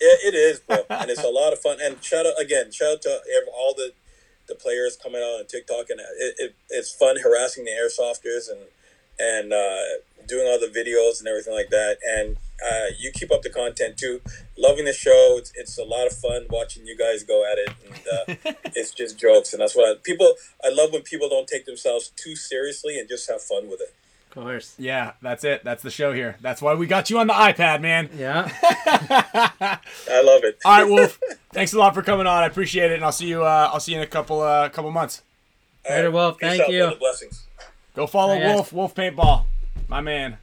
[0.00, 1.78] It, it is, bro, and it's a lot of fun.
[1.82, 3.20] And shout out again, shout out to
[3.54, 3.92] all the
[4.48, 8.60] the players coming out on TikTok, and it, it, it's fun harassing the airsofters and
[9.18, 11.96] and uh, doing all the videos and everything like that.
[12.06, 14.20] And uh, you keep up the content too.
[14.58, 15.36] Loving the show.
[15.38, 18.92] It's, it's a lot of fun watching you guys go at it, and uh, it's
[18.92, 19.52] just jokes.
[19.52, 20.34] And that's what I, people.
[20.64, 23.94] I love when people don't take themselves too seriously and just have fun with it.
[24.36, 24.74] Of course.
[24.78, 25.64] Yeah, that's it.
[25.64, 26.36] That's the show here.
[26.42, 28.10] That's why we got you on the iPad, man.
[28.18, 28.50] Yeah.
[28.62, 30.58] I love it.
[30.62, 31.18] All right, Wolf.
[31.52, 32.42] thanks a lot for coming on.
[32.42, 33.44] I appreciate it, and I'll see you.
[33.44, 35.22] Uh, I'll see you in a couple uh, couple months.
[35.88, 36.36] All Later, Wolf.
[36.38, 36.80] Peace Thank out, you.
[36.82, 36.96] brother.
[36.96, 37.46] Blessings.
[37.94, 38.54] Go follow Oh, yeah.
[38.54, 38.72] Wolf.
[38.74, 39.44] Wolf Paintball,
[39.88, 40.36] my man.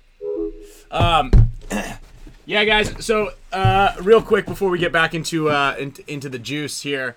[0.89, 1.29] Um,
[2.47, 3.05] yeah, guys.
[3.05, 7.15] So, uh, real quick before we get back into uh, in, into the juice here,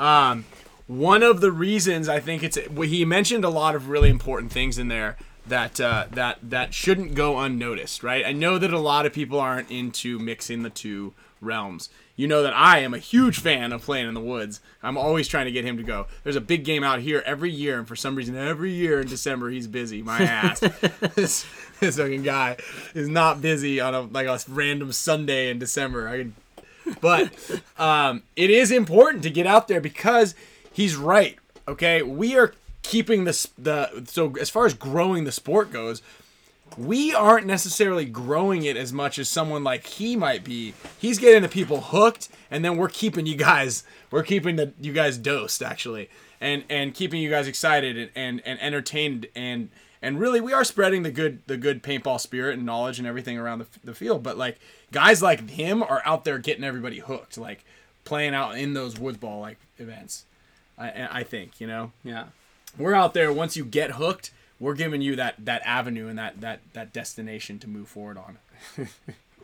[0.00, 0.44] um,
[0.88, 4.76] one of the reasons I think it's he mentioned a lot of really important things
[4.76, 5.16] in there
[5.48, 8.24] that uh, that that shouldn't go unnoticed, right?
[8.24, 11.88] I know that a lot of people aren't into mixing the two realms.
[12.16, 14.60] You know that I am a huge fan of playing in the woods.
[14.82, 16.06] I'm always trying to get him to go.
[16.24, 19.06] There's a big game out here every year, and for some reason, every year in
[19.06, 20.02] December he's busy.
[20.02, 20.60] My ass.
[21.14, 21.44] this,
[21.78, 22.56] this fucking guy
[22.94, 26.08] is not busy on a like a random Sunday in December.
[26.08, 26.28] I
[27.00, 27.32] but
[27.78, 30.34] um, it is important to get out there because
[30.72, 31.38] he's right.
[31.68, 32.54] Okay, we are
[32.88, 36.02] keeping this the so as far as growing the sport goes,
[36.76, 40.74] we aren't necessarily growing it as much as someone like he might be.
[40.98, 44.92] He's getting the people hooked, and then we're keeping you guys, we're keeping the you
[44.92, 46.08] guys dosed actually,
[46.40, 49.68] and and keeping you guys excited and and, and entertained and
[50.02, 53.36] and really we are spreading the good the good paintball spirit and knowledge and everything
[53.38, 54.22] around the, the field.
[54.22, 54.58] But like
[54.92, 57.64] guys like him are out there getting everybody hooked, like
[58.04, 60.24] playing out in those woods ball like events.
[60.78, 62.26] I I think you know Yeah.
[62.78, 63.32] We're out there.
[63.32, 67.58] Once you get hooked we're giving you that that avenue and that that that destination
[67.60, 68.38] to move forward on.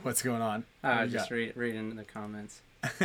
[0.02, 0.64] What's going on?
[0.82, 2.60] I just read, reading the comments.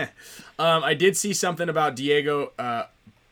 [0.58, 2.86] um i did see something about diego uh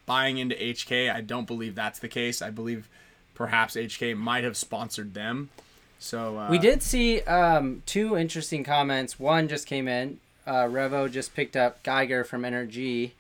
[0.06, 2.40] buying into hk i don't believe that's the case.
[2.40, 2.88] I believe
[3.34, 5.50] perhaps hk might have sponsored them.
[5.98, 9.18] So uh, We did see um, two interesting comments.
[9.18, 10.20] One just came in.
[10.46, 13.16] Uh, Revo just picked up Geiger from energy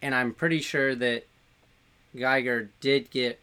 [0.00, 1.24] and I'm pretty sure that
[2.16, 3.40] Geiger did get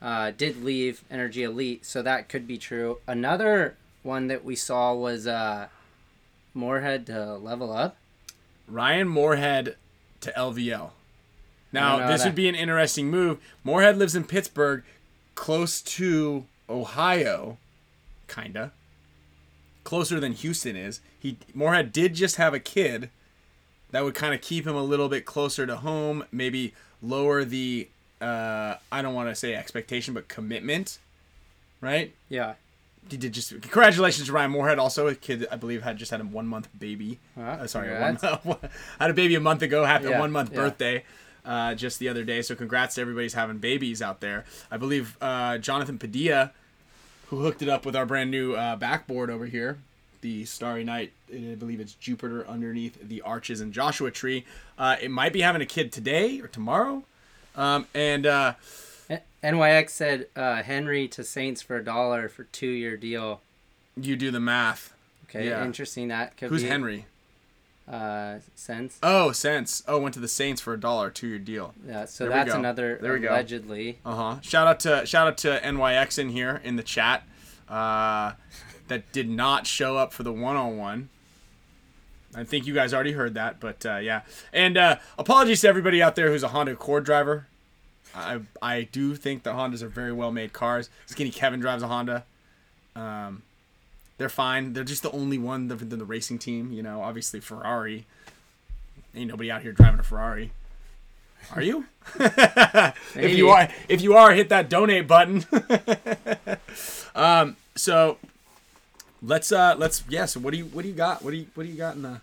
[0.00, 2.98] uh, did leave Energy Elite, so that could be true.
[3.06, 5.68] Another one that we saw was uh,
[6.54, 7.96] Moorhead to level up.
[8.68, 9.76] Ryan Moorhead
[10.20, 10.90] to LVL.
[11.72, 12.28] Now, this that.
[12.28, 13.38] would be an interesting move.
[13.62, 14.84] Moorhead lives in Pittsburgh,
[15.34, 17.58] close to Ohio,
[18.26, 18.72] kinda.
[19.84, 21.00] Closer than Houston is.
[21.18, 23.10] He Moorhead did just have a kid.
[23.90, 27.88] That would kind of keep him a little bit closer to home, maybe lower the
[28.20, 30.98] uh, I don't want to say expectation, but commitment,
[31.80, 32.12] right?
[32.28, 32.54] Yeah.
[33.08, 34.78] He did just congratulations to Ryan Moorhead.
[34.78, 37.18] Also, a kid I believe had just had a one month baby.
[37.40, 38.58] Uh, sorry, one,
[39.00, 39.84] had a baby a month ago.
[39.84, 40.56] Had a Yeah, one month yeah.
[40.56, 41.04] birthday
[41.44, 42.42] uh, just the other day.
[42.42, 44.44] So congrats to everybody's having babies out there.
[44.70, 46.52] I believe uh, Jonathan Padilla,
[47.28, 49.78] who hooked it up with our brand new uh, backboard over here,
[50.20, 51.12] the Starry Night.
[51.32, 54.44] I believe it's Jupiter underneath the arches and Joshua tree.
[54.78, 57.04] Uh, it might be having a kid today or tomorrow.
[57.56, 58.54] Um, and uh,
[59.42, 63.40] NYX said uh, Henry to Saints for a dollar for two year deal.
[63.96, 64.92] you do the math.
[65.28, 65.64] Okay, Yeah.
[65.64, 66.08] interesting.
[66.08, 67.06] That could Who's be Henry?
[67.90, 68.98] Uh, sense.
[69.02, 69.82] Oh, Sense.
[69.88, 71.74] Oh, went to the Saints for a dollar, two year deal.
[71.86, 73.98] Yeah, so There that's another There we allegedly.
[74.04, 74.40] Uh huh.
[74.42, 77.22] Shout out to shout out to NYX in here in the chat.
[77.68, 78.32] Uh,
[78.88, 81.08] that did not show up for the one on one.
[82.34, 84.22] I think you guys already heard that, but uh, yeah.
[84.52, 87.46] And uh, apologies to everybody out there who's a Honda Accord driver.
[88.14, 90.90] I I do think that Hondas are very well made cars.
[91.06, 92.24] Skinny Kevin drives a Honda.
[92.94, 93.42] Um,
[94.18, 94.72] they're fine.
[94.72, 96.72] They're just the only one than the racing team.
[96.72, 98.06] You know, obviously Ferrari.
[99.14, 100.52] Ain't nobody out here driving a Ferrari.
[101.54, 101.86] Are you?
[102.20, 105.46] if you are, if you are, hit that donate button.
[107.14, 108.18] um, so
[109.22, 110.24] let's uh let's yeah.
[110.26, 111.22] So what do you what do you got?
[111.22, 112.20] What do you what do you got in the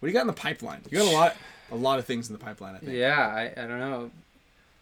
[0.00, 0.80] what do you got in the pipeline?
[0.90, 1.36] You got a lot
[1.70, 2.74] a lot of things in the pipeline.
[2.74, 2.92] I think.
[2.92, 4.10] Yeah, I, I don't know.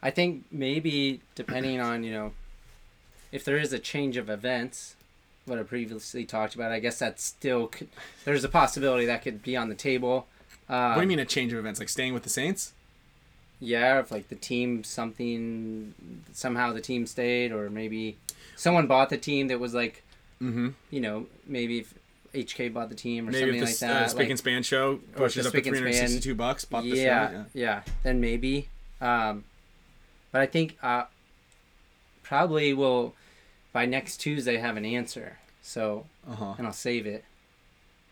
[0.02, 2.32] I think maybe depending on, you know,
[3.30, 4.96] if there is a change of events,
[5.46, 7.88] what I previously talked about, I guess that still could,
[8.24, 10.26] there's a possibility that could be on the table.
[10.68, 11.78] Um, What do you mean a change of events?
[11.78, 12.72] Like staying with the Saints?
[13.60, 15.94] Yeah, if like the team something
[16.32, 18.16] somehow the team stayed, or maybe
[18.56, 20.02] someone bought the team that was like,
[20.42, 20.68] Mm-hmm.
[20.90, 21.94] you know, maybe if
[22.34, 24.02] HK bought the team or Maybe something if like that.
[24.02, 26.64] uh, Spick like- and Span show pushes up to Spick and Span- 362 bucks.
[26.64, 27.44] Bought yeah, show.
[27.54, 28.68] yeah, then maybe.
[29.00, 29.44] Um,
[30.32, 31.04] but I think uh,
[32.22, 33.14] probably will
[33.72, 35.38] by next Tuesday have an answer.
[35.62, 36.54] So Uh huh.
[36.58, 37.24] and I'll save it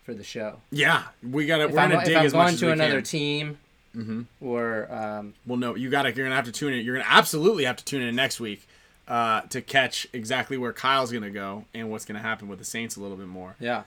[0.03, 0.61] for the show.
[0.71, 1.67] Yeah, we gotta.
[1.67, 3.03] We're I'm, gonna if dig I'm as much going as to we another can.
[3.03, 3.57] team
[3.95, 4.21] mm-hmm.
[4.39, 6.11] or um, Well, no, you gotta.
[6.13, 6.85] You're gonna have to tune in.
[6.85, 8.67] You're gonna absolutely have to tune in next week
[9.07, 12.95] uh, to catch exactly where Kyle's gonna go and what's gonna happen with the Saints
[12.95, 13.55] a little bit more.
[13.59, 13.83] yeah,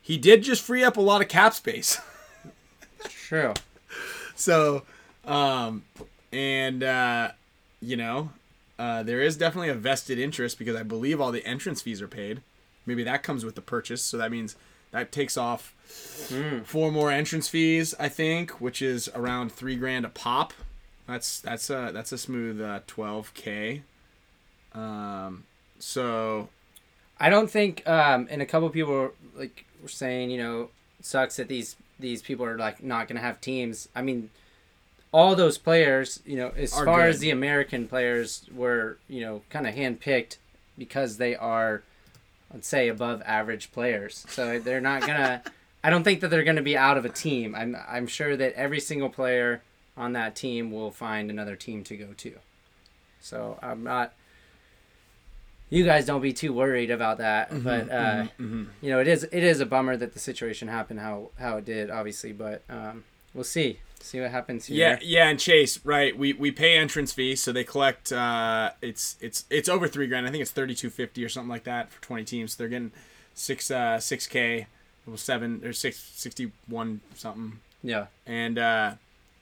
[0.00, 1.98] He did just free up a lot of cap space.
[3.08, 3.54] true.
[4.34, 4.82] so,
[5.24, 5.84] um,
[6.32, 7.32] and uh,
[7.80, 8.30] you know,
[8.78, 12.08] uh, there is definitely a vested interest because I believe all the entrance fees are
[12.08, 12.40] paid.
[12.86, 14.56] Maybe that comes with the purchase, so that means
[14.90, 15.74] that takes off
[16.28, 16.64] Mm.
[16.64, 20.52] four more entrance fees, I think, which is around three grand a pop.
[21.08, 23.82] That's that's a that's a smooth uh, twelve k.
[24.74, 25.44] Um,
[25.78, 26.48] so
[27.18, 30.68] I don't think, um, and a couple people were, like were saying, you know,
[31.00, 33.88] sucks that these these people are like not gonna have teams.
[33.94, 34.30] I mean,
[35.12, 37.08] all those players, you know, as far good.
[37.08, 40.36] as the American players were, you know, kind of handpicked
[40.78, 41.82] because they are,
[42.52, 44.24] let's say, above average players.
[44.28, 45.42] So they're not gonna.
[45.82, 47.54] I don't think that they're gonna be out of a team.
[47.54, 49.62] I'm I'm sure that every single player
[49.96, 52.34] on that team will find another team to go to.
[53.20, 54.14] So I'm not
[55.70, 58.66] you guys don't be too worried about that but uh, mhm.
[58.80, 61.64] you know it is it is a bummer that the situation happened how how it
[61.64, 63.78] did obviously but um, we'll see.
[64.02, 64.78] See what happens here.
[64.78, 66.16] Yeah, yeah, and Chase, right?
[66.16, 68.10] We we pay entrance fee, so they collect.
[68.10, 70.26] Uh, it's it's it's over three grand.
[70.26, 72.56] I think it's thirty two fifty or something like that for twenty teams.
[72.56, 72.92] They're getting
[73.34, 74.68] six uh six k,
[75.06, 78.06] well seven or six sixty one something, Yeah.
[78.26, 78.92] and uh,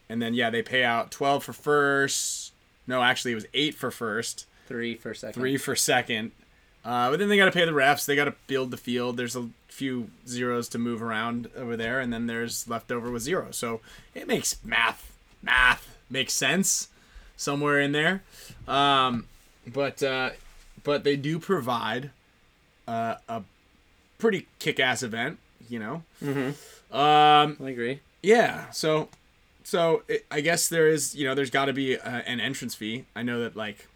[0.08, 2.52] and then yeah, they pay out twelve for first.
[2.88, 5.40] No, actually, it was eight for first, Three for second.
[5.40, 6.30] three for second.
[6.84, 8.06] Uh, but then they got to pay the refs.
[8.06, 9.16] They got to build the field.
[9.16, 13.48] There's a few zeros to move around over there, and then there's leftover with zero.
[13.50, 13.80] So
[14.14, 15.12] it makes math
[15.42, 16.88] math makes sense
[17.36, 18.22] somewhere in there.
[18.66, 19.26] Um,
[19.66, 20.30] but uh,
[20.84, 22.10] but they do provide
[22.86, 23.42] uh, a
[24.18, 25.38] pretty kick-ass event.
[25.68, 26.02] You know.
[26.24, 26.96] Mm-hmm.
[26.96, 28.00] Um, I agree.
[28.22, 28.70] yeah.
[28.70, 29.08] So,
[29.64, 32.74] so it, I guess there is, you know, there's got to be a, an entrance
[32.74, 33.04] fee.
[33.14, 33.86] I know that like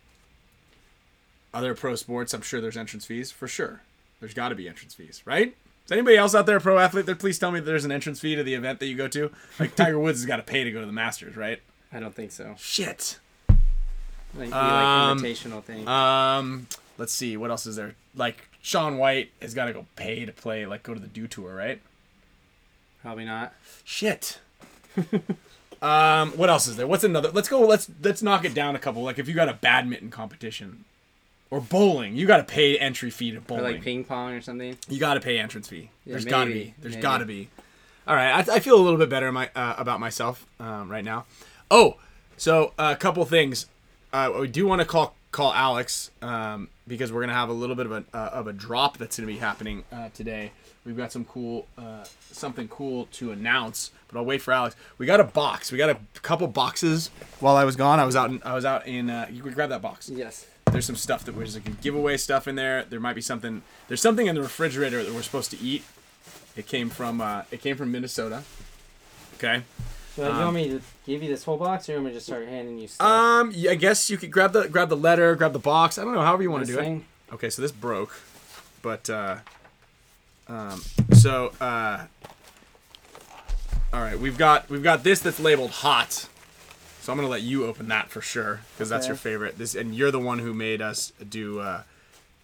[1.54, 3.82] other pro sports, I'm sure there's entrance fees for sure.
[4.20, 5.54] There's got to be entrance fees, right?
[5.84, 7.06] Is anybody else out there a pro athlete?
[7.06, 9.08] That please tell me that there's an entrance fee to the event that you go
[9.08, 9.30] to.
[9.58, 11.60] Like Tiger Woods has got to pay to go to the Masters, right?
[11.92, 12.54] I don't think so.
[12.56, 13.18] Shit.
[14.34, 15.86] Like, Um, like invitational thing.
[15.88, 16.68] Um,
[16.98, 17.94] let's see what else is there.
[18.14, 21.26] Like Shaun White has got to go pay to play, like go to the Dew
[21.26, 21.80] Tour, right?
[23.02, 23.52] Probably not.
[23.84, 24.38] Shit.
[25.82, 26.86] um, what else is there?
[26.86, 27.30] What's another?
[27.30, 27.60] Let's go.
[27.60, 29.02] Let's let's knock it down a couple.
[29.02, 30.84] Like if you got a badminton competition
[31.52, 33.64] or bowling, you got to pay entry fee to Or bowling.
[33.74, 34.78] like ping pong or something.
[34.88, 35.90] you got to pay entrance fee.
[36.06, 36.74] Yeah, There's got to be.
[36.78, 37.50] There's got to be.
[38.08, 41.04] All right, I, I feel a little bit better my, uh, about myself um, right
[41.04, 41.26] now.
[41.70, 41.96] Oh,
[42.38, 43.66] so a couple things.
[44.14, 47.76] Uh, we do want to call call Alex um, because we're gonna have a little
[47.76, 50.52] bit of a uh, of a drop that's gonna be happening uh, today.
[50.86, 54.74] We've got some cool uh, something cool to announce, but I'll wait for Alex.
[54.98, 55.70] We got a box.
[55.70, 57.10] We got a couple boxes.
[57.40, 58.30] While I was gone, I was out.
[58.30, 59.08] In, I was out in.
[59.10, 60.46] Uh, you could grab that box Yes.
[60.70, 62.84] There's some stuff that was like giveaway stuff in there.
[62.84, 63.62] There might be something.
[63.88, 65.84] There's something in the refrigerator that we're supposed to eat.
[66.56, 67.20] It came from.
[67.20, 68.42] Uh, it came from Minnesota.
[69.34, 69.62] Okay.
[70.16, 72.16] So you want me to give you this whole box, or you want me to
[72.16, 73.06] just start handing you stuff?
[73.06, 73.52] Um.
[73.54, 75.98] Yeah, I guess you could grab the grab the letter, grab the box.
[75.98, 76.20] I don't know.
[76.20, 77.04] However you want to do thing?
[77.30, 77.34] it.
[77.34, 77.50] Okay.
[77.50, 78.14] So this broke,
[78.82, 79.08] but.
[79.08, 79.36] Uh,
[80.48, 80.82] um.
[81.12, 81.52] So.
[81.60, 82.04] Uh.
[83.92, 84.18] All right.
[84.18, 86.28] We've got we've got this that's labeled hot.
[87.02, 89.58] So I'm gonna let you open that for sure because that's your favorite.
[89.58, 91.82] This and you're the one who made us do uh,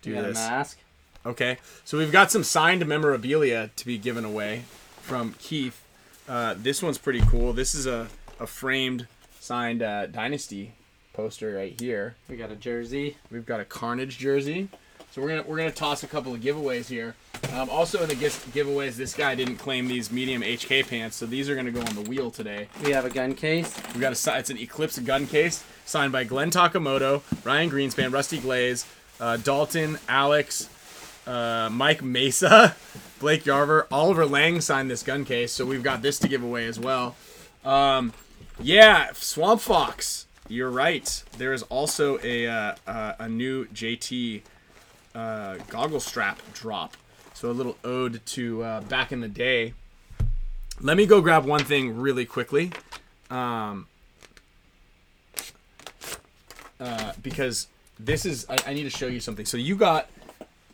[0.03, 0.37] do You got a this.
[0.37, 0.79] mask.
[1.25, 4.65] Okay, so we've got some signed memorabilia to be given away
[5.01, 5.81] from Keith.
[6.29, 7.53] Uh, this one's pretty cool.
[7.53, 8.09] This is a,
[8.41, 9.07] a framed
[9.39, 10.73] signed uh, Dynasty
[11.13, 12.17] poster right here.
[12.29, 13.17] We got a jersey.
[13.31, 14.69] We've got a Carnage jersey.
[15.11, 17.15] So we're gonna we're gonna toss a couple of giveaways here.
[17.55, 21.49] Um, also in the giveaways, this guy didn't claim these medium HK pants, so these
[21.49, 22.69] are gonna go on the wheel today.
[22.85, 23.75] We have a gun case.
[23.95, 28.13] We got a si- it's an Eclipse gun case signed by Glenn Takamoto, Ryan Greenspan,
[28.13, 28.85] Rusty Glaze,
[29.21, 30.69] uh, Dalton, Alex,
[31.27, 32.77] uh, Mike Mesa,
[33.19, 36.67] Blake Yarber, Oliver Lang signed this gun case, so we've got this to give away
[36.67, 37.17] as well.
[37.65, 38.13] Um,
[38.61, 41.23] yeah, Swamp Fox, you're right.
[41.39, 44.43] There is also a uh, uh, a new JT
[45.19, 46.97] uh, goggle strap drop,
[47.35, 49.75] so a little ode to uh, back in the day.
[50.81, 52.71] Let me go grab one thing really quickly.
[53.31, 53.87] Um,
[56.81, 57.67] uh, because
[57.99, 59.45] this is I, I need to show you something.
[59.45, 60.09] So you got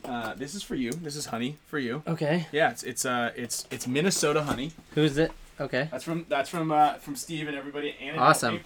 [0.04, 0.92] uh, this is for you.
[0.92, 2.02] This is honey for you.
[2.06, 2.46] Okay.
[2.52, 4.72] Yeah, it's it's uh it's it's Minnesota honey.
[4.94, 5.32] Who's it?
[5.60, 5.88] Okay.
[5.90, 8.60] That's from that's from uh, from Steve and everybody and Awesome.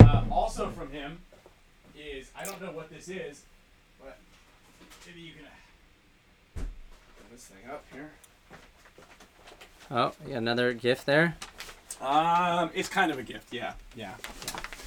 [0.00, 1.18] Uh, also from him
[1.96, 3.42] is I don't know what this is,
[4.02, 4.18] but
[5.06, 6.62] maybe you can uh,
[7.18, 8.10] put this thing up here.
[9.90, 11.36] Oh, yeah, another gift there.
[12.00, 13.52] Um, it's kind of a gift.
[13.52, 14.14] Yeah, yeah.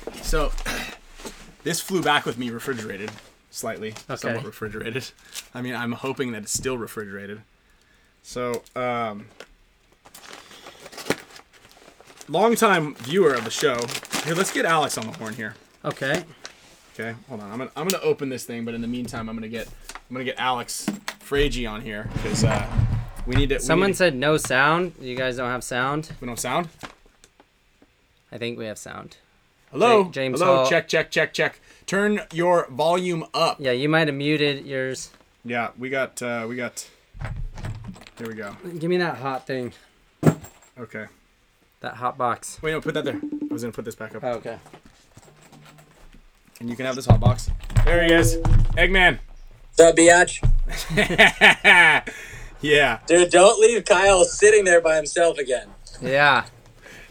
[0.07, 0.13] yeah.
[0.21, 0.51] So
[1.63, 3.11] this flew back with me refrigerated,
[3.51, 4.15] slightly, Okay.
[4.15, 5.09] somewhat refrigerated.
[5.53, 7.41] I mean, I'm hoping that it's still refrigerated.
[8.23, 9.27] So, um,
[12.27, 13.79] longtime viewer of the show.
[14.25, 15.55] Here, let's get Alex on the horn here.
[15.83, 16.23] Okay.
[16.93, 17.51] Okay, hold on.
[17.51, 20.13] I'm gonna I'm gonna open this thing, but in the meantime, I'm gonna get I'm
[20.13, 20.87] gonna get Alex
[21.25, 22.65] Fraige on here because uh,
[23.25, 23.59] we need to.
[23.59, 24.93] Someone need to- said no sound.
[25.01, 26.11] You guys don't have sound.
[26.21, 26.67] we don't sound.
[28.31, 29.17] I think we have sound.
[29.71, 30.67] Hello, Ja- James Hello, Hall.
[30.69, 31.59] check, check, check, check.
[31.85, 33.57] Turn your volume up.
[33.59, 35.09] Yeah, you might have muted yours.
[35.43, 36.87] Yeah, we got, uh, we got.
[38.17, 38.55] There we go.
[38.79, 39.73] Give me that hot thing.
[40.79, 41.05] Okay.
[41.81, 42.59] That hot box.
[42.61, 43.15] Wait, no, put that there.
[43.21, 44.57] I was gonna put this back up, Oh, okay.
[46.59, 47.49] and you can have this hot box.
[47.85, 48.37] There he is,
[48.77, 49.19] Eggman.
[49.75, 50.51] What's up, biatch?
[52.61, 52.99] yeah.
[53.07, 55.67] Dude, don't leave Kyle sitting there by himself again.
[56.01, 56.45] Yeah.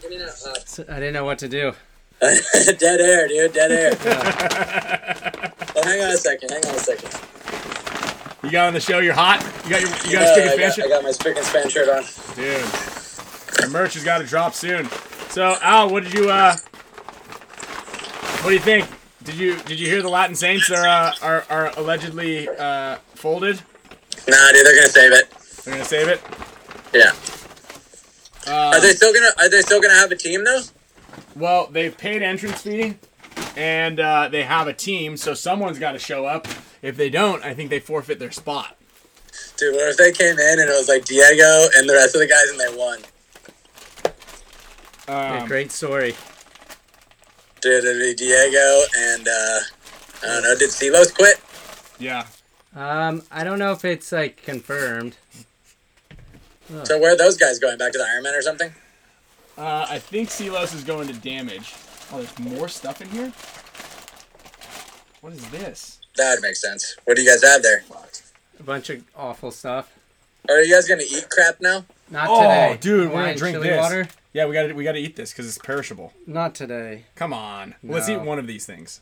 [0.01, 0.57] Give me that hot.
[0.57, 1.73] S- I didn't know what to do.
[2.21, 3.53] dead air, dude.
[3.53, 3.91] Dead air.
[5.75, 6.49] oh, hang on a second.
[6.51, 7.09] Hang on a second.
[8.43, 8.99] You got on the show.
[8.99, 9.41] You're hot.
[9.63, 11.11] You got your, you got Uh, a stick I, and fan got, I got my
[11.11, 12.03] spick and span shirt on.
[12.35, 12.65] dude.
[13.63, 14.87] Our merch has got to drop soon.
[15.29, 16.55] So Al, what did you uh?
[18.41, 18.87] What do you think?
[19.23, 23.59] Did you did you hear the Latin Saints are uh, are, are allegedly uh, folded?
[24.27, 25.31] Nah, dude, they're gonna save it.
[25.63, 26.21] They're gonna save it.
[26.93, 27.09] Yeah.
[28.45, 30.61] Um, Are they still gonna Are they still gonna have a team though?
[31.35, 32.93] Well, they've paid entrance fee,
[33.57, 36.47] and uh, they have a team, so someone's got to show up.
[36.83, 38.77] If they don't, I think they forfeit their spot.
[39.57, 42.21] Dude, what if they came in and it was like Diego and the rest of
[42.21, 42.99] the guys and they won?
[45.09, 46.13] Yeah, Um, great story.
[47.61, 49.59] Dude, it'd be Diego and uh,
[50.21, 50.55] I don't know.
[50.59, 51.41] Did Silos quit?
[51.97, 52.27] yeah.
[52.75, 55.17] Um, I don't know if it's like confirmed.
[56.83, 57.77] So where are those guys going?
[57.77, 58.73] Back to the Iron Man or something?
[59.57, 61.73] Uh, I think Silos is going to damage.
[62.11, 63.31] Oh, there's more stuff in here.
[65.21, 65.99] What is this?
[66.17, 66.95] That makes sense.
[67.05, 67.83] What do you guys have there?
[68.59, 69.91] A bunch of awful stuff.
[70.49, 71.85] Are you guys gonna eat crap now?
[72.11, 72.77] Not Oh, today.
[72.79, 73.77] dude, we're gonna drink chili this.
[73.79, 74.07] water.
[74.33, 76.13] Yeah, we got to we got to eat this because it's perishable.
[76.27, 77.05] Not today.
[77.15, 79.01] Come on, let's eat one of these things.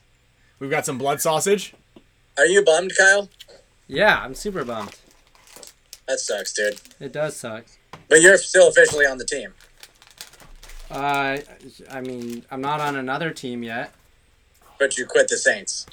[0.59, 1.73] We've got some blood sausage.
[2.37, 3.29] Are you bummed, Kyle?
[3.87, 4.97] Yeah, I'm super bummed.
[6.07, 6.79] That sucks, dude.
[6.99, 7.65] It does suck.
[8.09, 9.53] But you're still officially on the team.
[10.91, 11.37] Uh,
[11.89, 13.93] I mean, I'm not on another team yet.
[14.79, 15.85] But you quit the Saints.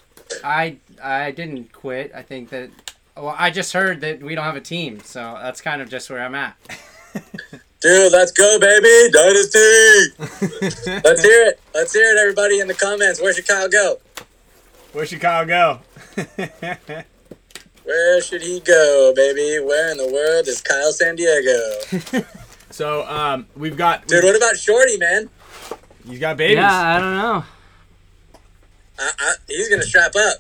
[0.45, 2.13] I I didn't quit.
[2.15, 2.71] I think that.
[3.17, 6.09] Well, I just heard that we don't have a team, so that's kind of just
[6.11, 6.57] where I'm at.
[7.81, 9.11] Dude, let's go, baby!
[9.11, 10.11] Dynasty!
[11.03, 11.61] let's hear it.
[11.75, 13.23] Let's hear it, everybody, in the comments.
[13.23, 13.99] Where should Kyle go?
[14.93, 15.81] Where should Kyle go?
[17.91, 19.59] Where should he go, baby?
[19.67, 22.23] Where in the world is Kyle San Diego?
[22.71, 25.29] so um, we've got Dude, what about Shorty, man?
[26.07, 26.59] he's got babies.
[26.59, 27.45] Yeah, I don't know.
[28.97, 30.37] I, I, he's gonna strap up.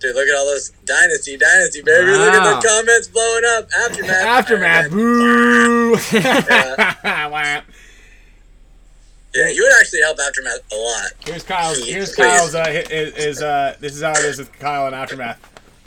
[0.00, 2.10] Dude, look at all those dynasty, dynasty, baby.
[2.10, 2.60] Look at Wow.
[2.60, 3.68] the comments blowing up.
[3.86, 4.90] Aftermath.
[4.90, 4.90] Aftermath.
[4.90, 5.96] Boo.
[9.32, 11.12] Yeah, you would actually help Aftermath a lot.
[11.24, 11.86] Here's Kyle's.
[11.86, 12.26] Here's please.
[12.26, 12.54] Kyle's.
[12.56, 15.38] Uh, is, is uh, this is how it is with Kyle and Aftermath.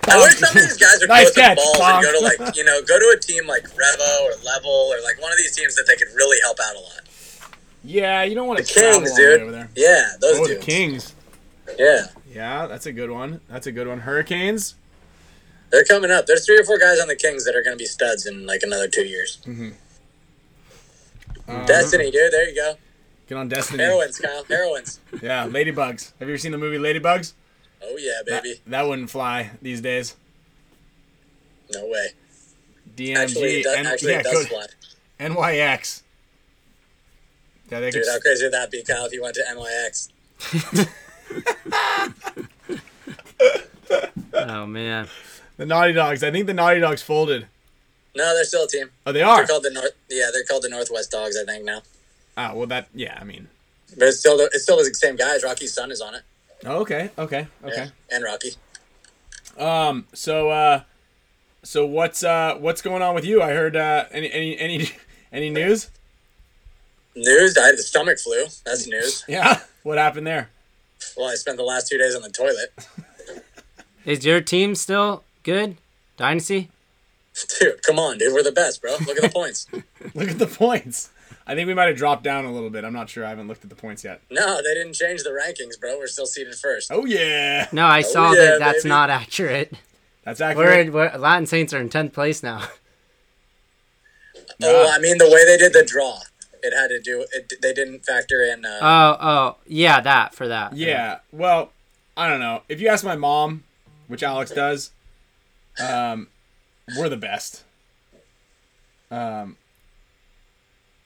[0.07, 2.43] I wish some of these guys would Nice go catch, some balls and go to
[2.43, 5.37] like, you know, go to a team like Revo or Level or like one of
[5.37, 6.99] these teams that they could really help out a lot.
[7.83, 9.41] Yeah, you don't want The to travel Kings, the way dude.
[9.41, 9.69] over there.
[9.75, 10.55] Yeah, those Oh, the.
[10.55, 11.13] Kings.
[11.79, 13.39] Yeah, Yeah, that's a good one.
[13.49, 13.99] That's a good one.
[13.99, 14.75] Hurricanes.
[15.69, 16.25] they're coming up.
[16.25, 18.45] There's three or four guys on the Kings that are going to be studs in
[18.45, 19.39] like another two years.
[21.47, 22.31] Um, Destiny, dude.
[22.31, 22.75] There you go.
[23.27, 23.83] Get on Destiny.
[23.83, 24.43] Heroines, Kyle.
[24.45, 24.99] Heroines.
[25.21, 26.11] Yeah, Ladybugs.
[26.19, 27.33] Have you ever seen the movie Ladybugs?
[27.83, 28.55] Oh yeah, baby.
[28.67, 30.15] that wouldn't fly these days.
[31.73, 32.07] No way.
[32.95, 33.15] DMG.
[33.17, 34.65] Actually, it does, N- actually, yeah, it does fly.
[35.19, 36.01] NYX.
[37.71, 38.03] Yeah, Dude, could.
[38.11, 40.09] how crazy would that be, Kyle, if you went to NYX?
[44.35, 45.07] Oh man.
[45.57, 46.23] the Naughty Dogs.
[46.23, 47.47] I think the Naughty Dogs folded.
[48.15, 48.89] No, they're still a team.
[49.05, 49.37] Oh, they are.
[49.37, 49.91] They're called the North.
[50.09, 51.81] Yeah, they're called the Northwest Dogs, I think now.
[52.37, 52.87] Ah, well, that.
[52.93, 53.47] Yeah, I mean.
[53.97, 55.43] But it's still the, it's still the same guys.
[55.43, 56.21] Rocky's son is on it.
[56.65, 57.11] Oh, okay.
[57.17, 57.47] Okay.
[57.63, 57.75] Okay.
[57.75, 58.51] Yeah, and Rocky.
[59.57, 60.07] Um.
[60.13, 60.49] So.
[60.49, 60.83] uh
[61.63, 63.41] So what's uh what's going on with you?
[63.41, 64.89] I heard uh any any any
[65.31, 65.89] any news?
[67.15, 67.57] News.
[67.57, 68.45] I had the stomach flu.
[68.65, 69.23] That's news.
[69.29, 69.59] Yeah.
[69.83, 70.49] What happened there?
[71.17, 72.73] Well, I spent the last two days on the toilet.
[74.05, 75.77] Is your team still good?
[76.17, 76.69] Dynasty?
[77.59, 78.33] Dude, come on, dude.
[78.33, 78.91] We're the best, bro.
[79.05, 79.67] Look at the points.
[80.13, 81.09] Look at the points.
[81.45, 82.85] I think we might have dropped down a little bit.
[82.85, 83.25] I'm not sure.
[83.25, 84.21] I haven't looked at the points yet.
[84.31, 85.97] No, they didn't change the rankings, bro.
[85.97, 86.89] We're still seated first.
[86.91, 88.89] Oh yeah, No, I saw yeah, that that's baby.
[88.89, 89.73] not accurate.
[90.23, 90.87] that's We're, accurate.
[90.87, 92.65] in, we're Latin Saints are in tenth place now.
[94.61, 96.19] Oh, I mean the way they did the draw.
[96.61, 97.25] It had to do.
[97.33, 98.63] It, they didn't factor in.
[98.65, 100.77] Uh, Oh, oh, yeah, that for that.
[100.77, 101.19] Yeah.
[101.33, 101.71] Well,
[102.15, 102.61] I don't know.
[102.69, 103.63] If you ask my mom,
[104.07, 104.91] which Alex does,
[105.85, 106.27] um,
[106.97, 107.63] we're the best.
[109.11, 109.57] Um,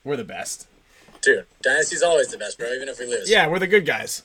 [0.08, 0.68] we're the best.
[1.22, 2.72] dude, Dynasty's always the best, bro.
[2.74, 3.30] Even if we lose.
[3.30, 4.24] Yeah, we're the good guys.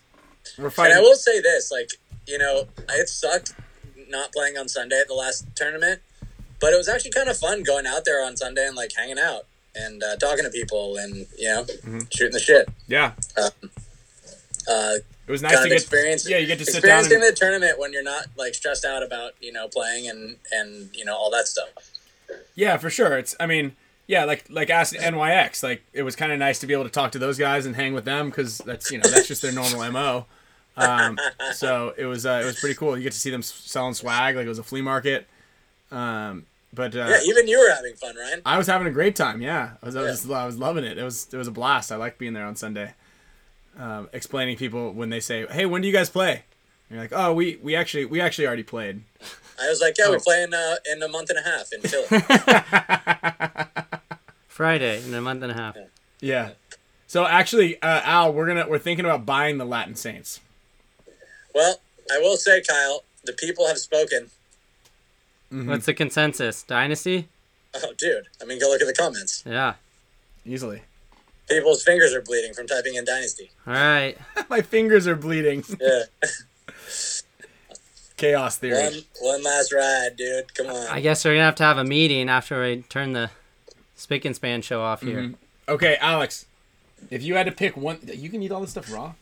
[0.58, 0.92] We're And.
[0.94, 1.90] I will say this, like,
[2.26, 3.54] you know, it sucked
[4.08, 6.00] not playing on Sunday at the last tournament,
[6.60, 9.18] but it was actually kind of fun going out there on Sunday and like hanging
[9.18, 9.42] out
[9.74, 12.00] and uh, talking to people and you know Mm-hmm.
[12.14, 12.68] shooting the shit.
[12.88, 13.12] yeah,
[14.68, 14.94] Uh,
[15.26, 15.80] it was nice kind to of get.
[15.82, 16.28] experience.
[16.28, 17.00] Yeah, you get to sit down.
[17.00, 20.36] experiencing And, the tournament when you're not like stressed out about you know playing and
[20.52, 21.68] and you know all that stuff.
[22.54, 23.18] yeah, for sure.
[23.18, 23.34] It's.
[23.40, 23.74] I mean,
[24.06, 25.62] yeah, like like ask NYX.
[25.62, 27.74] Like it was kind of nice to be able to talk to those guys and
[27.76, 30.26] hang with them because that's you know that's just their normal mo.
[30.76, 31.18] Um,
[31.52, 32.96] so it was uh, it was pretty cool.
[32.96, 35.26] You get to see them selling swag like it was a flea market.
[35.90, 38.40] Um, but uh, Yeah, even you were having fun, Ryan.
[38.46, 39.42] I was having a great time.
[39.42, 40.38] Yeah, I was, I was, Yeah.
[40.38, 40.96] I was loving it.
[40.96, 41.92] It was it was a blast.
[41.92, 42.94] I like being there on Sunday,
[43.78, 46.44] um, explaining people when they say, "Hey, when do you guys play?"
[46.88, 49.02] And you're like, "Oh, we we actually we actually already played."
[49.62, 50.12] I was like, yeah, Oh.
[50.12, 52.06] we're playing uh, in a month and a half in Philly.
[54.52, 55.76] Friday in a month and a half.
[56.20, 56.50] Yeah.
[57.06, 60.40] So actually, uh, Al, we're gonna we're thinking about buying the Latin Saints.
[61.54, 61.80] Well,
[62.12, 64.30] I will say, Kyle, the people have spoken.
[65.50, 66.62] What's the consensus?
[66.62, 67.28] Dynasty?
[67.74, 68.24] Oh, dude.
[68.40, 69.42] I mean, go look at the comments.
[69.46, 69.74] Yeah.
[70.46, 70.82] Easily.
[71.48, 73.50] People's fingers are bleeding from typing in Dynasty.
[73.66, 74.16] All right.
[74.50, 75.64] My fingers are bleeding.
[75.80, 76.04] Yeah.
[78.16, 78.76] Chaos theory.
[78.76, 80.54] one, one last ride, dude.
[80.54, 80.86] Come on.
[80.88, 83.30] I guess we're gonna have to have a meeting after I turn the
[84.02, 85.32] spick and span show off here.
[85.68, 86.46] Okay, Alex.
[87.10, 89.12] If you had to pick one, you can eat all this stuff raw.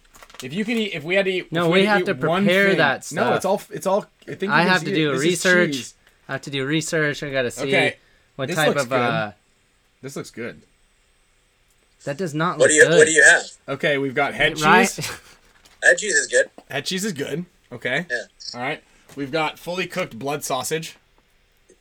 [0.42, 2.20] If you can eat, if we had to eat, No, if we had have eat
[2.20, 3.26] to one prepare thing- that stuff.
[3.26, 3.62] No, it's all.
[3.70, 4.06] It's all.
[4.26, 5.92] I think I have to do This is research.
[6.28, 7.22] I have to do research.
[7.22, 7.96] I gotta see Okay,
[8.36, 9.32] what this type of uh.
[10.02, 10.62] this looks good.
[12.04, 12.96] That does not what look do you good.
[12.98, 13.42] What do you have?
[13.68, 14.64] Okay, we've got head cheese.
[14.64, 15.10] right?
[15.82, 16.50] That cheese is good.
[16.70, 17.44] Head cheese is good.
[17.72, 18.06] Okay.
[18.10, 18.24] Yeah.
[18.54, 18.82] All right.
[19.16, 20.96] We've got fully cooked blood sausage.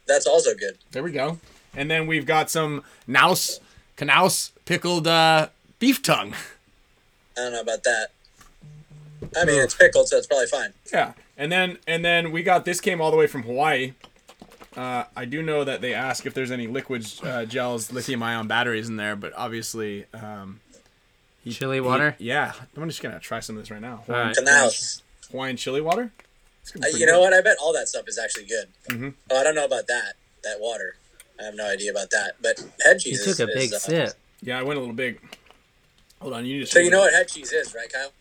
[0.08, 0.78] That's also good.
[0.92, 1.40] There we go.
[1.76, 3.60] And then we've got some naus,
[3.98, 6.34] knaus pickled uh, beef tongue.
[7.38, 8.08] I don't know about that.
[9.40, 10.74] I mean, it's pickled, so it's probably fine.
[10.91, 11.14] Yeah.
[11.38, 13.94] And then and then we got this came all the way from Hawaii.
[14.76, 18.48] Uh, I do know that they ask if there's any liquid uh, gels, lithium ion
[18.48, 20.60] batteries in there, but obviously, um,
[21.44, 22.16] he- Chili he- water?
[22.20, 23.96] yeah, I'm just gonna try some of this right now.
[23.98, 24.36] All Hawaiian, right.
[24.38, 25.02] Canals.
[25.32, 26.12] Hawaiian chili water.
[26.62, 27.20] It's gonna be Uh, you know good.
[27.22, 27.34] what?
[27.34, 28.68] I bet all that stuff is actually good.
[28.90, 29.10] Mm-hmm.
[29.32, 30.14] Oh, I don't know about that.
[30.44, 30.96] That water.
[31.40, 32.34] I have no idea about that.
[32.41, 33.20] But head cheese.
[33.20, 34.14] You cheese took is, a big is, uh, sip.
[34.41, 35.20] Yeah, I went a little big.
[36.22, 36.74] Hold on, you just.
[36.74, 38.11] So you know what head cheese is, right, Kyle?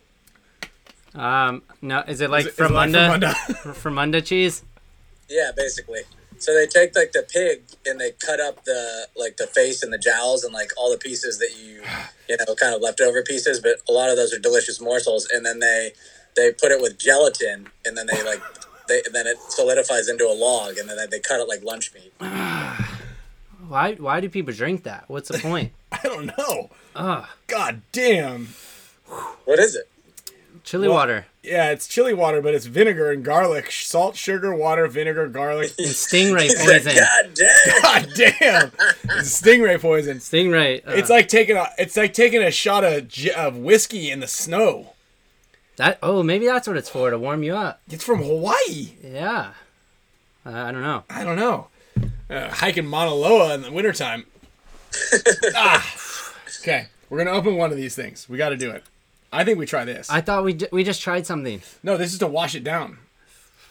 [1.14, 3.08] Um, no, is it like Is it- is it like Fromunda?
[3.34, 3.74] Fromunda?
[3.74, 4.62] Fromunda cheese?
[5.28, 6.00] Yeah, basically.
[6.38, 9.92] So they take like the pig and they cut up the like the face and
[9.92, 11.82] the jowls and like all the pieces that you
[12.28, 15.26] you know kind of leftover pieces, but a lot of those are delicious morsels.
[15.32, 15.92] And then they
[16.36, 18.40] they put it with gelatin and then they like
[18.86, 21.92] they then it solidifies into a log and then they, they cut it like lunch
[21.92, 22.12] meat.
[23.68, 23.94] Why?
[23.94, 25.04] Why do people drink that?
[25.08, 25.72] What's the point?
[25.92, 26.70] I don't know.
[26.96, 27.26] Ugh.
[27.46, 28.48] God damn.
[29.44, 29.88] What is it?
[30.64, 34.86] Chili Well- water Yeah, it's chili water, but it's vinegar and garlic, salt, sugar, water,
[34.86, 35.72] vinegar, garlic.
[35.78, 36.94] and stingray poison.
[36.94, 37.82] God damn!
[37.82, 38.70] God damn,
[39.22, 40.18] stingray poison.
[40.18, 40.86] Stingray.
[40.86, 44.26] uh, It's like taking a it's like taking a shot of, of whiskey in the
[44.26, 44.92] snow.
[45.76, 45.98] that.
[46.02, 47.80] Oh, maybe that's what it's for to warm you up.
[47.90, 48.92] It's from Hawaii.
[49.02, 49.52] Yeah.
[50.44, 51.04] Uh, I don't know.
[51.08, 51.68] I don't know.
[52.30, 54.26] Uh, hiking Mauna Loa in the wintertime.
[55.54, 55.94] ah.
[56.60, 58.28] Okay, we're gonna open one of these things.
[58.28, 58.84] We got to do it.
[59.32, 60.10] I think we try this.
[60.10, 61.62] I thought we j- we just tried something.
[61.82, 62.98] no, this is to wash it down.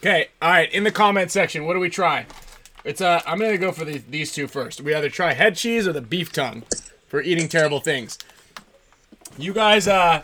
[0.02, 0.72] Okay, all right.
[0.72, 2.26] In the comment section, what do we try?
[2.84, 4.82] It's uh, I'm gonna go for the, these two first.
[4.82, 6.64] We either try head cheese or the beef tongue
[7.08, 8.18] for eating terrible things.
[9.38, 10.24] You guys, uh,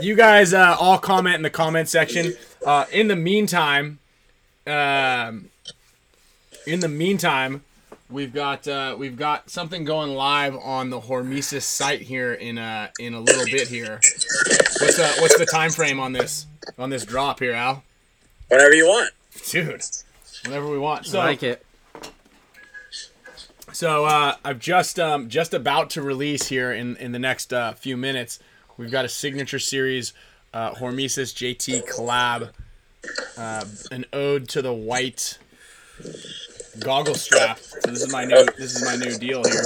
[0.00, 2.34] you guys, uh, all comment in the comment section.
[2.66, 3.98] Uh, in the meantime,
[4.66, 5.50] um,
[6.66, 7.62] in the meantime,
[8.08, 12.90] we've got uh, we've got something going live on the Hormesis site here in a
[12.98, 14.00] in a little bit here.
[14.80, 16.46] What's the what's the time frame on this
[16.78, 17.82] on this drop here, Al?
[18.48, 19.10] Whatever you want.
[19.48, 19.82] Dude,
[20.44, 21.06] whenever we want.
[21.06, 21.64] So I like it.
[23.72, 27.72] So uh, I'm just um, just about to release here in in the next uh,
[27.72, 28.38] few minutes.
[28.76, 30.12] We've got a signature series,
[30.52, 32.50] uh, Hormesis JT collab,
[33.36, 35.38] uh, an ode to the white
[36.80, 37.58] goggle strap.
[37.58, 39.64] So this is my new this is my new deal here.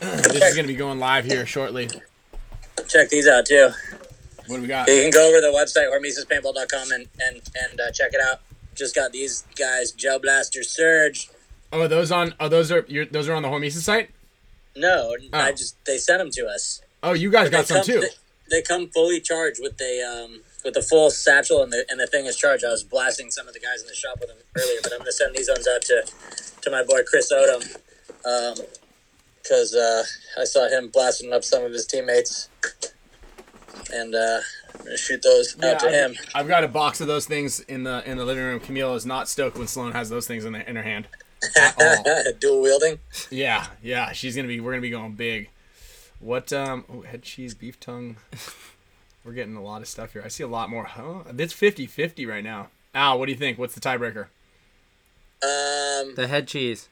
[0.00, 1.88] This is gonna be going live here shortly.
[2.88, 3.70] Check these out too.
[4.46, 4.88] What do we got?
[4.88, 7.40] You can go over to the website hormesispaintball.com and and
[7.70, 8.40] and uh, check it out.
[8.74, 11.30] Just got these guys, Gel Blaster Surge.
[11.72, 12.34] Oh, are those on?
[12.40, 14.10] Oh, those are your, those are on the Hormesis site.
[14.74, 15.52] No, I Oh.
[15.52, 16.82] just they sent them to us.
[17.02, 18.00] Oh, you guys got they some come, too.
[18.00, 18.08] They,
[18.50, 22.06] they come fully charged with the um with the full satchel and the and the
[22.06, 22.64] thing is charged.
[22.64, 24.98] I was blasting some of the guys in the shop with them earlier, but I'm
[24.98, 26.04] gonna send these ones out to
[26.62, 27.76] to my boy Chris Odom,
[28.24, 28.66] um,
[29.42, 30.04] because uh,
[30.40, 32.48] I saw him blasting up some of his teammates,
[33.92, 34.40] and uh,
[34.74, 36.14] I'm gonna shoot those out to I've, him.
[36.34, 38.60] I've got a box of those things in the in the living room.
[38.60, 41.08] Camille is not stoked when Sloan has those things in, the, in her hand.
[42.40, 43.00] Dual wielding.
[43.30, 44.60] Yeah, yeah, she's gonna be.
[44.60, 45.50] We're gonna be going big.
[46.20, 46.52] What?
[46.52, 48.16] Um, oh, head cheese, beef tongue.
[49.24, 50.22] We're getting a lot of stuff here.
[50.24, 50.84] I see a lot more.
[50.84, 51.22] Huh?
[51.38, 52.68] It's 50-50 right now.
[52.94, 53.58] Al, what do you think?
[53.58, 54.26] What's the tiebreaker?
[55.42, 56.88] Um, The head cheese.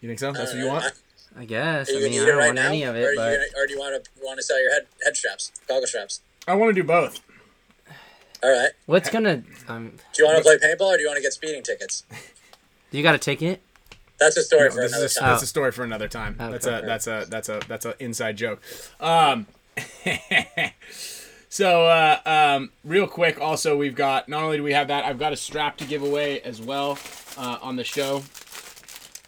[0.00, 0.32] You think so?
[0.32, 0.84] That's what you want?
[1.36, 1.88] I guess.
[1.88, 3.24] I you mean, I don't right want now, any of or, it, are you but
[3.32, 6.20] gonna, or do you want to want to sell your head head straps, goggle straps?
[6.46, 7.20] I want to do both.
[8.42, 8.70] All right.
[8.86, 9.42] what's gonna?
[9.68, 12.04] Um, Do you want to play paintball or do you want to get speeding tickets?
[12.92, 13.60] you got a ticket?
[14.18, 15.28] That's a story No, for another a, time.
[15.30, 16.36] that's a story for another time.
[16.40, 16.50] Okay.
[16.52, 18.60] That's a that's a that's a that's a inside joke.
[19.00, 19.46] Um,
[21.48, 25.18] so uh, um, real quick, also we've got not only do we have that, I've
[25.18, 26.98] got a strap to give away as well
[27.36, 28.22] uh, on the show.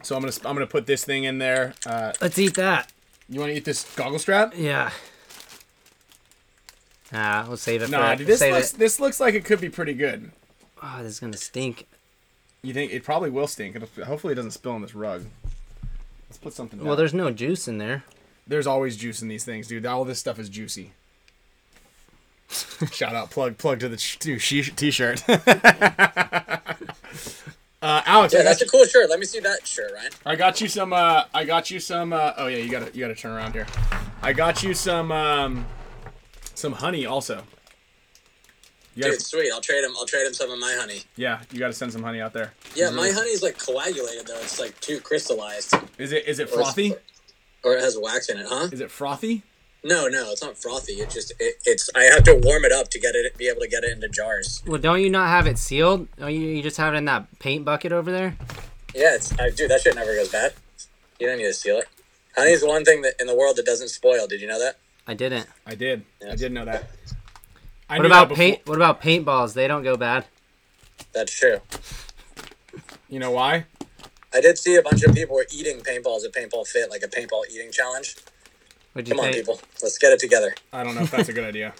[0.02, 1.74] So I'm gonna I'm gonna put this thing in there.
[1.86, 2.90] Uh, Let's eat that.
[3.28, 4.55] you want to eat this goggle strap?
[4.56, 4.90] Yeah.
[7.12, 8.78] Nah, we'll save it Nah, for dude, this save looks it.
[8.78, 10.30] this looks like it could be pretty good.
[10.82, 11.86] Oh, this is gonna stink.
[12.62, 13.74] You think it probably will stink?
[13.76, 15.24] It'll, hopefully, it doesn't spill on this rug.
[16.28, 16.78] Let's put something.
[16.78, 16.86] Down.
[16.86, 18.05] Well, there's no juice in there.
[18.47, 19.84] there's always juice in these things, dude.
[19.86, 20.92] All this stuff is juicy.
[22.93, 25.22] Shout out, plug, plug to the ch- she- t-shirt.
[25.28, 25.32] uh,
[27.82, 29.09] Alex, Yeah, that's you, a cool shirt.
[29.09, 30.10] Let me see that shirt, Ryan.
[30.27, 30.93] I got you some.
[30.93, 32.12] Uh, I got you some.
[32.12, 33.66] Uh, oh yeah, you gotta you gotta turn around here.
[34.22, 35.64] I got you some um,
[36.55, 37.43] some honey also.
[38.97, 39.52] You gotta, Dude, sweet.
[39.52, 39.93] I'll trade him.
[39.97, 41.02] I'll trade him some of my honey.
[41.16, 42.52] yeah, you gotta send some honey out there.
[42.74, 44.40] Yeah, It's my really- honey's like coagulated though.
[44.40, 46.94] It's like too crystallized, Is it is it Or frothy?
[47.62, 48.68] or it has wax in it, huh?
[48.72, 49.43] Is it frothy?
[49.82, 50.94] No, no, it's not frothy.
[50.94, 51.89] It just it, it's.
[51.94, 54.09] I have to warm it up to get it, be able to get it into
[54.09, 54.62] jars.
[54.66, 56.07] Well, don't you not have it sealed?
[56.19, 58.36] Don't you, you just have it in that paint bucket over there?
[58.94, 59.32] Yeah, it's.
[59.39, 60.52] I, dude, that shit never goes bad.
[61.19, 61.86] You don't need to seal it.
[62.36, 64.27] Honey's the one thing that in the world that doesn't spoil.
[64.27, 64.77] Did you know that?
[65.07, 65.47] I didn't.
[65.66, 66.02] I did.
[66.23, 66.39] I Yes.
[66.40, 66.90] did know that.
[67.89, 68.66] I What about that paint?
[68.66, 69.55] What about paintballs?
[69.55, 70.27] They don't go bad.
[71.12, 71.59] That's true.
[73.09, 73.65] You know why?
[74.32, 77.09] I did see a bunch of people were eating paintballs at Paintball Fit, like a
[77.09, 78.15] paintball eating challenge.
[78.95, 80.55] Would you Come on, people, let's get it together.
[80.73, 81.73] I don't know if that's a good idea.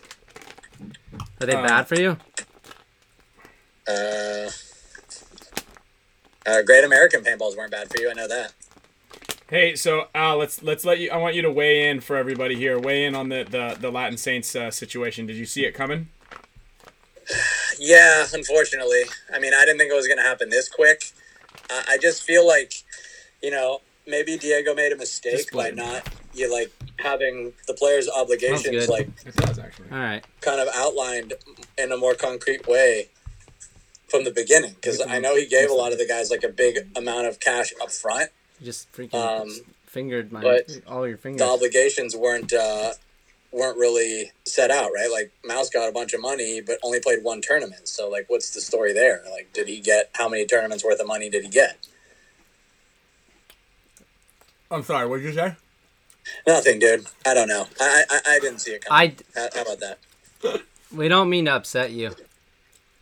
[1.41, 2.17] Are they Um, bad for you?
[3.89, 4.51] Uh,
[6.47, 8.11] uh, Great American paintballs weren't bad for you.
[8.11, 8.53] I know that.
[9.49, 11.11] Hey, so Al, let's let's let you.
[11.11, 12.79] I want you to weigh in for everybody here.
[12.79, 15.27] Weigh in on the the, the Latin Saints uh, situation.
[15.27, 16.09] Did you see it coming?
[17.83, 19.05] Yeah, unfortunately.
[19.33, 21.13] I mean, I didn't think it was going to happen this quick.
[21.71, 22.75] Uh, I just feel like,
[23.43, 28.87] you know, maybe Diego made a mistake by not, you like having the players' obligations
[28.87, 28.89] good.
[28.89, 29.91] like It does actually.
[29.91, 30.25] All right.
[30.41, 31.35] kind of outlined
[31.79, 33.09] in a more concrete way
[34.09, 34.75] from the beginning.
[34.75, 37.41] Because I know he gave a lot of the guys like a big amount of
[37.41, 38.31] cash up front.
[38.61, 39.49] You just freaking Um,
[39.87, 41.41] fingered my but all your fingers.
[41.41, 42.93] The obligations weren't uh,
[43.53, 45.11] weren't really set out right.
[45.11, 47.89] Like Mouse got a bunch of money, but only played one tournament.
[47.89, 49.23] So like, what's the story there?
[49.31, 51.79] Like, did he get how many tournaments worth of money did he get?
[54.71, 55.07] I'm sorry.
[55.09, 55.57] What did you say?
[56.47, 57.07] Nothing, dude.
[57.27, 57.67] I don't know.
[57.81, 59.17] I I, I didn't see it coming.
[59.37, 59.99] I how, how about that?
[60.95, 62.11] we don't mean to upset you.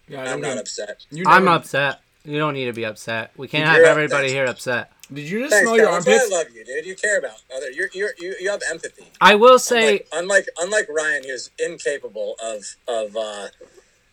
[0.09, 1.05] Yeah, I'm not upset.
[1.11, 2.01] You I'm never- upset.
[2.25, 3.31] You don't need to be upset.
[3.37, 4.33] We can't You're have everybody thanks.
[4.33, 4.93] here upset.
[5.13, 5.95] Did you just Thanks, smell your Kyle.
[5.95, 6.33] That's why armpits?
[6.35, 6.85] I love you, dude.
[6.85, 7.71] You care about other.
[7.71, 9.07] You're, you're, you you have empathy.
[9.23, 13.47] I will say Unlike, unlike unlike Ryan, who's incapable of of uh,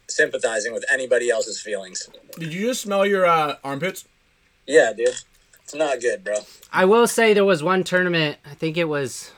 [0.08, 2.08] sympathizing with anybody else's feelings.
[2.40, 4.06] Did you just smell your uh, armpits?
[4.66, 5.10] Yeah, dude.
[5.66, 6.36] It's not good, bro.
[6.72, 8.38] I will say there was one tournament.
[8.46, 9.32] I think it was.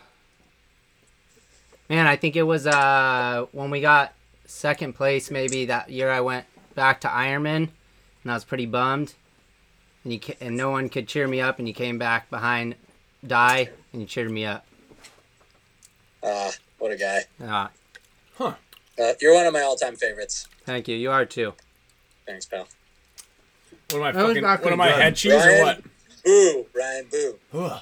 [1.90, 4.14] Man, I think it was uh when we got
[4.46, 5.32] second place.
[5.32, 6.46] Maybe that year I went
[6.76, 7.70] back to Ironman,
[8.24, 9.14] and I was pretty bummed.
[10.04, 12.76] And you ca- and no one could cheer me up, and you came back behind
[13.26, 14.66] die, and you cheered me up.
[16.22, 17.22] Uh, what a guy.
[17.42, 17.70] Ah,
[18.40, 20.48] Uh, you're one of my all-time favorites.
[20.66, 20.96] thank you.
[20.98, 21.54] You are too.
[22.26, 22.68] Thanks, pal.
[23.92, 24.44] What am I That fucking?
[24.44, 25.82] What am I head cheese or what?
[26.28, 27.06] Boo, Ryan.
[27.10, 27.36] Boo.
[27.54, 27.82] Ugh.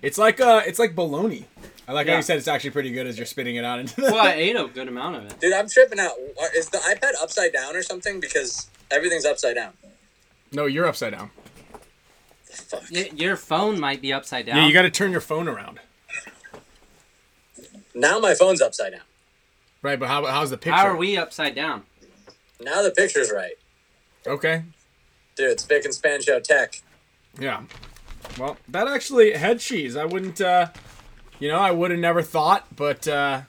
[0.00, 1.44] It's like uh, it's like bologna.
[1.86, 3.96] I like how you said it's actually pretty good as you're spitting it out into
[3.96, 4.02] the.
[4.12, 5.38] Well, I ate a good amount of it.
[5.40, 6.12] Dude, I'm tripping out.
[6.56, 8.18] Is the iPad upside down or something?
[8.18, 9.74] Because everything's upside down.
[10.52, 11.30] No, you're upside down.
[12.44, 12.84] Fuck.
[12.90, 14.56] your phone might be upside down.
[14.56, 15.80] Yeah, you got to turn your phone around.
[17.94, 19.02] Now my phone's upside down.
[19.82, 20.76] Right, but how how's the picture?
[20.76, 21.82] How are we upside down?
[22.58, 23.54] Now the picture's right.
[24.26, 24.62] Okay.
[25.36, 26.80] Dude, it's Spick and Span Show Tech.
[27.38, 27.62] Yeah.
[28.38, 29.96] Well, that actually head cheese.
[29.96, 30.40] I wouldn't.
[30.40, 30.68] uh
[31.38, 33.42] You know, I would have never thought, but uh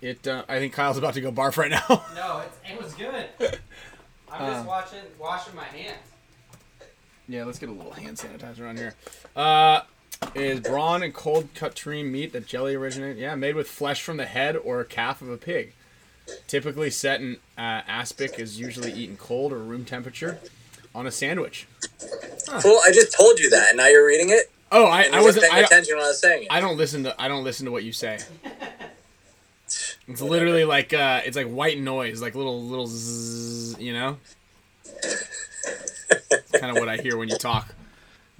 [0.00, 0.26] it.
[0.26, 2.04] Uh, I think Kyle's about to go barf right now.
[2.14, 3.26] No, it's, it was good.
[4.32, 5.98] I'm just watching, washing my hands.
[7.28, 8.94] yeah, let's get a little hand sanitizer on here.
[9.34, 9.80] Uh,
[10.36, 13.18] is brawn and cold cut trim meat that jelly originated?
[13.18, 15.74] Yeah, made with flesh from the head or calf of a pig.
[16.46, 20.38] Typically set in uh, aspic, is usually eaten cold or room temperature
[20.94, 21.66] on a sandwich.
[22.64, 24.50] Well, I just told you that, and now you're reading it.
[24.72, 25.46] Oh, I, I wasn't.
[25.46, 26.48] paying I, attention when I was saying it.
[26.50, 28.18] I don't listen to I don't listen to what you say.
[30.08, 34.18] It's literally like uh, it's like white noise, like little little zzz, you know.
[36.52, 37.72] kind of what I hear when you talk.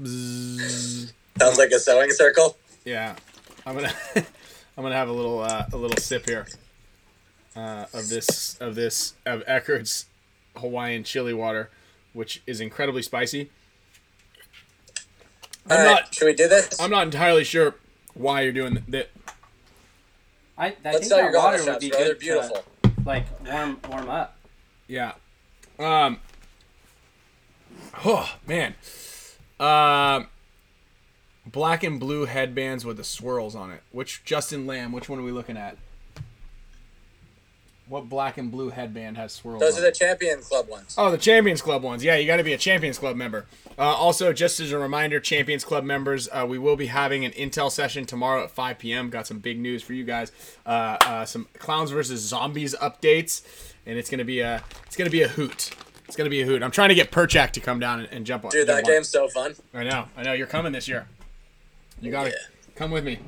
[0.02, 1.12] Bzzz.
[1.38, 2.56] Sounds like a sewing circle.
[2.84, 3.14] Yeah,
[3.64, 6.48] I'm gonna I'm gonna have a little uh, a little sip here
[7.54, 10.06] uh, of this of this of Eckert's
[10.56, 11.70] Hawaiian chili water,
[12.12, 13.50] which is incredibly spicy.
[15.68, 16.80] I'm All right, not should we do this?
[16.80, 17.74] I'm not entirely sure
[18.14, 19.10] why you're doing that.
[20.58, 21.98] I, I Let's think sell your that water garlic would be bro.
[21.98, 22.64] They're good beautiful.
[22.82, 24.36] to like warm warm up.
[24.88, 25.12] Yeah.
[25.78, 26.18] Um.
[28.04, 28.74] Oh man.
[29.58, 30.26] Um.
[31.46, 33.82] black and blue headbands with the swirls on it.
[33.92, 34.92] Which Justin Lamb?
[34.92, 35.76] Which one are we looking at?
[37.90, 39.60] What black and blue headband has swirls?
[39.60, 40.94] Those on are the Champion Club ones.
[40.96, 42.02] Oh, the Champions Club ones.
[42.02, 43.46] Yeah, you got to be a Champions Club member.
[43.78, 47.32] Uh, also, just as a reminder, Champions Club members, uh, we will be having an
[47.32, 49.10] Intel session tomorrow at 5 p.m.
[49.10, 50.32] Got some big news for you guys.
[50.64, 53.42] Uh, uh, some Clowns versus Zombies updates,
[53.86, 55.70] and it's gonna be a it's gonna be a hoot.
[56.06, 56.62] It's gonna be a hoot.
[56.62, 58.50] I'm trying to get Perchak to come down and, and jump on.
[58.50, 58.94] Dude, jump that on.
[58.96, 59.54] game's so fun.
[59.74, 60.06] I know.
[60.16, 60.32] I know.
[60.32, 61.06] You're coming this year.
[62.00, 62.36] You gotta Yeah.
[62.76, 63.18] come with me.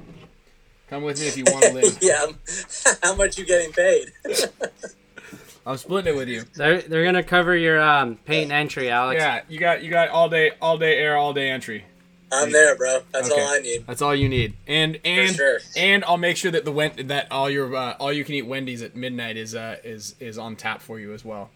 [0.92, 1.98] Come with me if you want to live.
[2.02, 2.26] yeah.
[3.02, 4.12] How much you getting paid?
[5.66, 6.42] I'm splitting it with you.
[6.54, 9.18] They're they're gonna cover your um, paint entry, Alex.
[9.18, 11.86] Yeah, you got you got all day all day air, all day entry.
[12.30, 13.00] I'm there, bro.
[13.10, 13.40] That's Okay.
[13.40, 13.86] all I need.
[13.86, 14.52] That's all you need.
[14.66, 15.60] And and sure.
[15.78, 18.42] and I'll make sure that the Wen- that all your uh, all you can eat
[18.42, 21.48] Wendy's at midnight is uh is is on tap for you as well.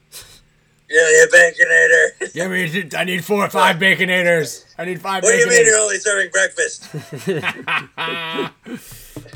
[0.89, 2.35] Yeah, yeah, Baconator.
[2.35, 4.65] Yeah, I need I need four or five baconators.
[4.79, 6.89] I need five what do you mean you're only serving breakfast?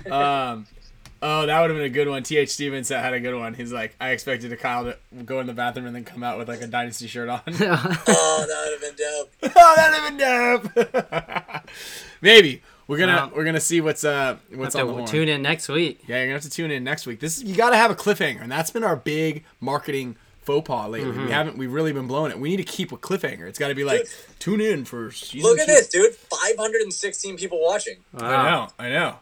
[0.06, 0.66] Um,
[1.22, 2.22] oh, that would have been a good one.
[2.22, 3.54] Th Stevens had a good one.
[3.54, 6.38] He's like, I expected a Kyle to go in the bathroom and then come out
[6.38, 7.40] with like a dynasty shirt on.
[7.46, 9.32] Oh, that would have been dope.
[9.56, 11.64] oh, that'd have been dope.
[12.22, 13.32] Maybe we're gonna Wow.
[13.34, 15.06] we're gonna see what's uh what's Have on the horn.
[15.08, 16.00] tune in next week.
[16.06, 17.20] Yeah, you're gonna have to tune in next week.
[17.20, 20.66] This is, you got to have a cliffhanger, and that's been our big marketing faux
[20.66, 21.12] pas lately.
[21.12, 21.26] Mm-hmm.
[21.26, 22.38] We haven't we've really been blowing it.
[22.40, 23.46] We need to keep a cliffhanger.
[23.48, 24.08] It's got to be like
[24.38, 25.48] tune in for season.
[25.48, 25.72] Look at two.
[25.72, 26.14] this, dude.
[26.14, 27.98] 516 people watching.
[28.16, 29.16] I know, I know.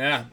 [0.00, 0.24] Yeah,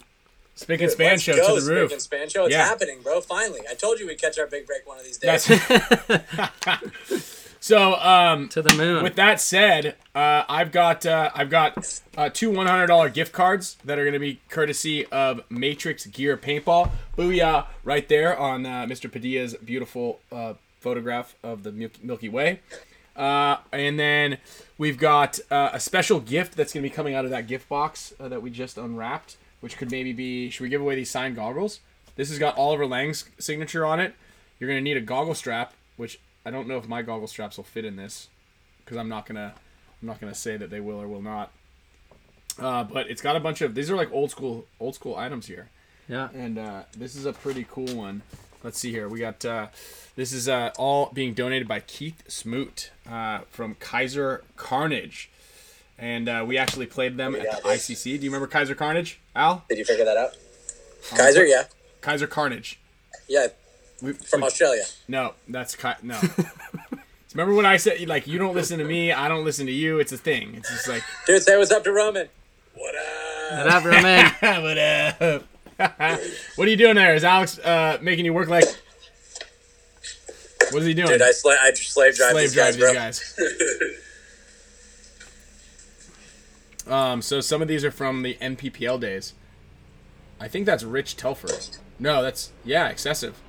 [0.56, 1.90] spick and span let's show go, to the roof.
[1.90, 2.46] Spick and Span show.
[2.46, 2.66] It's Yeah.
[2.66, 3.20] happening, bro.
[3.22, 3.62] Finally.
[3.70, 5.46] I told you we'd catch our big break one of these days.
[7.60, 7.96] So.
[7.96, 9.04] Um, To the moon.
[9.04, 13.34] with that said, uh, I've got uh, I've got uh, two one hundred dollar gift
[13.34, 16.92] cards that are going to be courtesy of Matrix Gear Paintball.
[17.18, 17.66] Booyah!
[17.84, 19.12] Right there on uh, Mr.
[19.12, 22.62] Padilla's beautiful uh, photograph of the Milky, Milky Way.
[23.18, 24.38] Uh, and then
[24.78, 27.68] we've got uh, a special gift that's going to be coming out of that gift
[27.68, 30.50] box uh, that we just unwrapped, which could maybe be.
[30.50, 31.80] Should we give away these signed goggles?
[32.16, 34.16] This has got Oliver Lang's signature on it.
[34.60, 37.58] You're going to need a goggle strap, which I don't know if my goggle straps
[37.58, 38.30] will fit in this
[38.88, 39.54] because I'm not gonna
[40.02, 41.52] I'm not gonna say that they will or will not.
[42.58, 45.48] Uh, but it's got a bunch of these are like old school old school items
[45.48, 45.70] here,
[46.08, 46.30] yeah.
[46.34, 48.22] and uh, this is a pretty cool one.
[48.64, 49.10] Let's see here.
[49.10, 49.68] We got uh,
[50.16, 55.30] this is uh, all being donated by Keith Smoot uh, from Kaiser Carnage,
[55.98, 57.70] and uh, we actually played them We at the.
[57.70, 58.04] ICC.
[58.04, 59.64] Do you remember Kaiser Carnage, Al?
[59.70, 60.36] Did you figure that out?
[61.16, 61.64] Kaiser, yeah.
[62.02, 62.80] Kaiser Carnage.
[63.28, 63.48] Yeah,
[64.02, 64.84] We, from we- Australia.
[65.08, 66.20] No, that's Ki- no.
[67.34, 70.00] Remember when I said like you don't listen to me, I don't listen to you.
[70.00, 70.56] It's a thing.
[70.56, 72.30] It's just like Dude, say what's up to Roman.
[72.74, 73.66] What up?
[73.66, 74.64] What up, Roman?
[74.64, 75.44] what up?
[76.56, 77.14] what are you doing there?
[77.14, 78.64] Is Alex uh, making you work like?
[80.72, 81.10] What is he doing?
[81.10, 82.88] Dude, I, sla- I slave drive Slave these drive guys, bro.
[82.88, 83.36] these guys.
[86.90, 89.34] Um, so some of these are from the NPPL days.
[90.40, 91.78] I think that's Rich Telford.
[92.00, 93.42] No, that's yeah, excessive.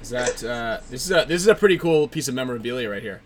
[0.00, 3.02] Is that uh, this is a this is a pretty cool piece of memorabilia right
[3.02, 3.22] here.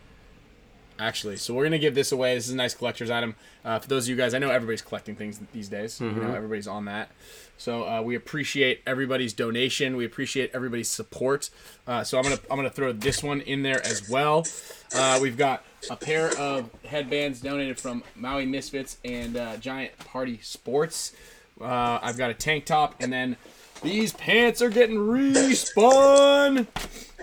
[0.98, 2.34] Actually, so we're gonna give this away.
[2.34, 3.34] This is a nice collector's item
[3.64, 4.32] uh, for those of you guys.
[4.32, 6.00] I know everybody's collecting things these days.
[6.00, 7.10] You know, everybody's on that.
[7.58, 9.96] So uh, we appreciate everybody's donation.
[9.96, 11.50] We appreciate everybody's support.
[11.86, 14.46] Uh, so I'm gonna I'm gonna throw this one in there as well.
[14.94, 20.38] Uh, we've got a pair of headbands donated from Maui Misfits and uh, Giant Party
[20.42, 21.14] Sports.
[21.60, 23.36] Uh, I've got a tank top, and then
[23.82, 26.66] these pants are getting respun.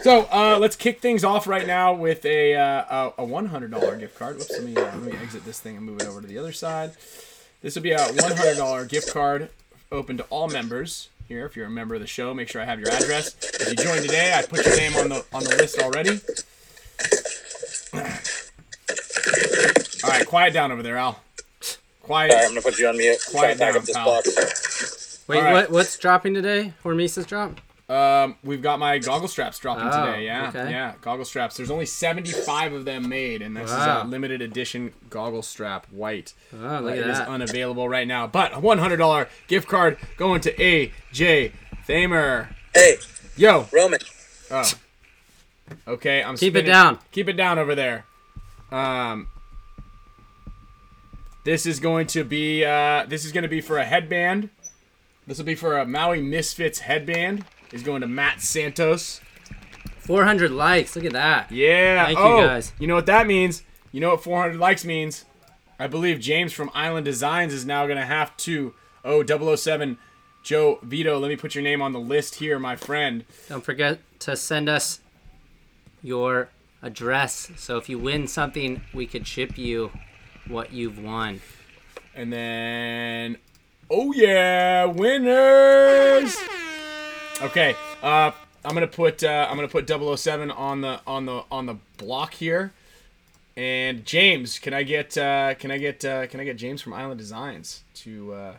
[0.01, 3.71] So uh, let's kick things off right now with a uh, a, a one hundred
[3.71, 4.37] dollar gift card.
[4.37, 6.37] Whoops, let me uh, let me exit this thing and move it over to the
[6.37, 6.91] other side.
[7.61, 9.49] This will be a one hundred dollar gift card
[9.91, 11.09] open to all members.
[11.27, 13.35] Here, if you're a member of the show, make sure I have your address.
[13.41, 16.19] If you joined today, I put your name on the on the list already.
[20.03, 21.19] All right, quiet down over there, Al.
[22.01, 22.31] Quiet.
[22.31, 23.17] All right, I'm gonna put you on mute.
[23.31, 24.05] Quiet trying to pack down, this pal.
[24.05, 25.23] box.
[25.27, 25.53] Wait, All right.
[25.53, 26.73] what what's dropping today?
[26.83, 27.61] Hormesis drop?
[27.89, 30.25] Um, we've got my goggle straps dropping Oh, today.
[30.25, 30.71] Yeah, okay.
[30.71, 31.55] yeah, goggle straps.
[31.57, 33.99] There's only 75 of them made, and this Wow.
[33.99, 36.33] is a limited edition goggle strap white.
[36.53, 37.27] Oh, look Uh, at it is that.
[37.27, 41.51] unavailable right now, but a $100 gift card going to AJ
[41.87, 42.49] Thamer.
[42.73, 42.97] Hey,
[43.35, 43.99] Yo, Roman.
[44.49, 44.71] oh,
[45.87, 46.99] okay, I'm Keep it down.
[47.11, 48.05] Keep it down over there.
[48.71, 49.27] Um,
[51.43, 54.49] this is going to be uh, this is going to be for a headband.
[55.27, 57.45] This will be for a Maui Misfits headband.
[57.71, 59.19] Is going to Matt Santos.
[59.99, 60.95] 400 likes.
[60.95, 61.51] Look at that.
[61.51, 62.05] Yeah.
[62.05, 62.73] Thank you, oh, guys.
[62.77, 63.63] You know what that means?
[63.91, 65.25] You know what 400 likes means?
[65.79, 68.75] I believe James from Island Designs is now going to have to.
[69.03, 69.97] Oh, 007
[70.43, 73.23] Joe Vito, let me put your name on the list here, my friend.
[73.47, 74.99] Don't forget to send us
[76.01, 76.49] your
[76.81, 77.49] address.
[77.55, 79.91] So if you win something, we could ship you
[80.47, 81.41] what you've won.
[82.15, 83.37] And then,
[83.89, 86.35] oh yeah, winners!
[87.41, 88.31] Okay, Uh,
[88.65, 92.33] I'm gonna put uh, I'm gonna put 007 on the on the on the block
[92.33, 92.71] here.
[93.55, 96.93] And James, can I get uh, can I get uh, can I get James from
[96.93, 98.53] Island Designs to uh,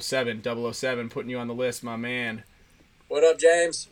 [0.00, 2.42] 007 007 putting you on the list, my man.
[3.08, 3.88] What up, James?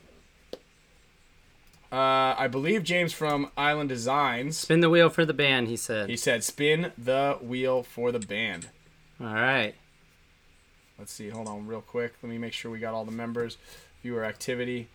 [1.96, 4.58] Uh, I believe James from Island Designs.
[4.58, 6.10] Spin the wheel for the band, he said.
[6.10, 8.68] He said, "Spin the wheel for the band."
[9.18, 9.74] All right.
[10.98, 11.30] Let's see.
[11.30, 12.12] Hold on, real quick.
[12.22, 13.56] Let me make sure we got all the members.
[14.02, 14.88] Viewer activity.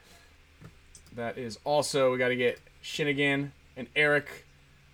[1.15, 4.45] That is also we got to get Shinigan and Eric.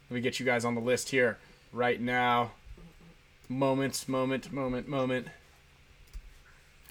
[0.10, 1.38] Let me get you guys on the list here
[1.74, 2.52] right now.
[3.50, 5.28] Moments, moment, moment, moment.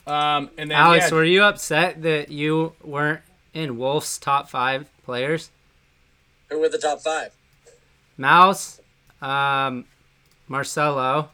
[0.06, 3.22] Um, and then Alex, yeah, were you upset that you weren't
[3.56, 5.50] in Wolf's top five players?
[6.50, 7.32] Who were the top five?
[8.18, 8.80] Mouse,
[9.22, 9.86] um,
[10.46, 11.30] Marcelo,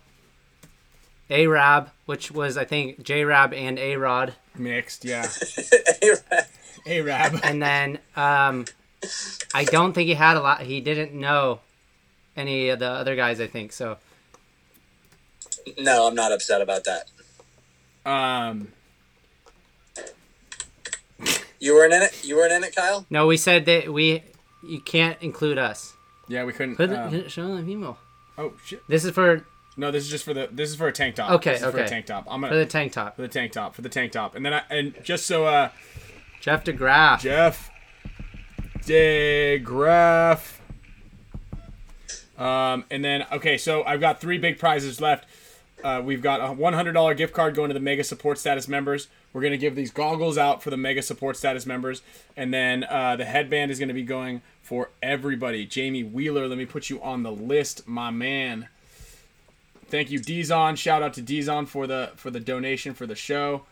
[1.29, 5.27] Arab, which was I think J Rab and A Rod, mixed, yeah.
[6.87, 7.41] A Rab.
[7.43, 8.67] and then um,
[9.53, 10.63] I don't think he had a lot.
[10.63, 11.61] He didn't know
[12.37, 13.41] any of the other guys.
[13.41, 13.99] I think so.
[15.79, 17.11] no, I'm not upset about that.
[18.09, 18.73] Um,
[21.63, 22.25] You weren't in it.
[22.25, 23.07] You weren't in it, Kyle.
[23.09, 24.25] No, we said that we
[24.65, 25.95] you can't include us.
[26.27, 26.75] yeah, we couldn't.
[26.75, 27.99] Put um, it, show them email.
[28.37, 28.83] oh shit!
[28.89, 30.49] This is for No, this is just for the.
[30.51, 31.31] This is for a tank top.
[31.31, 32.27] Okay, this is For a tank top.
[32.29, 33.15] I'm for gonna the tank top.
[33.15, 35.69] for the tank top for the tank top, and then I and just so uh
[36.41, 37.21] Jeff DeGraff.
[37.21, 37.71] Jeff
[38.81, 40.59] DeGraff.
[42.37, 45.29] Um, and then okay, so I've got three big prizes left.
[45.85, 49.09] Uh, we've got a $100 gift card going to the Mega Support Status members.
[49.33, 52.03] We're gonna give these goggles out for the Mega Support Status members,
[52.37, 55.67] and then uh, the headband is gonna be going for everybody.
[55.67, 58.69] Jamie Wheeler, let me put you on the list, my man.
[59.89, 60.77] Thank you, Dizon.
[60.77, 63.65] Shout out to Dizon for the for the donation for the show.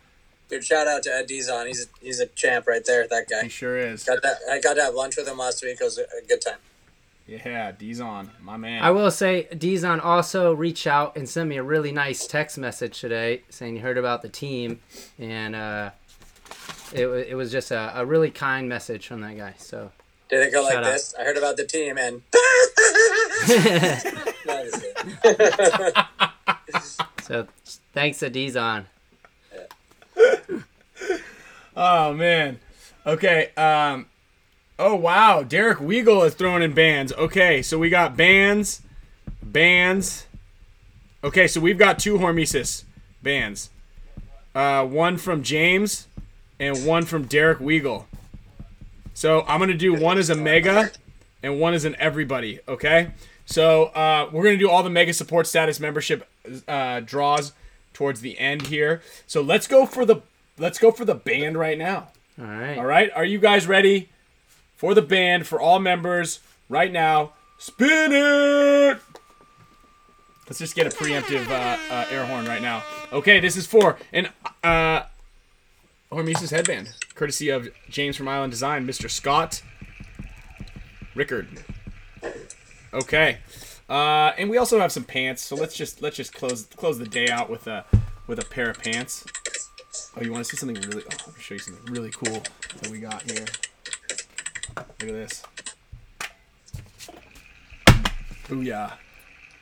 [0.50, 1.66] Dude, shout out to Ed Dizon.
[1.68, 3.06] He's a, he's a champ right there.
[3.06, 3.44] That guy.
[3.44, 4.04] He sure is.
[4.04, 4.38] Got that.
[4.50, 5.78] I got to have lunch with him last week.
[5.80, 6.58] It was a good time.
[7.30, 8.82] Yeah, Dizon, my man.
[8.82, 13.00] I will say, Dizon also reached out and sent me a really nice text message
[13.00, 14.80] today saying he heard about the team,
[15.16, 15.90] and uh,
[16.92, 19.54] it, it was just a, a really kind message from that guy.
[19.58, 19.92] So
[20.28, 20.84] Did it go like out.
[20.84, 21.14] this?
[21.18, 22.22] I heard about the team and.
[24.46, 24.82] No, I'm just
[25.22, 25.94] kidding.
[27.22, 27.46] so
[27.92, 28.86] thanks to Dizon.
[31.76, 32.58] Oh man.
[33.06, 33.52] Okay.
[33.56, 34.06] Um.
[34.80, 35.42] Oh wow.
[35.42, 37.12] Derek Weagle is throwing in bands.
[37.12, 38.80] Okay, so we got bands,
[39.42, 40.26] bands.
[41.22, 42.84] Okay, so we've got two Hormesis
[43.22, 43.68] bands.
[44.54, 46.08] Uh, one from James,
[46.58, 48.06] and one from Derek Weagle.
[49.12, 50.90] So I'm gonna do one as a mega,
[51.42, 52.60] and one as an everybody.
[52.66, 53.10] Okay.
[53.44, 56.26] So uh, we're gonna do all the mega support status membership
[56.66, 57.52] uh, draws
[57.92, 59.02] towards the end here.
[59.26, 60.22] So let's go for the
[60.56, 62.08] let's go for the band right now.
[62.40, 62.78] All right.
[62.78, 64.08] All right, are you guys ready
[64.80, 66.40] for the band for all members
[66.70, 67.34] right now?
[67.58, 68.98] Spin it.
[70.46, 72.82] Let's just get a preemptive uh, uh, air horn right now.
[73.12, 74.30] Okay, this is for an
[74.64, 75.02] uh,
[76.10, 79.10] Hormesis headband, courtesy of James from Island Design, Mr.
[79.10, 79.62] Scott
[81.14, 81.62] Rickard.
[82.94, 83.36] Okay,
[83.90, 85.42] uh, and we also have some pants.
[85.42, 87.84] So let's just let's just close close the day out with a
[88.26, 89.26] with a pair of pants.
[90.16, 91.02] Oh, you want to see something really?
[91.04, 92.42] Oh, me show you something really cool
[92.80, 93.44] that we got here.
[94.76, 95.42] Look at this.
[98.48, 98.92] Booyah.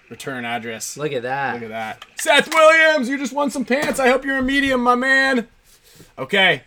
[0.08, 0.96] Return address.
[0.96, 1.54] Look at that.
[1.54, 2.04] Look at that.
[2.16, 4.00] Seth Williams, you just won some pants.
[4.00, 5.48] I hope you're a medium, my man.
[6.18, 6.62] Okay.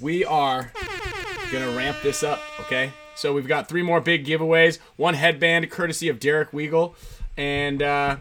[0.00, 0.72] We are
[1.52, 2.92] going to ramp this up, okay?
[3.14, 4.78] So we've got three more big giveaways.
[4.96, 6.94] One headband courtesy of Derek Weagle.
[7.36, 8.16] And, uh,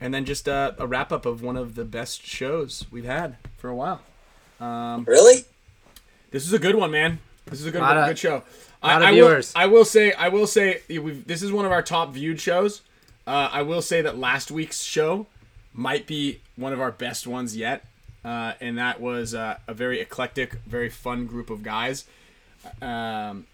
[0.00, 3.36] and then just uh, a wrap up of one of the best shows we've had
[3.56, 4.02] for a while.
[4.60, 5.44] Um, really?
[6.30, 7.18] This is a good one, man.
[7.46, 8.34] This is a good of- good show.
[8.34, 8.44] lot
[8.82, 9.52] I, of I will, viewers.
[9.56, 12.82] I will say, I will say, we've, this is one of our top viewed shows.
[13.26, 15.26] Uh, I will say that last week's show
[15.74, 17.84] might be one of our best ones yet,
[18.24, 22.06] uh, and that was uh, a very eclectic, very fun group of guys
[22.80, 23.46] um,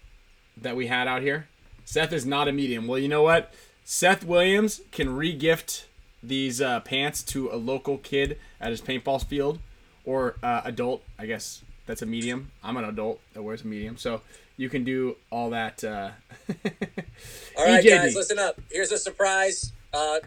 [0.55, 1.47] that we had out here.
[1.85, 2.87] Seth is not a medium.
[2.87, 3.53] Well, you know what?
[3.85, 5.85] Seth Williams can re-gift
[6.21, 9.59] these uh, pants to a local kid at his paintball field
[10.03, 11.03] or uh, adult.
[11.17, 12.51] I guess that's a medium.
[12.63, 14.21] I'm an adult that wears a medium, so
[14.57, 15.83] you can do all that.
[15.83, 16.11] Uh...
[17.57, 17.89] All right, EJD.
[17.89, 18.59] guys, listen up.
[18.71, 19.71] Here's a surprise.
[19.93, 20.19] Uh,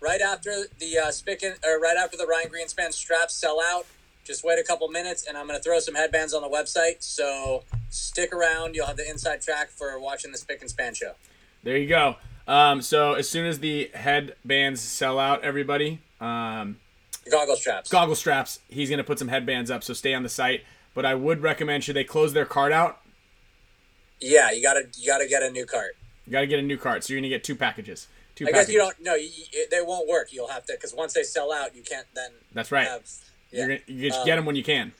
[0.00, 3.86] right after the uh, spick and, or right after the Ryan Greenspan straps sell out,
[4.24, 7.02] just wait a couple minutes, and I'm going to throw some headbands on the website.
[7.02, 8.74] So stick around.
[8.74, 11.12] You'll have the inside track for watching the Spick and Span show.
[11.62, 12.16] There you go.
[12.46, 16.78] Um, so as soon as the headbands sell out, everybody, um,
[17.30, 17.90] Goggle straps.
[17.90, 18.60] goggle straps.
[18.68, 20.64] He's gonna put some headbands up, so stay on the site.
[20.94, 23.00] But I would recommend should they close their cart out,
[24.20, 25.96] yeah, you gotta you gotta get a new cart.
[26.26, 27.04] you gotta get a new cart.
[27.04, 28.08] So you're gonna get two packages.
[28.34, 28.66] Two I packages.
[28.66, 28.96] guess you don't.
[29.02, 29.30] No, you,
[29.70, 30.32] they won't work.
[30.32, 32.30] You'll have to because once they sell out, you can't then.
[32.52, 32.86] That's right.
[32.86, 33.02] Have,
[33.50, 33.58] yeah.
[33.60, 34.92] You're gonna, you just Um, get them when you can.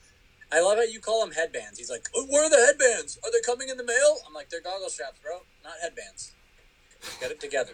[0.51, 1.77] I love how you call them headbands.
[1.77, 3.19] He's like, oh, "Where are the headbands?
[3.23, 6.31] Are they coming in the mail?" I'm like, "They're goggle straps, bro, not headbands.
[7.19, 7.73] Get it together."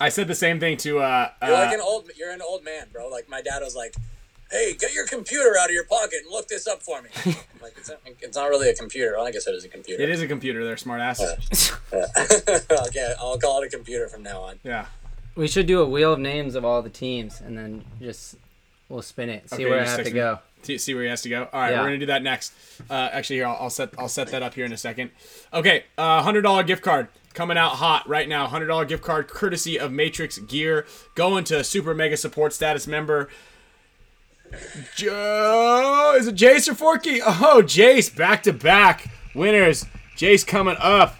[0.00, 2.10] I said the same thing to uh, You're like uh an old.
[2.16, 3.08] You're an old man, bro.
[3.08, 3.94] Like my dad was like,
[4.50, 7.34] "Hey, get your computer out of your pocket and look this up for me." I'm
[7.62, 9.12] like, it's not, it's not really a computer.
[9.16, 10.02] Well, I guess it is a computer.
[10.02, 10.64] it is a computer.
[10.64, 11.72] They're smart asses.
[11.92, 14.58] okay, I'll call it a computer from now on.
[14.62, 14.86] Yeah.
[15.34, 18.36] We should do a wheel of names of all the teams, and then just
[18.88, 20.38] we'll spin it, see Okay, where I just have to go.
[20.62, 21.48] See- See where he has to go.
[21.52, 21.80] All right, Yeah.
[21.80, 22.52] we're gonna do that next.
[22.88, 25.10] Uh, actually, here I'll, I'll set I'll set that up here in a second.
[25.52, 28.46] Okay, uh, hundred dollar gift card coming out hot right now.
[28.46, 33.28] Hundred dollar gift card courtesy of Matrix Gear going to Super Mega Support Status member.
[34.96, 37.22] Joe, is it Jace or Forky?
[37.22, 39.86] Oh, Jace, back to back winners.
[40.16, 41.16] Jace coming up.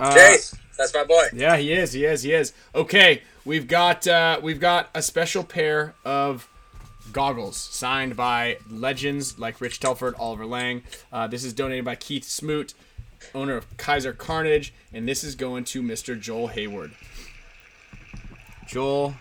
[0.00, 1.26] Uh, Jace, that's my boy.
[1.34, 1.92] yeah, he is.
[1.92, 2.22] He is.
[2.22, 2.52] He is.
[2.74, 6.48] Okay, we've got uh, we've got a special pair of
[7.12, 10.82] goggles signed by legends like Rich Telford, Oliver Lang.
[11.12, 12.72] Uh, this is donated by Keith Smoot,
[13.34, 16.18] owner of Kaiser Carnage, and this is going to Mr.
[16.18, 16.92] Joel Hayward.
[18.66, 19.14] Joel,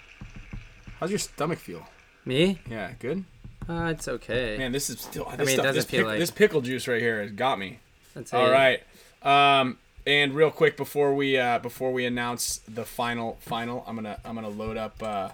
[1.00, 1.88] how's your stomach feel?
[2.26, 2.60] Me?
[2.70, 3.26] Yeah, good.
[3.68, 4.58] Uh, it's okay.
[4.58, 7.02] Man, this is still this mean, it doesn't feel pick- like- this pickle juice right
[7.02, 7.80] here has got me.
[8.14, 8.82] That's All right.
[9.22, 14.20] Um, and real quick before we uh, before we announce the final final, I'm gonna
[14.26, 15.30] I'm gonna load up uh,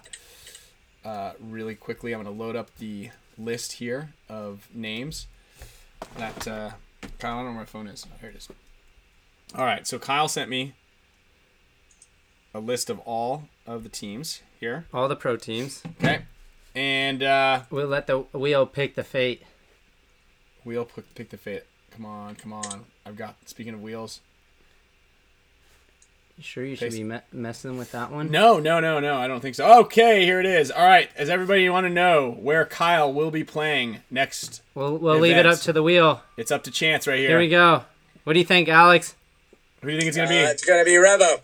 [1.04, 2.12] uh, really quickly.
[2.14, 5.26] I'm gonna load up the list here of names
[6.16, 6.70] that uh,
[7.18, 7.34] Kyle.
[7.34, 8.06] I don't know where my phone is.
[8.20, 8.48] Here it is.
[9.54, 9.86] All right.
[9.86, 10.74] So Kyle sent me
[12.54, 14.86] a list of all of the teams here.
[14.92, 15.82] All the pro teams.
[16.02, 16.22] Okay.
[16.74, 19.42] And uh, We'll let the wheel pick the fate.
[20.64, 21.64] wheel pick, pick the fate.
[21.90, 22.84] Come on, come on.
[23.04, 23.36] I've got.
[23.48, 24.20] Speaking of wheels.
[26.40, 28.30] You sure you should be me- messing with that one?
[28.30, 29.18] No, no, no, no.
[29.18, 29.80] I don't think so.
[29.80, 30.70] Okay, here it is.
[30.70, 31.14] All right.
[31.14, 34.62] Does everybody want to know where Kyle will be playing next?
[34.74, 36.22] We'll, we'll leave it up to the wheel.
[36.38, 37.28] It's up to chance right here.
[37.28, 37.84] Here we go.
[38.24, 39.14] What do you think, Alex?
[39.82, 40.36] Who do you think it's Uh, gonna be?
[40.38, 41.40] it's gonna be Revo.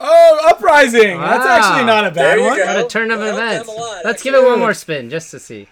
[0.00, 1.20] oh, Uprising.
[1.20, 2.56] That's actually not a bad one.
[2.58, 2.66] go.
[2.66, 3.68] What a turn of Well, events.
[3.68, 5.68] lot, Let's give it one more spin just to see.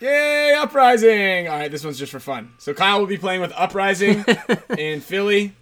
[0.00, 1.46] Yay, Uprising.
[1.46, 2.50] All right, this one's just for fun.
[2.58, 4.24] So Kyle will be playing with Uprising
[4.76, 5.52] in Philly.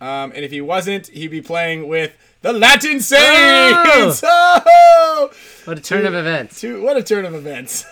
[0.00, 4.22] Um, and if he wasn't, he'd be playing with the Latin Saints.
[4.24, 5.30] Oh!
[5.64, 6.60] What a turn of events.
[6.60, 7.84] Two, what a turn of events.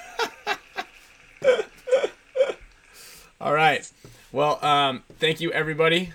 [3.41, 3.89] All right.
[4.33, 6.13] Well, um, thank you, everybody.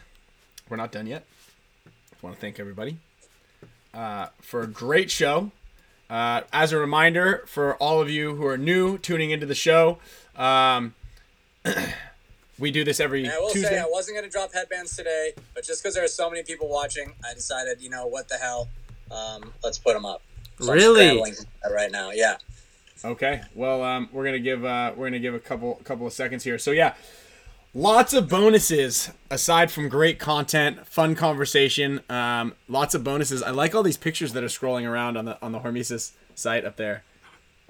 [0.70, 1.26] We're not done yet.
[1.88, 1.90] I
[2.22, 2.98] want to thank everybody
[3.94, 5.52] uh, for a great show.
[6.10, 10.00] Uh, as a reminder for all of you who are new tuning into the show,
[10.36, 10.94] um,
[12.60, 13.70] we do this every And I will Tuesday.
[13.70, 16.68] say I wasn't gonna drop headbands today, but just because there are so many people
[16.70, 18.70] watching, I decided, you know, what the hell,
[19.12, 20.22] um, let's put them up.
[20.60, 21.06] So I'm Really?
[21.06, 22.38] scrambling for that right now, yeah.
[23.04, 23.42] Okay.
[23.56, 26.58] Well, um, we're gonna give uh, we're gonna give a couple couple of seconds here.
[26.58, 26.94] So yeah,
[27.74, 32.02] lots of bonuses aside from great content, fun conversation.
[32.10, 33.42] Um, lots of bonuses.
[33.44, 36.64] I like all these pictures that are scrolling around on the on the Hormesis site
[36.66, 37.04] up there.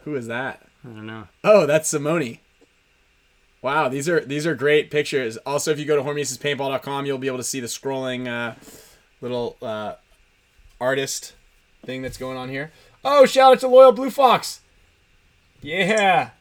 [0.03, 0.61] Who is that?
[0.83, 1.29] I don't know.
[1.43, 2.37] Oh, that's Simone.
[3.63, 5.37] Wow, these are these are great pictures.
[5.37, 8.55] Also, if you go to hormesispaintball.com, you'll be able to see the scrolling uh,
[9.21, 9.93] little uh,
[10.81, 11.33] artist
[11.85, 12.73] thing that's going on here.
[13.05, 14.59] Oh, shout out to Loyal Blue Fox.
[15.61, 16.31] Yeah.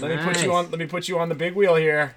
[0.00, 2.16] Let me put you on let me put you on the big wheel here.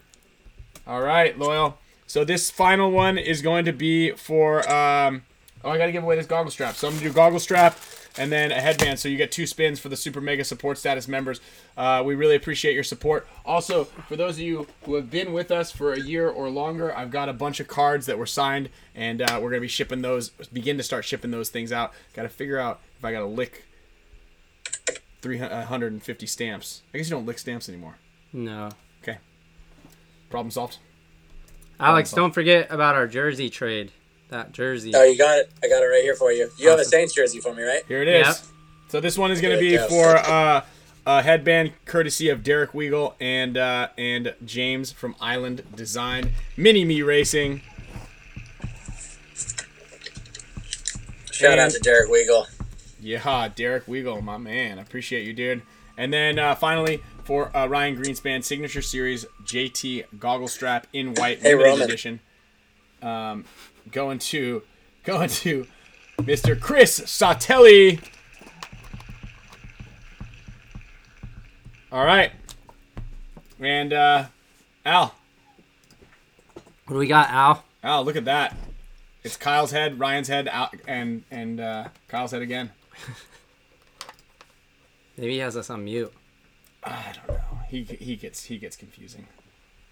[0.88, 1.78] All right, Loyal.
[2.08, 5.24] So this final one is going to be for um
[5.66, 6.76] Oh, I got to give away this goggle strap.
[6.76, 7.78] So I'm to do goggle strap
[8.18, 8.99] and then a headband.
[8.99, 11.41] So you get two spins for the Super Mega Support Status members.
[11.76, 13.27] Uh, we really appreciate your support.
[13.45, 16.95] Also, for those of you who have been with us for a year or longer,
[16.95, 19.68] I've got a bunch of cards that were signed, and uh, we're going to be
[19.68, 21.94] shipping those, begin to start shipping those things out.
[22.14, 23.65] Got to figure out if I got to lick
[25.22, 26.81] 350 stamps.
[26.94, 27.95] I guess you don't lick stamps anymore.
[28.31, 28.69] No.
[29.02, 29.18] Okay.
[30.30, 30.77] Problem solved.
[31.80, 33.91] Alex, don't forget about our jersey trade.
[34.34, 34.92] That jersey.
[34.96, 35.52] Oh, you got it.
[35.64, 36.50] I got it right here for you.
[36.58, 37.84] You have a Saints jersey for me, right?
[37.88, 38.26] Here it is.
[38.26, 38.36] Yep.
[38.88, 39.88] So this one is going to be go.
[39.88, 40.66] for uh,
[41.06, 47.04] a headband courtesy of Derek Weagle and uh, and James from Island Design Mini Me
[47.04, 47.62] Racing.
[51.32, 52.48] Shout out to Derek Weagle.
[53.00, 54.80] Yeah, Derek Weagle, my man.
[54.80, 55.62] I appreciate you, dude.
[55.96, 61.40] And then uh, finally for uh, Ryan Greenspan Signature Series JT Goggle Strap in white
[61.40, 61.84] Hey, limited Roman.
[61.84, 62.20] edition.
[63.04, 63.46] Um,
[63.92, 64.64] going to
[65.04, 65.68] going to
[66.20, 66.60] Mr.
[66.60, 68.00] Chris Satelli.
[71.92, 72.32] All right.
[73.60, 74.26] And uh,
[74.86, 75.16] Al,
[76.86, 77.64] What do we got, Al?
[77.84, 78.56] Al, look at that.
[79.24, 82.72] It's Kyle's head, Ryan's head, Al, and and uh, Kyle's head again.
[85.18, 86.12] Maybe he has us on mute.
[86.84, 87.60] I don't know.
[87.70, 89.28] He he gets he gets confusing.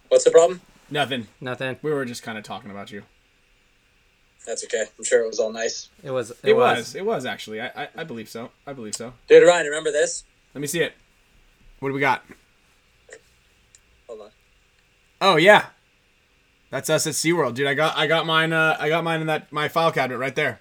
[0.10, 0.60] What's the problem?
[0.90, 1.28] Nothing.
[1.40, 1.78] Nothing.
[1.82, 3.04] We were just kind of talking about you.
[4.46, 4.86] That's okay.
[4.98, 5.90] I'm sure it was all nice.
[6.04, 6.32] It was.
[6.32, 6.96] It, It was.
[6.96, 7.62] It was actually.
[7.62, 8.50] I, I I believe so.
[8.66, 9.14] I believe so.
[9.28, 10.24] Dude, Ryan, remember this?
[10.54, 10.94] Let me see it.
[11.80, 12.24] What do we got?
[14.08, 14.30] Hold on.
[15.22, 15.68] Oh yeah.
[16.70, 17.68] That's us at SeaWorld, dude.
[17.68, 20.36] I got I got mine uh I got mine in that my file cabinet right
[20.36, 20.60] there.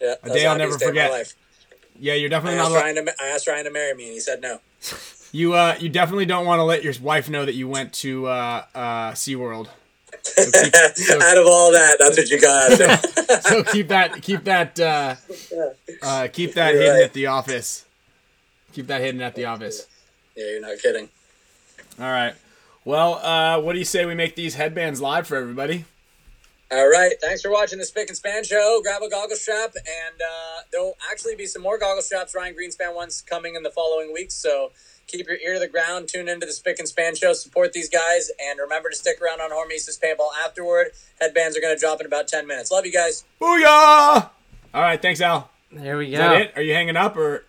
[0.00, 1.34] Yeah, A day I'll never forget.
[1.98, 4.12] Yeah, you're I definitely not asked, Ryan to, I asked Ryan to marry me, and
[4.14, 4.60] he said no.
[5.32, 8.26] you uh you definitely don't want to let your wife know that you went to
[8.26, 9.68] uh uh SeaWorld.
[10.36, 13.42] Keep- so- out of all that, that's what you got out of it.
[13.44, 15.14] so keep that keep that uh,
[16.02, 17.04] uh keep that You're hidden right.
[17.04, 17.84] at the office.
[18.72, 19.86] Keep that hidden at the office.
[20.36, 21.08] yeah, you're not kidding.
[21.98, 22.34] All right.
[22.84, 25.84] Well, uh, what do you say we make these headbands live for everybody?
[26.72, 27.12] All right.
[27.20, 28.80] Thanks for watching the Spick and Span show.
[28.82, 32.94] Grab a goggle strap, and uh, there'll actually be some more goggle straps, Ryan Greenspan
[32.94, 34.34] ones, coming in the following weeks.
[34.34, 34.70] So
[35.10, 36.08] keep your ear to the ground.
[36.08, 37.32] Tune into the Spick and Span show.
[37.32, 40.88] Support these guys, and remember to stick around on Hormesis Paintball afterward.
[41.20, 42.70] Headbands are going to drop in about 10 minutes.
[42.70, 43.24] Love you guys.
[43.40, 44.30] Booyah!
[44.72, 45.50] All right, thanks, Al.
[45.72, 46.18] There we Is go.
[46.18, 46.52] that it?
[46.56, 47.44] Are you hanging up or?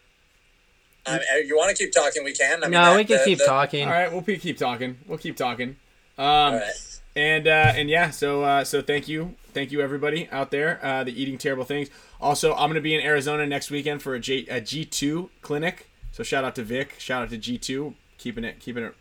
[1.06, 2.60] Um, if you want to keep talking, we can.
[2.64, 3.86] I mean, No, that- we can the- keep the- talking.
[3.86, 4.98] All right, we'll pe- keep talking.
[5.08, 5.78] We'll keep talking.
[6.18, 6.72] Um, All right.
[7.16, 10.80] and uh, and yeah, so uh, so thank you, thank you everybody out there.
[10.84, 11.90] Uh, the eating terrible things.
[12.20, 15.88] Also, I'm gonna be in Arizona next weekend for a J a G2 clinic.
[16.12, 16.96] So shout out to Vic.
[16.98, 18.96] Shout out to G2, keeping it keeping it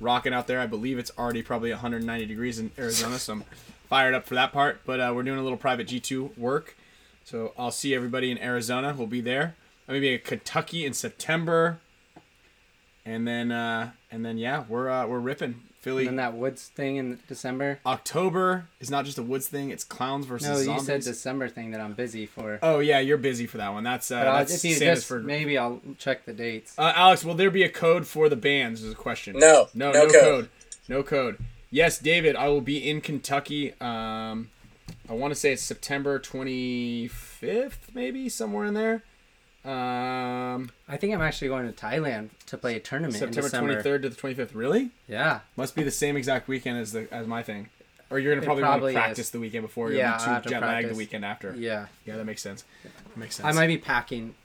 [0.00, 0.60] rocking out there.
[0.60, 3.44] I believe it's already probably 190 degrees in Arizona, so I'm
[3.88, 4.80] fired up for that part.
[4.84, 6.76] But uh, we're doing a little private G2 work.
[7.24, 8.94] So I'll see everybody in Arizona.
[8.96, 9.56] We'll be there.
[9.88, 11.78] I'm gonna be in Kentucky in September.
[13.04, 16.02] And then uh, and then yeah, we're uh, we're ripping Philly.
[16.06, 17.78] And then that Woods thing in December.
[17.86, 20.84] October is not just a woods thing; it's clowns versus No, you zombies.
[20.86, 22.58] said December thing that I'm busy for.
[22.60, 23.84] Oh yeah, you're busy for that one.
[23.84, 25.20] That's uh, that's if Santa's just for.
[25.20, 26.76] maybe I'll check the dates.
[26.76, 28.82] Uh, Alex, will there be a code for the bands?
[28.82, 29.36] Is a question.
[29.38, 30.12] No, no, no no, code.
[30.12, 30.48] code.
[30.88, 31.38] no code.
[31.70, 33.72] Yes, David, I will be in Kentucky.
[33.80, 34.50] Um,
[35.08, 39.02] I want to say it's September 25th, maybe somewhere in there.
[39.66, 44.02] Um, I think I'm actually going to Thailand to play a tournament September in 23rd
[44.02, 44.50] to the 25th.
[44.54, 44.90] Really?
[45.08, 47.68] Yeah, Must be the same exact weekend as the as my thing.
[48.08, 49.30] Or you're gonna It probably, want to practice is.
[49.32, 49.88] the weekend before.
[49.90, 51.54] You'll Yeah, too to jet lagged the weekend after.
[51.58, 51.86] yeah.
[52.04, 52.64] Yeah, that makes sense.
[52.84, 53.46] That makes sense.
[53.48, 54.36] I might be packing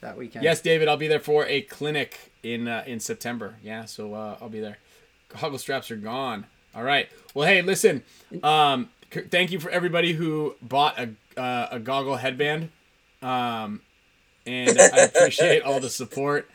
[0.00, 0.44] that weekend.
[0.44, 3.56] Yes, David, I'll be there for a clinic in uh, in September.
[3.62, 4.78] Yeah, so uh, I'll be there.
[5.34, 6.46] Hoggle straps are gone.
[6.74, 7.08] All right.
[7.34, 8.04] Well, hey, listen.
[8.44, 11.10] Um, c- thank you for everybody who bought a
[11.40, 12.70] uh, a goggle headband.
[13.20, 13.80] Um,
[14.46, 16.50] and I appreciate all the support.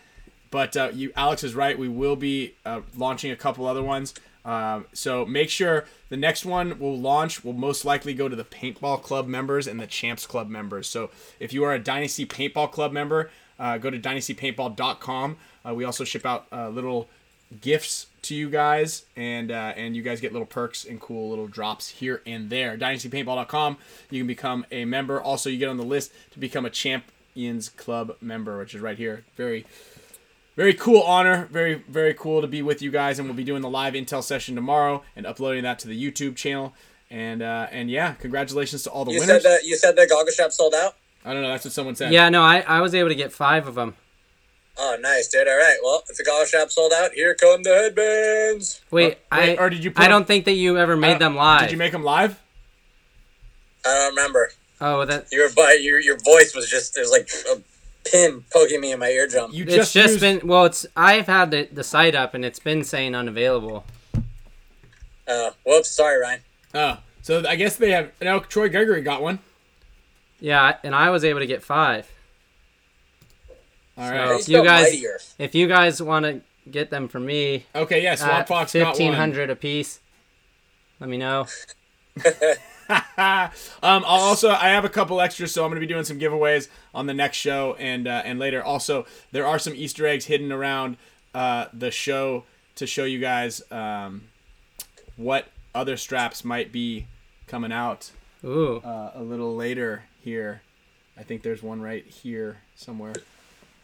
[0.50, 1.78] But uh, you, Alex is right.
[1.78, 4.14] We will be uh, launching a couple other ones.
[4.46, 8.46] Um, so make sure the next one we'll launch will most likely go to the
[8.46, 10.88] Paintball Club members and the Champs Club members.
[10.88, 11.10] So
[11.40, 15.38] if you are a Dynasty Paintball Club member, uh, go to dynastypaintball.com.
[15.68, 17.10] Uh, we also ship out uh, little
[17.60, 21.48] gifts to you guys, and uh, and you guys get little perks and cool little
[21.48, 22.78] drops here and there.
[22.78, 23.78] DynastyPaintball.com.
[24.10, 25.22] You can become a member.
[25.22, 26.70] Also, you get on the list to become a
[27.38, 29.24] Champions Club member, which is right here.
[29.36, 29.66] Very
[30.56, 33.62] very cool honor very very cool to be with you guys and we'll be doing
[33.62, 36.74] the live intel session tomorrow and uploading that to the youtube channel
[37.12, 40.08] and uh and yeah congratulations to all the You winners said that you said the
[40.08, 40.96] goggle strap sold out.
[41.24, 43.32] i don't know that's what someone said Yeah, no, I, I was able to get
[43.32, 43.94] five of them.
[44.80, 45.48] Oh, nice, dude.
[45.48, 45.78] All right.
[45.84, 48.82] Well, if the goggle strap sold out, here come the headbands.
[48.90, 51.20] Wait, Uh, wait, I or did you put I don't think that you ever made
[51.20, 51.62] them live.
[51.62, 52.40] did you make them live
[53.86, 54.50] I don't remember.
[54.82, 57.62] Oh, that Your but your your voice was just there's like a
[58.10, 59.52] pin poking me in my eardrum.
[59.52, 60.66] you it's just, just, used, been well.
[60.66, 63.86] It's I've had the, the site up and it's been saying unavailable.
[65.28, 65.90] Oh, whoops.
[65.92, 66.40] Sorry, Ryan.
[66.74, 69.40] oh so i guess they have now troy gregory got one
[70.40, 72.10] Yeah, and I was able to get five.
[73.98, 75.20] All right, So- right How do you you guys- mightier?
[75.38, 76.42] If you guys want to
[76.72, 80.00] get them for me, okay yeah swamp at fox got one fifteen hundred a piece,
[81.02, 81.48] let me know.
[82.90, 83.52] um,
[83.82, 86.70] I'll also I have a couple extras, so I'm going to be doing some giveaways
[86.94, 88.64] on the next show and uh, and later.
[88.64, 90.98] Also, there are some Easter eggs hidden around
[91.34, 92.44] uh, the show
[92.76, 94.24] to show you guys um,
[95.16, 97.08] what other straps might be
[97.48, 98.12] coming out
[98.44, 100.62] Ooh, uh, a little later here.
[101.18, 103.14] I think there's one right here somewhere,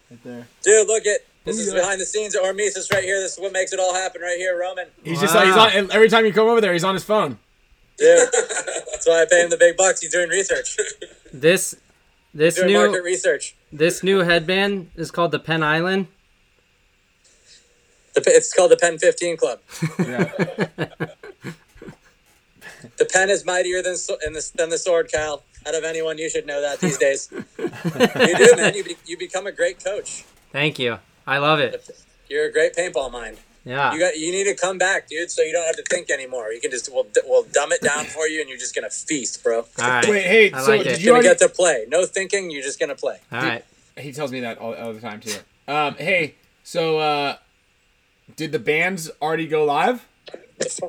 [0.09, 0.47] right there.
[0.63, 3.19] Dude, look at this is behind the scenes at Hormesis right here.
[3.19, 4.87] This is what makes it all happen right here, Roman.
[5.03, 6.71] He's just like he's on every time you come over there.
[6.71, 7.37] He's on his phone.
[7.97, 8.29] Dude,
[8.91, 10.01] that's why I pay him the big bucks.
[10.01, 10.77] He's doing research,
[11.31, 11.75] this
[12.33, 13.55] this doing new market research.
[13.71, 16.07] this new headband is called the Pen Island.
[18.15, 19.59] The, it's called the Pen 15 Club.
[22.97, 25.43] The pen is mightier than so- in the, than the sword, Cal.
[25.65, 27.29] Out of anyone, you should know that these days.
[27.57, 27.67] you
[28.37, 28.75] do, man.
[28.75, 30.25] You, be, you become a great coach.
[30.51, 30.99] Thank you.
[31.25, 31.89] I love it.
[32.29, 33.37] You're a great paintball mind.
[33.65, 33.93] Yeah.
[33.93, 34.17] You got.
[34.17, 36.51] You need to come back, dude, so you don't have to think anymore.
[36.51, 39.41] You can just we'll, we'll dumb it down for you, and you're just gonna feast,
[39.43, 39.59] bro.
[39.59, 40.07] All right.
[40.07, 40.99] Wait, hey, I so like did it.
[40.99, 41.29] you You're already?
[41.29, 41.85] get to play.
[41.87, 42.51] No thinking.
[42.51, 43.19] You're just gonna play.
[43.31, 43.63] All right.
[43.97, 45.37] He tells me that all, all the time too.
[45.67, 47.37] Um, hey, so uh,
[48.35, 50.05] did the bands already go live?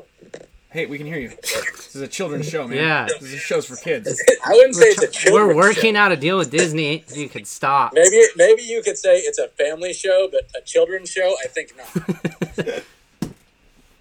[0.74, 1.28] Hey, we can hear you.
[1.28, 2.78] This is a children's show, man.
[2.78, 3.06] Yeah.
[3.20, 4.20] This is shows for kids.
[4.44, 6.00] I wouldn't say it's a children's We're working show.
[6.00, 7.04] out a deal with Disney.
[7.14, 7.92] You could stop.
[7.94, 11.76] Maybe maybe you could say it's a family show, but a children's show, I think
[11.76, 12.84] not.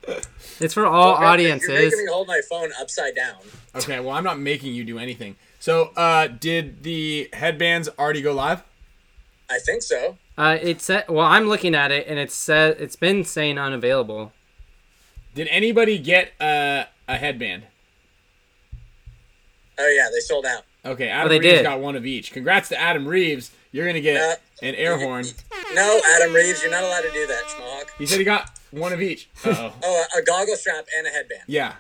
[0.60, 1.68] It's for all audiences.
[1.68, 1.94] You're audiences.
[1.94, 3.36] making me hold my phone upside down.
[3.76, 5.36] Okay, well, I'm not making you do anything.
[5.60, 8.64] So, uh, did the headbands already go live?
[9.50, 10.18] I think so.
[10.38, 11.06] Uh, it said.
[11.10, 14.32] Well, I'm looking at it, and it said it's been saying unavailable.
[15.36, 17.64] Did anybody get uh, a headband?
[19.80, 20.64] Oh yeah, they sold out.
[20.86, 21.64] Okay, Adam they Reeves did.
[21.64, 22.32] got one of each.
[22.32, 23.52] Congrats to Adam Reeves.
[23.72, 25.26] You're gonna get Uh, an air horn.
[25.74, 27.90] No, Adam Reeves, you're not allowed to do that, Schmohawk.
[27.98, 29.30] He said he got one of each.
[29.44, 29.74] Uh oh.
[29.84, 31.42] Oh, a, a goggle strap and a headband.
[31.48, 31.74] Yeah.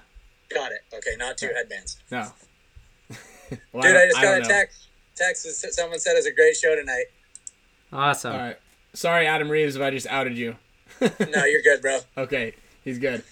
[0.53, 0.79] Got it.
[0.95, 1.97] Okay, not two headbands.
[2.11, 2.27] No.
[3.71, 4.47] Well, Dude, I just don't got a know.
[4.47, 4.87] text.
[5.15, 7.05] Text that someone said it's a great show tonight.
[7.91, 8.31] Awesome.
[8.33, 8.57] All right.
[8.93, 10.55] Sorry, Adam Reeves, if I just outed you.
[11.01, 11.99] No, you're good, bro.
[12.17, 12.53] Okay,
[12.83, 13.23] he's good.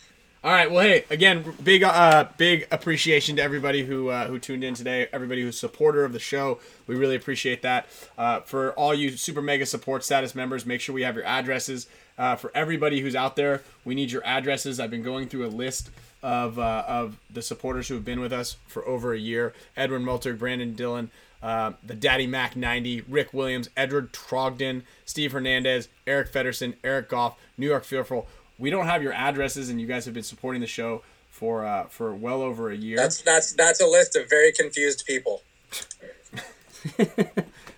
[0.43, 0.71] All right.
[0.71, 5.07] Well, hey, again, big, uh, big appreciation to everybody who uh, who tuned in today.
[5.13, 7.85] Everybody who's supporter of the show, we really appreciate that.
[8.17, 11.85] Uh, for all you super mega support status members, make sure we have your addresses.
[12.17, 14.79] Uh, for everybody who's out there, we need your addresses.
[14.79, 15.91] I've been going through a list
[16.23, 20.03] of uh, of the supporters who have been with us for over a year: Edwin
[20.03, 21.11] Multer, Brandon Dillon.
[21.43, 27.35] Uh, the Daddy Mac 90, Rick Williams, Edward Trogdon, Steve Hernandez, Eric Fedderson, Eric Goff,
[27.57, 28.27] New York Fearful.
[28.61, 31.85] We don't have your addresses, and you guys have been supporting the show for uh,
[31.85, 32.95] for well over a year.
[32.95, 35.41] That's that's that's a list of very confused people.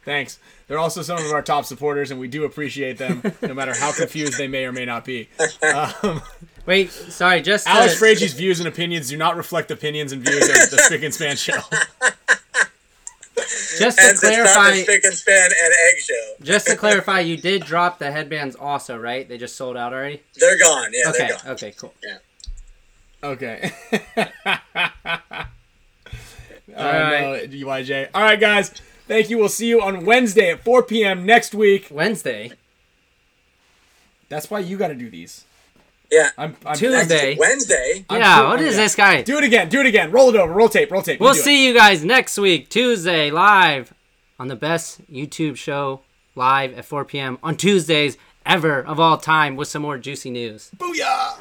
[0.06, 0.40] Thanks.
[0.68, 3.94] They're also some of our top supporters, and we do appreciate them, no matter how
[3.94, 5.30] confused they may or may not be.
[5.74, 6.22] Um,
[6.66, 7.42] Wait, sorry.
[7.42, 10.82] Just to, Alex Fraige's views and opinions do not reflect opinions and views of the
[10.86, 11.60] Spick and Span show.
[13.80, 14.76] just to And it's not the clarify.
[14.84, 16.34] spick and span and egg show.
[16.42, 19.28] Just to clarify, you did drop the headbands also, right?
[19.28, 20.22] They just sold out already.
[20.36, 20.92] They're gone.
[20.94, 21.18] Yeah, Okay.
[21.28, 21.48] they're gone.
[21.52, 21.72] Okay.
[21.78, 21.94] Cool.
[22.04, 22.18] Yeah.
[23.24, 23.72] Okay.
[26.76, 27.52] All I right.
[27.52, 28.10] know, UYJ.
[28.14, 28.70] All right, guys.
[29.08, 29.38] Thank you.
[29.38, 31.26] We'll see you on Wednesday at 4 p.m.
[31.26, 31.88] next week.
[31.92, 32.52] Wednesday.
[34.30, 35.46] That's why you got to do these.
[36.14, 36.30] Yeah.
[36.38, 37.36] I'm, I'm Tuesday.
[37.38, 38.06] Wednesday.
[38.10, 38.36] I'm oh, yeah.
[38.38, 38.82] cool- What I'm- is yeah.
[38.84, 39.22] this guy?
[39.24, 39.70] Do it again.
[39.70, 40.12] Do it again.
[40.12, 40.54] Roll it over.
[40.54, 40.92] Roll tape.
[40.92, 41.20] Roll tape.
[41.20, 41.44] We'll do it.
[41.44, 43.94] see you guys next week, Tuesday, live
[44.40, 46.02] on the best YouTube show
[46.36, 47.38] live at 4 p.m.
[47.44, 50.72] on Tuesdays ever of all time with some more juicy news.
[50.78, 51.38] Booyah!